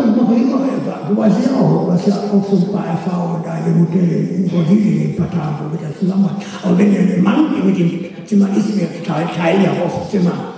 du 1.09 1.17
weißt 1.17 1.37
ja 1.45 1.53
auch, 1.61 1.91
hast 1.93 2.07
ja 2.09 2.15
auch 2.15 2.51
so 2.51 2.57
ein 2.57 2.73
paar 2.73 2.87
Erfahrungen 2.87 3.46
dem 3.67 3.81
Hotel 3.81 4.29
in 4.37 4.49
Brasilien 4.49 5.03
in 5.03 5.11
ein 5.11 5.17
paar 5.17 5.31
Tagen, 5.31 5.57
wo 5.67 5.79
wir 5.79 5.89
das 5.89 5.99
zusammen 5.99 6.23
machen. 6.23 6.43
Aber 6.63 6.79
wenn 6.79 6.97
ein 6.97 7.23
Mann 7.23 7.67
mit 7.67 7.79
dem 7.79 8.27
Zimmer 8.27 8.49
ist, 8.57 8.79
wir 8.79 8.89
teilen 9.05 9.29
teilen 9.37 9.63
ja 9.65 9.73
oft 9.85 10.11
Zimmer. 10.11 10.55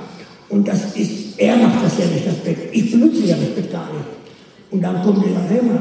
Und 0.49 0.67
das 0.67 0.97
ist, 0.97 1.39
er 1.39 1.57
macht 1.57 1.85
das 1.85 1.99
ja 1.99 2.07
nicht, 2.07 2.27
das 2.27 2.37
Bett. 2.37 2.57
Ich 2.73 2.91
benutze 2.91 3.25
ja 3.25 3.37
das 3.37 3.51
Bett 3.51 3.71
gar 3.73 3.89
nicht. 3.93 4.07
Und 4.71 4.83
dann 4.83 5.03
kommt 5.03 5.25
sagen, 5.25 5.47
hey 5.49 5.63
mal, 5.63 5.81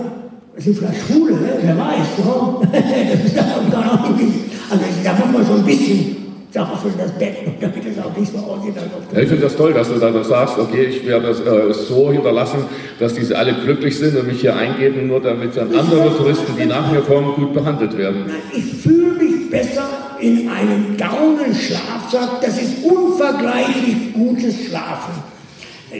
das 0.56 0.63
sind 0.63 0.78
vielleicht 0.78 1.08
Schwule, 1.08 1.34
ne? 1.34 1.60
wer 1.62 1.78
weiß, 1.78 2.08
so. 2.18 2.62
das 2.72 3.32
ist 3.32 3.40
auch 3.40 3.72
gar 3.72 4.18
nicht. 4.18 4.34
Also 4.70 4.84
da 5.04 5.13
muss 5.13 5.32
man 5.34 5.46
schon 5.46 5.60
ein 5.60 5.66
bisschen 5.66 6.16
Sache 6.52 6.78
für 6.78 6.98
das 6.98 7.12
Bett, 7.12 7.36
damit 7.60 7.86
aussieht, 8.17 8.73
als 8.77 8.88
ob 8.95 9.13
Ja, 9.13 9.19
ich 9.21 9.27
finde 9.27 9.43
das 9.43 9.56
toll, 9.56 9.73
dass 9.73 9.89
du 9.89 9.99
da 9.99 10.12
das 10.12 10.27
sagst, 10.27 10.58
okay, 10.60 10.86
ich 10.86 11.06
werde 11.06 11.27
das 11.27 11.39
äh, 11.39 11.73
so 11.73 12.12
hinterlassen, 12.12 12.65
dass 12.99 13.13
diese 13.13 13.38
alle 13.38 13.53
glücklich 13.53 13.97
sind 13.97 14.17
und 14.17 14.27
mich 14.27 14.41
hier 14.41 14.56
eingeben, 14.56 15.08
nur 15.08 15.21
damit 15.21 15.56
dann 15.56 15.73
andere 15.73 16.15
Touristen, 16.15 16.53
die 16.60 16.65
nach 16.65 16.91
mir 16.91 17.01
kommen, 17.01 17.34
gut 17.36 17.53
behandelt 17.53 17.97
werden. 17.97 18.25
Nein, 18.27 18.36
ich 18.53 18.82
fühle 18.82 19.12
mich 19.13 19.49
besser 19.49 19.88
in 20.19 20.49
einem 20.49 20.97
Daunenschlafsack. 20.97 22.41
Das 22.41 22.62
ist 22.62 22.84
unvergleichlich 22.84 24.13
gutes 24.13 24.65
Schlafen. 24.65 25.13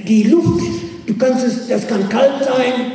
Die 0.08 0.24
Luft, 0.24 0.64
du 1.06 1.16
kannst 1.18 1.46
es, 1.46 1.68
das 1.68 1.88
kann 1.88 2.10
kalt 2.10 2.44
sein, 2.44 2.92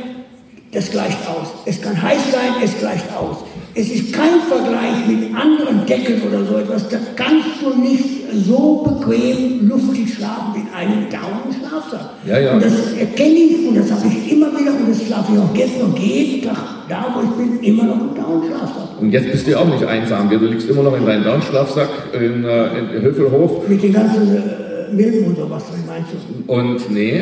das 0.71 0.91
gleicht 0.91 1.27
aus. 1.27 1.47
Es 1.65 1.81
kann 1.81 1.99
heiß 2.01 2.31
sein, 2.31 2.53
es 2.63 2.77
gleicht 2.77 3.05
aus. 3.15 3.37
Es 3.75 3.89
ist 3.89 4.13
kein 4.13 4.39
Vergleich 4.47 5.07
mit 5.07 5.35
anderen 5.35 5.83
Decken 5.87 6.21
oder 6.27 6.45
so 6.45 6.57
etwas. 6.57 6.87
Da 6.89 6.97
kannst 7.15 7.61
du 7.61 7.73
nicht 7.81 8.05
so 8.45 8.83
bequem 8.83 9.67
luftig 9.67 10.13
schlafen 10.13 10.53
wie 10.53 10.59
in 10.59 10.73
einem 10.73 11.07
Daunenschlafsack. 11.09 12.11
Ja, 12.27 12.39
ja. 12.39 12.53
Und 12.53 12.63
das 12.63 12.93
erkenne 12.93 13.33
ich 13.33 13.67
und 13.67 13.75
das 13.75 13.91
habe 13.91 14.07
ich 14.07 14.31
immer 14.31 14.47
wieder 14.51 14.73
und 14.73 14.89
das 14.89 15.03
schlafe 15.03 15.33
ich 15.33 15.39
auch 15.39 15.87
noch 15.87 15.97
jeden 15.97 16.43
Tag 16.43 16.57
da, 16.87 17.15
wo 17.15 17.21
ich 17.23 17.31
bin, 17.31 17.63
immer 17.63 17.85
noch 17.85 17.99
im 17.99 18.15
Daunenschlafsack. 18.15 19.01
Und 19.01 19.11
jetzt 19.11 19.31
bist 19.31 19.47
du 19.47 19.51
ja 19.51 19.57
auch 19.57 19.65
nicht 19.65 19.83
einsam, 19.83 20.29
du 20.29 20.37
liegst 20.37 20.69
immer 20.69 20.83
noch 20.83 20.95
in 20.95 21.05
deinem 21.05 21.23
Downschlafsack 21.23 21.89
in, 22.13 22.45
äh, 22.45 22.95
in 22.95 23.01
Höfelhof 23.01 23.67
Mit 23.67 23.81
den 23.81 23.93
ganzen 23.93 24.37
äh, 24.37 24.72
Milben 24.95 25.25
und 25.27 25.37
sowas 25.37 25.63
drin, 25.69 25.83
meinst 25.87 26.09
du? 26.11 26.51
und 26.53 26.91
nee, 26.93 27.11
äh, 27.11 27.21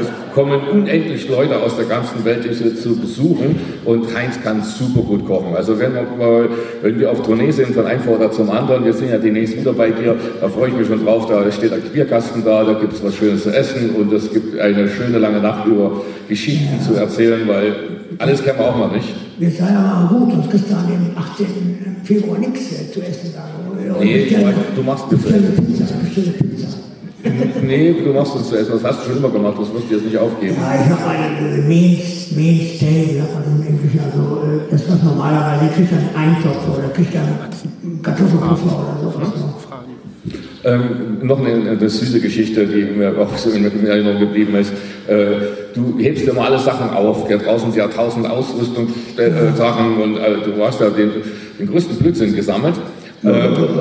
es 0.00 0.34
kommen 0.34 0.60
unendlich 0.72 1.28
Leute 1.28 1.56
aus 1.60 1.76
der 1.76 1.86
ganzen 1.86 2.24
Welt, 2.24 2.44
hier 2.44 2.76
zu 2.76 2.96
besuchen 2.96 3.56
und 3.84 4.14
Heinz 4.14 4.40
kann 4.42 4.62
super 4.62 5.00
gut 5.02 5.26
kochen. 5.26 5.54
Also 5.56 5.78
wenn 5.78 5.94
wir, 5.94 6.02
mal- 6.02 6.48
wenn 6.82 6.98
wir 7.00 7.10
auf 7.10 7.22
Tournee 7.22 7.50
sind, 7.50 7.74
von 7.74 7.86
einem 7.86 8.00
Vorder 8.00 8.30
zum 8.30 8.50
anderen, 8.50 8.84
wir 8.84 8.92
sind 8.92 9.10
ja 9.10 9.18
demnächst 9.18 9.56
wieder 9.58 9.72
bei 9.72 9.90
dir, 9.90 10.14
da 10.40 10.48
freue 10.48 10.68
ich 10.68 10.76
mich 10.76 10.86
schon 10.86 11.04
drauf, 11.04 11.26
da 11.26 11.50
steht 11.50 11.72
ein 11.72 11.82
Bierkasten 11.92 12.44
da, 12.44 12.64
da 12.64 12.74
gibt 12.74 12.92
es 12.92 13.02
was 13.02 13.14
Schönes 13.14 13.42
zu 13.42 13.50
essen 13.50 13.90
und 13.96 14.12
es 14.12 14.32
gibt 14.32 14.58
eine 14.58 14.88
schöne 14.88 15.18
lange 15.18 15.40
Nacht 15.40 15.66
über 15.66 16.02
Geschichten 16.28 16.80
zu 16.80 16.94
erzählen, 16.94 17.40
weil 17.48 17.72
alles 18.18 18.42
kennen 18.42 18.58
wir 18.58 18.68
auch 18.68 18.76
mal 18.76 18.90
nicht. 18.94 19.08
Wir 19.38 19.50
sagen 19.50 19.74
ja 19.74 20.08
gut, 20.10 20.32
sonst 20.32 20.50
kriegst 20.50 20.70
du 20.70 20.74
an 20.74 20.86
dem 20.88 21.16
18. 21.16 21.46
Februar 22.04 22.38
nichts 22.38 22.68
zu 22.92 23.00
essen. 23.00 23.32
Da. 23.34 23.44
Oder 23.94 24.00
Nee, 24.04 24.16
ich 24.22 24.34
weiß, 24.34 24.54
du 24.74 24.82
machst 24.82 25.08
Pizza, 25.08 25.28
bestelle 25.28 26.30
Pizza. 26.32 26.57
Nee, 27.62 27.94
du 28.04 28.12
machst 28.12 28.34
uns 28.36 28.48
zu 28.48 28.56
essen, 28.56 28.72
das 28.72 28.84
hast 28.84 29.00
du 29.00 29.10
schon 29.10 29.18
immer 29.18 29.30
gemacht, 29.30 29.54
das 29.58 29.72
wirst 29.74 29.90
du 29.90 29.94
jetzt 29.94 30.04
nicht 30.04 30.16
aufgeben. 30.16 30.54
Ja, 30.54 30.74
ich 30.74 30.90
habe 30.90 31.10
einen 31.10 31.54
äh, 31.54 31.68
Main, 31.68 31.98
Mainstay, 32.36 33.08
wie 33.10 33.18
sagt 33.18 33.34
man 33.34 33.42
das 33.42 33.52
im 33.54 33.66
Englischen, 33.66 34.00
also 34.00 34.42
äh, 34.46 34.70
das, 34.70 34.88
was 34.88 35.02
normalerweise 35.02 35.72
kriegt 35.74 35.92
dann 35.92 36.08
Eintopf 36.14 36.78
oder 36.78 36.88
kriegt 36.90 37.14
dann 37.14 38.02
Kartoffelpuffer 38.02 38.66
oder 38.66 39.12
sowas 39.12 39.28
noch. 39.36 39.58
Ähm, 40.64 41.18
noch 41.22 41.38
eine, 41.38 41.70
eine 41.70 41.88
süße 41.88 42.20
Geschichte, 42.20 42.66
die 42.66 42.84
mir 42.84 43.16
auch 43.16 43.36
so 43.36 43.50
in, 43.50 43.64
in 43.64 43.86
Erinnerung 43.86 44.20
geblieben 44.20 44.56
ist. 44.56 44.72
Äh, 45.06 45.26
du 45.74 45.94
hebst 45.98 46.26
immer 46.26 46.42
alle 46.42 46.58
Sachen 46.58 46.90
auf. 46.90 47.30
Ja, 47.30 47.38
draußen 47.38 47.70
sind 47.70 47.78
ja 47.78 47.86
tausend 47.86 48.28
Ausrüstungssachen 48.28 50.02
und 50.02 50.16
äh, 50.16 50.36
du 50.44 50.62
hast 50.62 50.80
ja 50.80 50.90
den, 50.90 51.10
den 51.58 51.68
größten 51.68 51.96
Blödsinn 51.98 52.34
gesammelt. 52.34 52.74
Äh, 53.24 53.28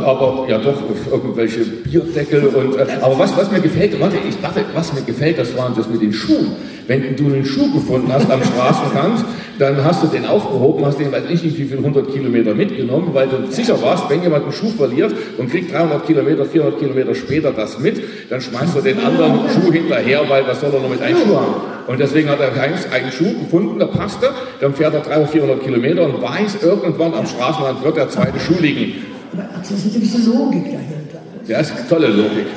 aber 0.03 0.47
ja 0.49 0.57
doch 0.57 0.81
irgendwelche 1.11 1.59
Bierdeckel 1.59 2.47
und 2.47 2.75
äh, 2.75 2.85
aber 3.01 3.19
was, 3.19 3.37
was 3.37 3.51
mir 3.51 3.59
gefällt, 3.59 3.99
warte, 3.99 4.15
ich 4.27 4.39
dachte, 4.41 4.65
was 4.73 4.93
mir 4.93 5.03
gefällt, 5.03 5.37
das 5.37 5.55
war 5.55 5.71
das 5.75 5.87
mit 5.87 6.01
den 6.01 6.11
Schuhen. 6.11 6.53
Wenn 6.87 7.15
du 7.15 7.25
einen 7.25 7.45
Schuh 7.45 7.71
gefunden 7.71 8.11
hast 8.11 8.31
am 8.31 8.41
Straßenkant, 8.41 9.25
dann 9.59 9.83
hast 9.83 10.03
du 10.03 10.07
den 10.07 10.25
aufgehoben, 10.25 10.85
hast 10.85 10.99
den, 10.99 11.11
weiß 11.11 11.25
ich 11.29 11.43
nicht, 11.43 11.57
wie 11.57 11.65
viel 11.65 11.77
100 11.77 12.11
Kilometer 12.11 12.55
mitgenommen, 12.55 13.09
weil 13.13 13.27
du 13.27 13.51
sicher 13.51 13.79
warst, 13.81 14.09
wenn 14.09 14.23
jemand 14.23 14.43
einen 14.43 14.53
Schuh 14.53 14.69
verliert 14.69 15.13
und 15.37 15.51
kriegt 15.51 15.73
300 15.73 16.05
Kilometer, 16.05 16.45
400 16.45 16.79
Kilometer 16.79 17.13
später 17.13 17.51
das 17.51 17.77
mit, 17.79 18.01
dann 18.29 18.41
schmeißt 18.41 18.75
er 18.75 18.81
den 18.81 18.99
anderen 18.99 19.41
Schuh 19.49 19.71
hinterher, 19.71 20.21
weil 20.27 20.47
was 20.47 20.61
soll 20.61 20.71
er 20.73 20.79
noch 20.79 20.89
mit 20.89 21.01
einem 21.01 21.17
Schuh 21.17 21.35
haben? 21.35 21.55
Und 21.87 21.99
deswegen 21.99 22.29
hat 22.29 22.39
er 22.39 22.55
Heinz 22.55 22.87
einen 22.91 23.11
Schuh 23.11 23.39
gefunden, 23.39 23.79
der 23.79 23.87
passte, 23.87 24.29
dann 24.61 24.73
fährt 24.73 24.93
er 24.93 25.01
300, 25.01 25.29
400 25.29 25.63
Kilometer 25.63 26.03
und 26.03 26.21
weiß, 26.21 26.63
irgendwann 26.63 27.13
am 27.13 27.25
Straßenrand 27.25 27.83
wird 27.83 27.97
der 27.97 28.09
zweite 28.09 28.39
Schuh 28.39 28.59
liegen. 28.59 29.06
Aber 29.37 29.55
Axel, 29.55 29.75
das 29.75 29.85
ist 29.85 29.95
eine 29.95 30.05
gewisse 30.05 30.29
Logik 30.29 30.65
dahinter. 30.65 31.21
Ja, 31.47 31.59
ist 31.59 31.71
eine 31.71 31.87
tolle 31.87 32.07
Logik. 32.07 32.47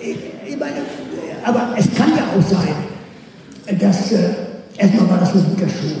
Ich, 0.00 0.16
ich 0.48 0.58
meine, 0.58 0.76
aber 1.44 1.74
es 1.76 1.92
kann 1.94 2.10
ja 2.10 2.24
auch 2.36 2.42
sein, 2.48 3.78
dass 3.78 4.12
äh, 4.12 4.30
erstmal 4.76 5.10
war 5.10 5.18
das 5.18 5.34
ein 5.34 5.44
guter 5.50 5.68
Schuh, 5.68 5.96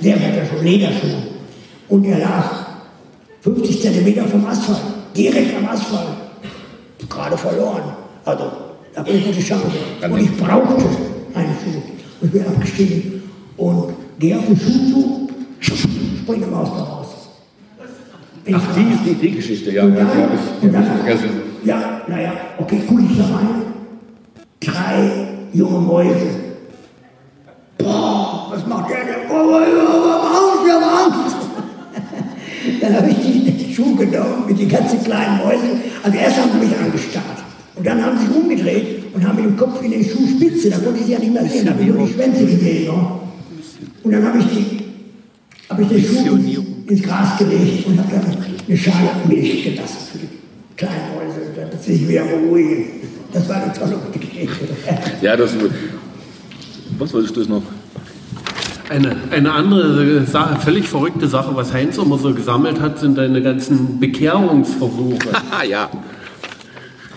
sehr 0.00 0.16
guter 0.16 0.44
Schuh, 0.44 0.62
Lederschuh. 0.62 1.06
Und 1.88 2.04
er 2.04 2.18
lag 2.18 2.66
50 3.42 3.80
Zentimeter 3.80 4.24
vom 4.24 4.44
Asphalt, 4.46 4.80
direkt 5.16 5.56
am 5.56 5.68
Asphalt, 5.68 6.08
gerade 7.08 7.36
verloren. 7.36 7.82
Also, 8.24 8.50
da 8.92 9.00
habe 9.00 9.10
ich 9.10 9.24
gute 9.24 9.40
Chance. 9.40 9.66
Und 10.02 10.18
ich 10.18 10.36
brauchte 10.36 10.84
einen 11.34 11.56
Schuh. 11.62 11.82
Und 12.20 12.26
ich 12.26 12.30
bin 12.32 12.46
abgestiegen 12.46 13.22
und 13.56 13.94
gehe 14.18 14.36
auf 14.36 14.46
den 14.46 14.58
Schuh 14.58 14.90
zu, 14.90 15.28
springe 15.60 16.46
Maus 16.46 16.70
da 16.70 16.82
raus. 16.82 17.05
Ach, 18.52 18.62
ich 18.76 18.84
die 19.04 19.10
die, 19.10 19.14
die 19.14 19.36
Geschichte, 19.36 19.72
ja, 19.72 19.84
Und 19.84 19.96
dann, 19.96 20.06
habe 20.06 20.28
ich, 20.34 20.60
die 20.60 20.66
und 20.68 20.76
hab 20.76 20.84
ich 20.84 21.02
vergessen. 21.02 21.30
ja, 21.64 22.00
naja, 22.06 22.32
okay, 22.58 22.80
guck 22.86 23.00
ich 23.00 23.16
da 23.18 23.24
rein. 23.24 23.48
Drei 24.60 25.10
junge 25.52 25.80
Mäuse. 25.80 26.26
Boah, 27.78 28.48
was 28.50 28.66
macht 28.66 28.90
der 28.90 28.98
denn? 29.04 29.28
Boah, 29.28 29.42
boah, 29.42 29.60
boah, 29.60 30.30
Angst, 30.36 30.64
wir 30.64 30.74
haben 30.74 31.12
Angst. 31.12 31.36
Dann 32.80 32.96
habe 32.96 33.10
ich 33.10 33.16
die, 33.16 33.50
die 33.50 33.74
Schuhe 33.74 33.96
genommen 33.96 34.44
mit 34.46 34.58
den 34.58 34.68
ganzen 34.68 35.02
kleinen 35.02 35.38
Mäusen. 35.38 35.80
Also 36.02 36.16
erst 36.16 36.36
haben 36.40 36.50
sie 36.52 36.66
mich 36.66 36.78
angestarrt. 36.78 37.24
Und 37.74 37.86
dann 37.86 38.04
haben 38.04 38.18
sie 38.18 38.26
sich 38.26 38.36
umgedreht 38.36 39.14
und 39.14 39.26
haben 39.26 39.36
mit 39.36 39.44
dem 39.44 39.56
Kopf 39.56 39.82
in 39.82 39.90
die 39.90 40.04
Schuhspitze, 40.04 40.70
da 40.70 40.78
konnte 40.78 41.00
ich 41.00 41.06
sie 41.06 41.12
ja 41.12 41.18
nicht 41.18 41.32
mehr 41.32 41.44
sehen, 41.46 41.66
da 41.66 41.72
habe 41.72 41.82
ich 41.82 41.88
nur 41.88 42.06
die 42.06 42.12
Schwänze 42.12 42.46
gesehen. 42.46 42.86
No? 42.86 43.20
Und 44.02 44.12
dann 44.12 44.24
habe 44.24 44.38
ich, 44.38 44.46
die, 44.46 44.84
hab 45.68 45.80
ich 45.80 45.88
den 45.88 46.04
Schuh 46.04 46.75
ins 46.88 47.02
Gras 47.02 47.38
gelegt 47.38 47.86
und 47.86 47.98
habe 47.98 48.10
dann 48.10 48.24
eine 48.66 48.76
Schale 48.76 49.10
Milch 49.28 49.64
gelassen 49.64 49.98
für 50.12 50.18
die 50.18 50.28
kleinen 50.76 51.14
Mäuse, 51.14 51.40
damit 51.54 51.82
sie 51.82 51.94
sich 51.96 52.08
wieder 52.08 52.24
beruhigen. 52.24 52.84
Das 53.32 53.48
war 53.48 53.56
eine 53.56 53.72
tolle 53.72 53.98
Geschichte. 54.12 54.68
Ja, 55.20 55.36
das. 55.36 55.54
Was 56.98 57.12
wolltest 57.12 57.36
du 57.36 57.42
noch? 57.44 57.62
Eine, 58.88 59.16
eine 59.32 59.52
andere 59.52 60.24
Sache, 60.26 60.60
völlig 60.60 60.88
verrückte 60.88 61.26
Sache, 61.26 61.56
was 61.56 61.72
Heinz 61.72 61.98
immer 61.98 62.18
so 62.18 62.32
gesammelt 62.32 62.80
hat, 62.80 63.00
sind 63.00 63.18
deine 63.18 63.42
ganzen 63.42 63.98
Bekehrungsversuche. 63.98 65.28
ja. 65.68 65.90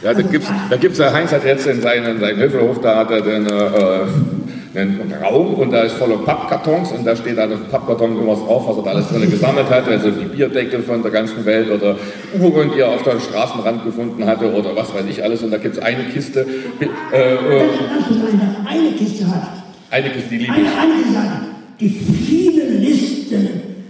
Ja, 0.01 0.13
da 0.13 0.21
gibt's, 0.21 0.47
da 0.69 0.77
gibt's 0.77 0.97
ja, 0.97 1.13
Heinz 1.13 1.31
hat 1.31 1.45
jetzt 1.45 1.67
in 1.67 1.81
seinen, 1.81 2.19
seinen 2.19 2.37
Höfelhof, 2.39 2.81
da 2.81 2.97
hat 2.97 3.11
er 3.11 3.21
den, 3.21 3.45
äh, 3.45 4.05
einen 4.75 5.13
Raum 5.21 5.55
und 5.55 5.71
da 5.71 5.83
ist 5.83 5.95
voller 5.95 6.17
Pappkartons 6.17 6.91
und 6.91 7.05
da 7.05 7.15
steht 7.15 7.37
an 7.39 7.49
dem 7.49 7.61
Pappkarton 7.65 8.13
irgendwas 8.13 8.39
drauf, 8.39 8.67
was 8.67 8.77
er 8.77 8.83
da 8.83 8.89
alles 8.91 9.09
drin 9.09 9.29
gesammelt 9.29 9.69
hat, 9.69 9.87
also 9.87 10.11
die 10.11 10.25
Bierdeckel 10.25 10.83
von 10.83 11.01
der 11.01 11.11
ganzen 11.11 11.43
Welt 11.45 11.71
oder 11.71 11.95
Uhren, 12.39 12.71
die 12.73 12.81
er 12.81 12.89
auf 12.89 13.03
der 13.03 13.19
Straßenrand 13.19 13.83
gefunden 13.83 14.25
hatte 14.25 14.53
oder 14.53 14.75
was 14.75 14.93
weiß 14.93 15.05
ich 15.09 15.23
alles 15.23 15.41
und 15.43 15.51
da 15.51 15.57
gibt 15.57 15.77
es 15.77 15.81
eine 15.81 16.03
Kiste. 16.03 16.45
Äh, 16.79 16.85
äh, 17.15 17.61
eine 18.67 18.91
Kiste 18.91 19.27
hat. 19.27 19.49
Eine 19.91 20.09
Kiste, 20.11 20.29
die 20.29 20.37
liebe 20.37 20.53
Eine, 20.53 20.67
eine 20.67 21.03
Kiste 21.03 21.19
hat 21.19 21.49
die 21.79 21.89
vielen 21.89 22.81
Listen, 22.81 23.49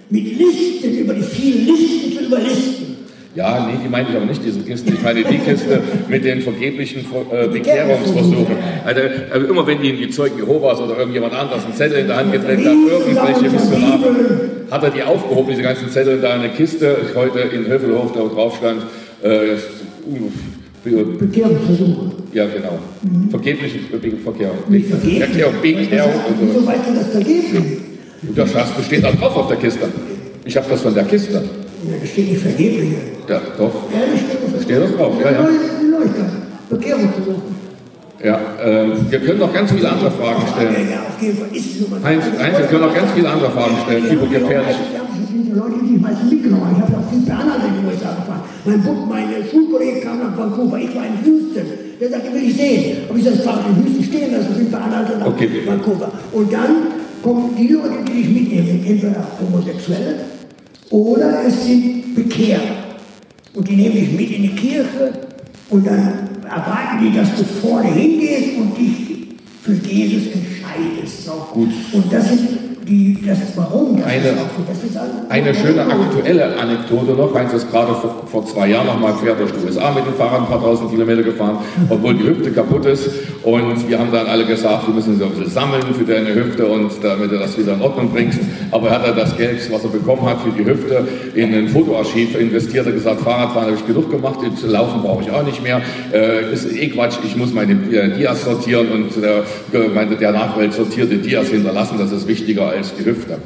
mit 0.09 0.37
Listen 0.37 0.97
über 0.97 1.13
die 1.13 1.23
vielen 1.23 1.65
Listen 1.65 2.17
zu 2.17 2.25
überlisten. 2.25 2.97
Ja, 3.35 3.67
nee, 3.67 3.77
die 3.83 3.89
meine 3.89 4.09
ich 4.09 4.15
aber 4.15 4.25
nicht, 4.25 4.43
diese 4.43 4.61
Kiste. 4.61 4.91
Ich 4.91 5.03
meine 5.03 5.23
die 5.23 5.37
Kiste 5.37 5.81
mit 6.07 6.25
den 6.25 6.41
vergeblichen 6.41 7.05
äh, 7.31 7.47
Bekehrungsversuchen. 7.47 8.57
Also, 8.83 9.01
also, 9.31 9.47
immer 9.47 9.67
wenn 9.67 9.81
die, 9.81 9.95
die 9.95 10.09
Zeugen 10.09 10.39
Jehovas 10.39 10.79
oder 10.81 10.97
irgendjemand 10.97 11.33
anderes 11.33 11.63
einen 11.63 11.75
Zettel 11.75 11.99
in 11.99 12.07
der 12.07 12.17
Hand 12.17 12.31
gedreht 12.31 12.57
hat, 12.59 12.65
irgendwelche 12.65 13.55
Missionare, 13.55 14.15
hat 14.71 14.83
er 14.83 14.89
die 14.89 15.03
aufgehoben, 15.03 15.49
diese 15.51 15.61
ganzen 15.61 15.89
Zettel, 15.89 16.19
da 16.19 16.35
in 16.35 16.41
eine 16.41 16.49
Kiste, 16.49 16.97
heute 17.15 17.39
in 17.39 17.67
Hövelhof, 17.67 18.13
da 18.13 18.21
drauf 18.21 18.57
stand, 18.57 18.81
äh, 19.21 19.57
Bekehrungsversuche. 20.83 22.11
Ja, 22.33 22.47
genau. 22.47 22.79
Mhm. 23.03 23.29
Vergebliche 23.29 23.79
vergeblich. 23.91 24.23
Verkehr, 24.23 24.51
Bekehrung. 24.67 26.13
Wieso 26.41 26.65
weißt 26.65 26.89
du 26.89 26.95
das 26.95 27.07
vergeblich? 27.09 27.77
Das 28.35 28.85
steht 28.85 29.03
da 29.03 29.11
drauf 29.11 29.35
auf 29.35 29.47
der 29.47 29.57
Kiste. 29.57 29.87
Ich 30.45 30.57
habe 30.57 30.67
das 30.69 30.81
von 30.81 30.93
der 30.95 31.03
Kiste. 31.03 31.43
Ja, 31.83 31.95
das 31.99 32.09
steht 32.09 32.29
nicht 32.29 32.41
vergeblich. 32.41 32.89
Ja, 33.27 33.41
doch. 33.57 33.73
Ja, 33.91 33.99
das 34.53 34.63
steht 34.63 34.81
das, 34.81 34.95
drauf, 34.95 35.13
ja, 35.23 35.31
ja. 35.31 35.41
Leuchter. 35.41 36.25
Bekehrungsversuche. 36.69 37.41
Ja, 38.23 38.37
ähm, 38.61 38.91
wir 39.09 39.19
können 39.19 39.39
noch 39.39 39.53
ganz 39.53 39.71
viele 39.71 39.89
andere 39.89 40.11
Fragen 40.11 40.43
stellen. 40.51 40.73
Ja, 40.73 40.95
ja, 40.95 40.99
auf 41.07 41.21
jeden 41.21 41.37
Fall 41.37 41.47
ist 41.53 41.65
es 41.65 41.79
so. 41.79 41.85
Heinz, 42.03 42.23
Heinz, 42.37 42.57
wir 42.57 42.65
können 42.65 42.81
noch 42.81 42.93
ganz 42.93 43.11
viele 43.15 43.29
andere 43.29 43.49
Fragen 43.51 43.77
stellen, 43.85 44.11
über 44.11 44.27
gefährlich. 44.27 44.75
Die 45.29 45.51
Leute, 45.55 45.75
die 45.81 45.95
ich 45.95 46.01
meistens 46.01 46.29
mitgenommen 46.29 46.65
habe. 46.65 46.75
Ich 46.75 46.83
habe 46.83 46.97
auch 46.97 47.09
viel 47.09 47.31
Anhalt 47.31 47.63
in 47.63 47.79
die 47.79 47.87
USA 47.87 48.11
gefahren. 48.11 48.41
Mein, 48.65 48.81
Bub, 48.83 49.07
meine 49.07 49.39
Schulkollege 49.49 50.01
kam 50.01 50.19
nach 50.19 50.37
Vancouver, 50.37 50.77
ich 50.77 50.93
war 50.93 51.05
in 51.05 51.15
Houston. 51.25 51.63
Der 51.99 52.09
sagte, 52.09 52.33
will 52.33 52.43
ich 52.43 52.55
sehen. 52.55 52.97
Ob 53.09 53.17
ich 53.17 53.23
das 53.23 53.39
Fahrrad 53.39 53.65
in 53.71 53.85
Houston 53.85 54.03
stehen 54.03 54.31
lasse, 54.33 54.51
bin 54.51 54.69
per 54.69 54.83
Anhalt 54.83 55.17
nach 55.17 55.27
okay. 55.27 55.49
Vancouver. 55.65 56.11
Und 56.33 56.51
dann 56.51 56.75
kommen 57.23 57.55
die 57.57 57.67
Leute, 57.69 58.03
die 58.05 58.19
ich 58.19 58.29
mitnehme, 58.29 58.67
sind 58.67 58.85
entweder 58.85 59.23
Homosexuelle 59.39 60.38
oder 60.89 61.45
es 61.45 61.65
sind 61.65 62.15
Bekehrer. 62.15 62.79
Und 63.53 63.67
die 63.67 63.75
nehme 63.75 63.95
ich 63.99 64.11
mit 64.11 64.31
in 64.31 64.43
die 64.43 64.55
Kirche 64.55 65.13
und 65.69 65.85
dann 65.85 66.29
erwarten 66.45 67.03
die, 67.03 67.15
dass 67.15 67.35
du 67.35 67.43
vorne 67.43 67.91
hingehst 67.91 68.57
und 68.57 68.77
dich 68.77 69.27
für 69.61 69.73
Jesus 69.73 70.33
entscheidest. 70.33 71.27
Noch. 71.27 71.51
Gut. 71.53 71.69
Und 71.93 72.11
das 72.11 72.29
sind 72.29 72.68
die, 72.87 73.17
das, 73.25 73.37
warum 73.55 73.97
das 73.97 74.05
eine, 74.05 74.27
ist 74.27 74.97
also 74.97 75.13
eine 75.29 75.53
schöne 75.53 75.85
aktuelle 75.85 76.57
Anekdote 76.57 77.11
noch. 77.11 77.33
Heinz 77.33 77.53
ist 77.53 77.69
gerade 77.71 77.93
vor, 77.93 78.23
vor 78.25 78.45
zwei 78.45 78.69
Jahren 78.69 78.87
noch 78.87 78.99
mal 78.99 79.13
quer 79.13 79.35
durch 79.35 79.51
die 79.51 79.65
USA 79.65 79.91
mit 79.91 80.05
dem 80.05 80.13
Fahrrad 80.13 80.41
ein 80.41 80.47
paar 80.47 80.61
tausend 80.61 80.91
Kilometer 80.91 81.23
gefahren, 81.23 81.57
obwohl 81.89 82.15
die 82.15 82.27
Hüfte 82.27 82.51
kaputt 82.51 82.85
ist. 82.85 83.09
Und 83.43 83.87
wir 83.87 83.99
haben 83.99 84.11
dann 84.11 84.27
alle 84.27 84.45
gesagt, 84.45 84.87
wir 84.87 84.93
müssen 84.93 85.17
so 85.17 85.25
ein 85.25 85.31
bisschen 85.31 85.51
sammeln 85.51 85.83
für 85.97 86.03
deine 86.03 86.33
Hüfte 86.33 86.65
und 86.65 86.91
damit 87.01 87.31
du 87.31 87.37
das 87.37 87.57
wieder 87.57 87.73
in 87.73 87.81
Ordnung 87.81 88.11
bringst. 88.11 88.39
Aber 88.71 88.89
er 88.89 88.95
hat 88.95 89.05
er 89.05 89.13
das 89.13 89.35
Geld, 89.37 89.71
was 89.71 89.83
er 89.83 89.89
bekommen 89.89 90.25
hat 90.25 90.41
für 90.41 90.51
die 90.51 90.65
Hüfte, 90.65 91.07
in 91.35 91.53
ein 91.53 91.67
Fotoarchiv 91.67 92.39
investiert. 92.39 92.85
Er 92.85 92.91
hat 92.91 92.97
gesagt, 92.97 93.21
Fahrradfahren 93.21 93.67
habe 93.67 93.75
ich 93.75 93.85
genug 93.85 94.09
gemacht, 94.09 94.39
Laufen 94.63 95.01
brauche 95.01 95.23
ich 95.23 95.31
auch 95.31 95.43
nicht 95.43 95.63
mehr. 95.63 95.81
Äh, 96.13 96.53
ist 96.53 96.71
eh 96.71 96.89
Quatsch, 96.89 97.17
ich 97.23 97.35
muss 97.35 97.53
meine 97.53 97.73
äh, 97.73 98.15
Dias 98.15 98.43
sortieren 98.43 98.87
und 98.91 99.23
äh, 99.23 100.15
der 100.19 100.31
Nachwelt 100.31 100.73
sortierte 100.73 101.17
Dias 101.17 101.47
hinterlassen. 101.49 101.97
Das 101.97 102.11
ist 102.11 102.27
wichtiger 102.27 102.68
als 102.69 102.93
die 102.95 103.05
Hüfte. 103.05 103.37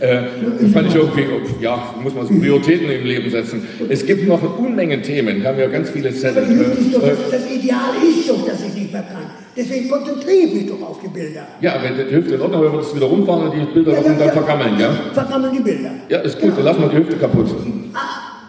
Äh, 0.00 0.22
das 0.60 0.72
fand 0.72 0.88
ich 0.88 0.94
irgendwie, 0.96 1.24
ja, 1.60 1.94
muss 2.02 2.12
man 2.14 2.26
so 2.26 2.34
Prioritäten 2.34 2.90
im 2.90 3.04
Leben 3.06 3.30
setzen. 3.30 3.62
Es 3.88 4.04
gibt 4.04 4.26
noch 4.26 4.58
Unmengen 4.58 5.00
Themen. 5.02 5.40
Wir 5.40 5.48
haben 5.48 5.58
ja 5.60 5.68
ganz 5.68 5.90
viele 5.90 6.12
Zettel. 6.12 6.42
Ist 6.42 6.92
doch, 6.94 7.02
Äh, 7.04 7.10
das, 7.10 7.30
das 7.42 7.50
Ideal 7.52 7.78
ist 8.02 8.28
doch, 8.28 8.44
dass 8.44 8.64
ich 8.66 8.74
nicht 8.74 8.92
mehr 8.92 9.02
kann. 9.02 9.22
Deswegen 9.56 9.88
konzentriere 9.88 10.46
ich 10.46 10.54
mich 10.54 10.66
doch 10.66 10.82
auf 10.82 10.98
die 11.04 11.08
Bilder. 11.08 11.46
ja, 11.60 11.74
wenn 11.82 11.94
die 12.08 12.14
Hüfte 12.16 12.34
in 12.34 12.40
Ordnung 12.40 12.62
wäre, 12.62 12.72
würdest 12.72 12.92
du 12.92 12.96
wieder 12.96 13.06
rumfahren 13.06 13.48
und 13.48 13.54
die 13.54 13.72
Bilder 13.74 13.92
noch 13.92 14.04
und 14.04 14.18
dann 14.18 14.30
vergammeln, 14.32 14.80
ja? 14.80 14.90
Vergammeln 15.12 15.52
die 15.56 15.60
Bilder. 15.62 15.90
Ja, 16.08 16.18
ist 16.20 16.40
gut, 16.40 16.56
dann 16.56 16.64
lass 16.64 16.78
mal 16.78 16.88
die 16.88 16.96
Hüfte 16.96 17.16
kaputt. 17.16 17.46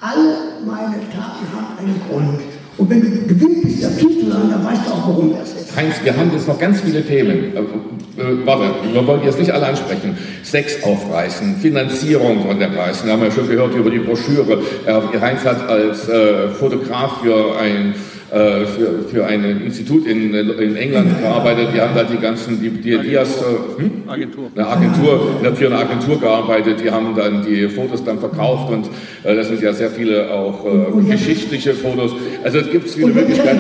Alle 0.02 0.36
meine 0.66 0.96
Taten 1.14 1.46
haben 1.54 1.78
einen 1.78 2.02
Grund. 2.10 2.40
Und 2.78 2.90
wenn 2.90 3.02
du 3.02 3.28
gewillt 3.36 3.62
bist, 3.64 3.84
dazu 3.84 4.10
zu 4.10 4.30
sagen, 4.32 4.50
dann 4.50 4.66
weißt 4.66 4.82
du 4.88 4.92
auch, 4.92 5.08
warum 5.08 5.34
das 5.38 5.50
ist. 5.54 5.63
Heinz, 5.76 5.96
wir 6.04 6.16
haben 6.16 6.32
jetzt 6.32 6.48
noch 6.48 6.60
ganz 6.60 6.82
viele 6.82 7.04
Themen. 7.04 7.56
Äh, 7.56 8.22
äh, 8.22 8.46
warte, 8.46 8.76
wir 8.92 9.08
wollen 9.08 9.24
jetzt 9.24 9.40
nicht 9.40 9.52
alle 9.52 9.66
ansprechen. 9.66 10.16
Sex 10.44 10.84
aufreißen, 10.84 11.58
Finanzierung 11.58 12.46
und 12.48 12.60
dergleichen. 12.60 13.08
Wir 13.08 13.14
haben 13.14 13.24
ja 13.24 13.32
schon 13.32 13.48
gehört 13.48 13.74
über 13.74 13.90
die 13.90 14.00
Broschüre. 14.00 14.62
Äh, 14.86 15.20
Heinz 15.20 15.44
hat 15.44 15.68
als 15.68 16.08
äh, 16.08 16.50
Fotograf 16.50 17.22
für 17.22 17.58
ein 17.58 17.96
äh, 18.34 18.66
für, 18.66 19.04
für 19.10 19.26
ein 19.26 19.62
Institut 19.64 20.08
in, 20.08 20.34
in 20.34 20.76
England 20.76 21.22
gearbeitet. 21.22 21.68
Die 21.76 21.80
haben 21.80 21.94
da 21.96 22.04
die 22.04 22.18
ganzen, 22.18 22.60
die, 22.60 22.70
die 22.70 22.98
Dias, 22.98 23.42
äh, 23.42 23.82
hm? 23.82 23.92
Agentur. 24.08 24.50
eine 24.56 24.68
Agentur, 24.68 25.30
für 25.56 25.66
eine 25.68 25.78
Agentur 25.78 26.20
gearbeitet. 26.20 26.82
Die 26.84 26.90
haben 26.90 27.16
dann 27.16 27.46
die 27.46 27.68
Fotos 27.68 28.04
dann 28.04 28.18
verkauft 28.20 28.72
und 28.72 28.88
äh, 29.24 29.36
das 29.36 29.48
sind 29.50 29.62
ja 29.62 29.72
sehr 29.72 29.90
viele 29.90 30.32
auch 30.32 30.66
äh, 30.66 31.12
geschichtliche 31.12 31.74
Fotos. 31.74 32.12
Also 32.44 32.58
es 32.58 32.72
gibt 32.72 32.90
viele 32.90 33.14
Möglichkeiten. 33.14 33.60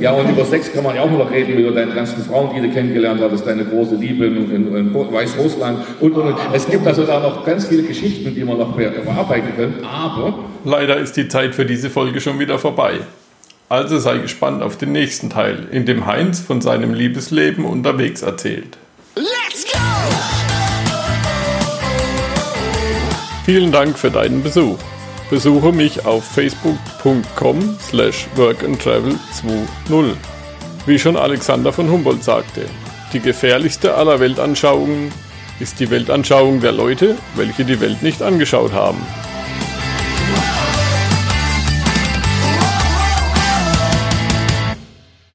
Ja, 0.00 0.12
und 0.12 0.28
über 0.30 0.44
Sex 0.44 0.72
kann 0.72 0.84
man 0.84 0.94
ja 0.94 1.02
auch 1.02 1.10
noch 1.10 1.30
reden, 1.30 1.58
über 1.58 1.70
deine 1.72 1.92
ganzen 1.92 2.22
Frauen, 2.22 2.50
die 2.54 2.60
du 2.60 2.72
kennengelernt 2.74 3.20
hast, 3.22 3.46
deine 3.46 3.64
große 3.64 3.94
Liebe 3.96 4.26
in, 4.26 4.50
in, 4.54 4.76
in 4.76 4.94
Weißrussland 4.94 5.78
und, 6.00 6.12
und, 6.12 6.26
und. 6.28 6.36
Es 6.52 6.68
gibt 6.68 6.86
also 6.86 7.04
da 7.04 7.20
noch 7.20 7.44
ganz 7.46 7.64
viele 7.66 7.82
Geschichten, 7.82 8.34
die 8.34 8.44
man 8.44 8.58
noch 8.58 8.76
be- 8.76 8.92
bearbeiten 9.04 9.48
können, 9.56 9.74
aber 9.82 10.38
Leider 10.64 10.96
ist 10.98 11.16
die 11.16 11.28
Zeit 11.28 11.54
für 11.54 11.64
diese 11.64 11.88
Folge 11.90 12.20
schon 12.20 12.38
wieder 12.38 12.58
vorbei. 12.58 12.94
Also 13.68 13.98
sei 13.98 14.18
gespannt 14.18 14.62
auf 14.62 14.78
den 14.78 14.92
nächsten 14.92 15.28
Teil, 15.28 15.66
in 15.72 15.86
dem 15.86 16.06
Heinz 16.06 16.38
von 16.38 16.60
seinem 16.60 16.94
Liebesleben 16.94 17.64
unterwegs 17.64 18.22
erzählt. 18.22 18.78
Let's 19.16 19.64
go! 19.72 19.78
Vielen 23.44 23.72
Dank 23.72 23.98
für 23.98 24.10
deinen 24.10 24.44
Besuch. 24.44 24.78
Besuche 25.30 25.72
mich 25.72 26.06
auf 26.06 26.24
facebook.com 26.24 27.76
slash 27.80 28.28
workandtravel20. 28.36 30.14
Wie 30.86 30.98
schon 31.00 31.16
Alexander 31.16 31.72
von 31.72 31.90
Humboldt 31.90 32.22
sagte, 32.22 32.66
die 33.12 33.18
gefährlichste 33.18 33.96
aller 33.96 34.20
Weltanschauungen 34.20 35.10
ist 35.58 35.80
die 35.80 35.90
Weltanschauung 35.90 36.60
der 36.60 36.70
Leute, 36.70 37.16
welche 37.34 37.64
die 37.64 37.80
Welt 37.80 38.02
nicht 38.02 38.22
angeschaut 38.22 38.72
haben. 38.72 38.98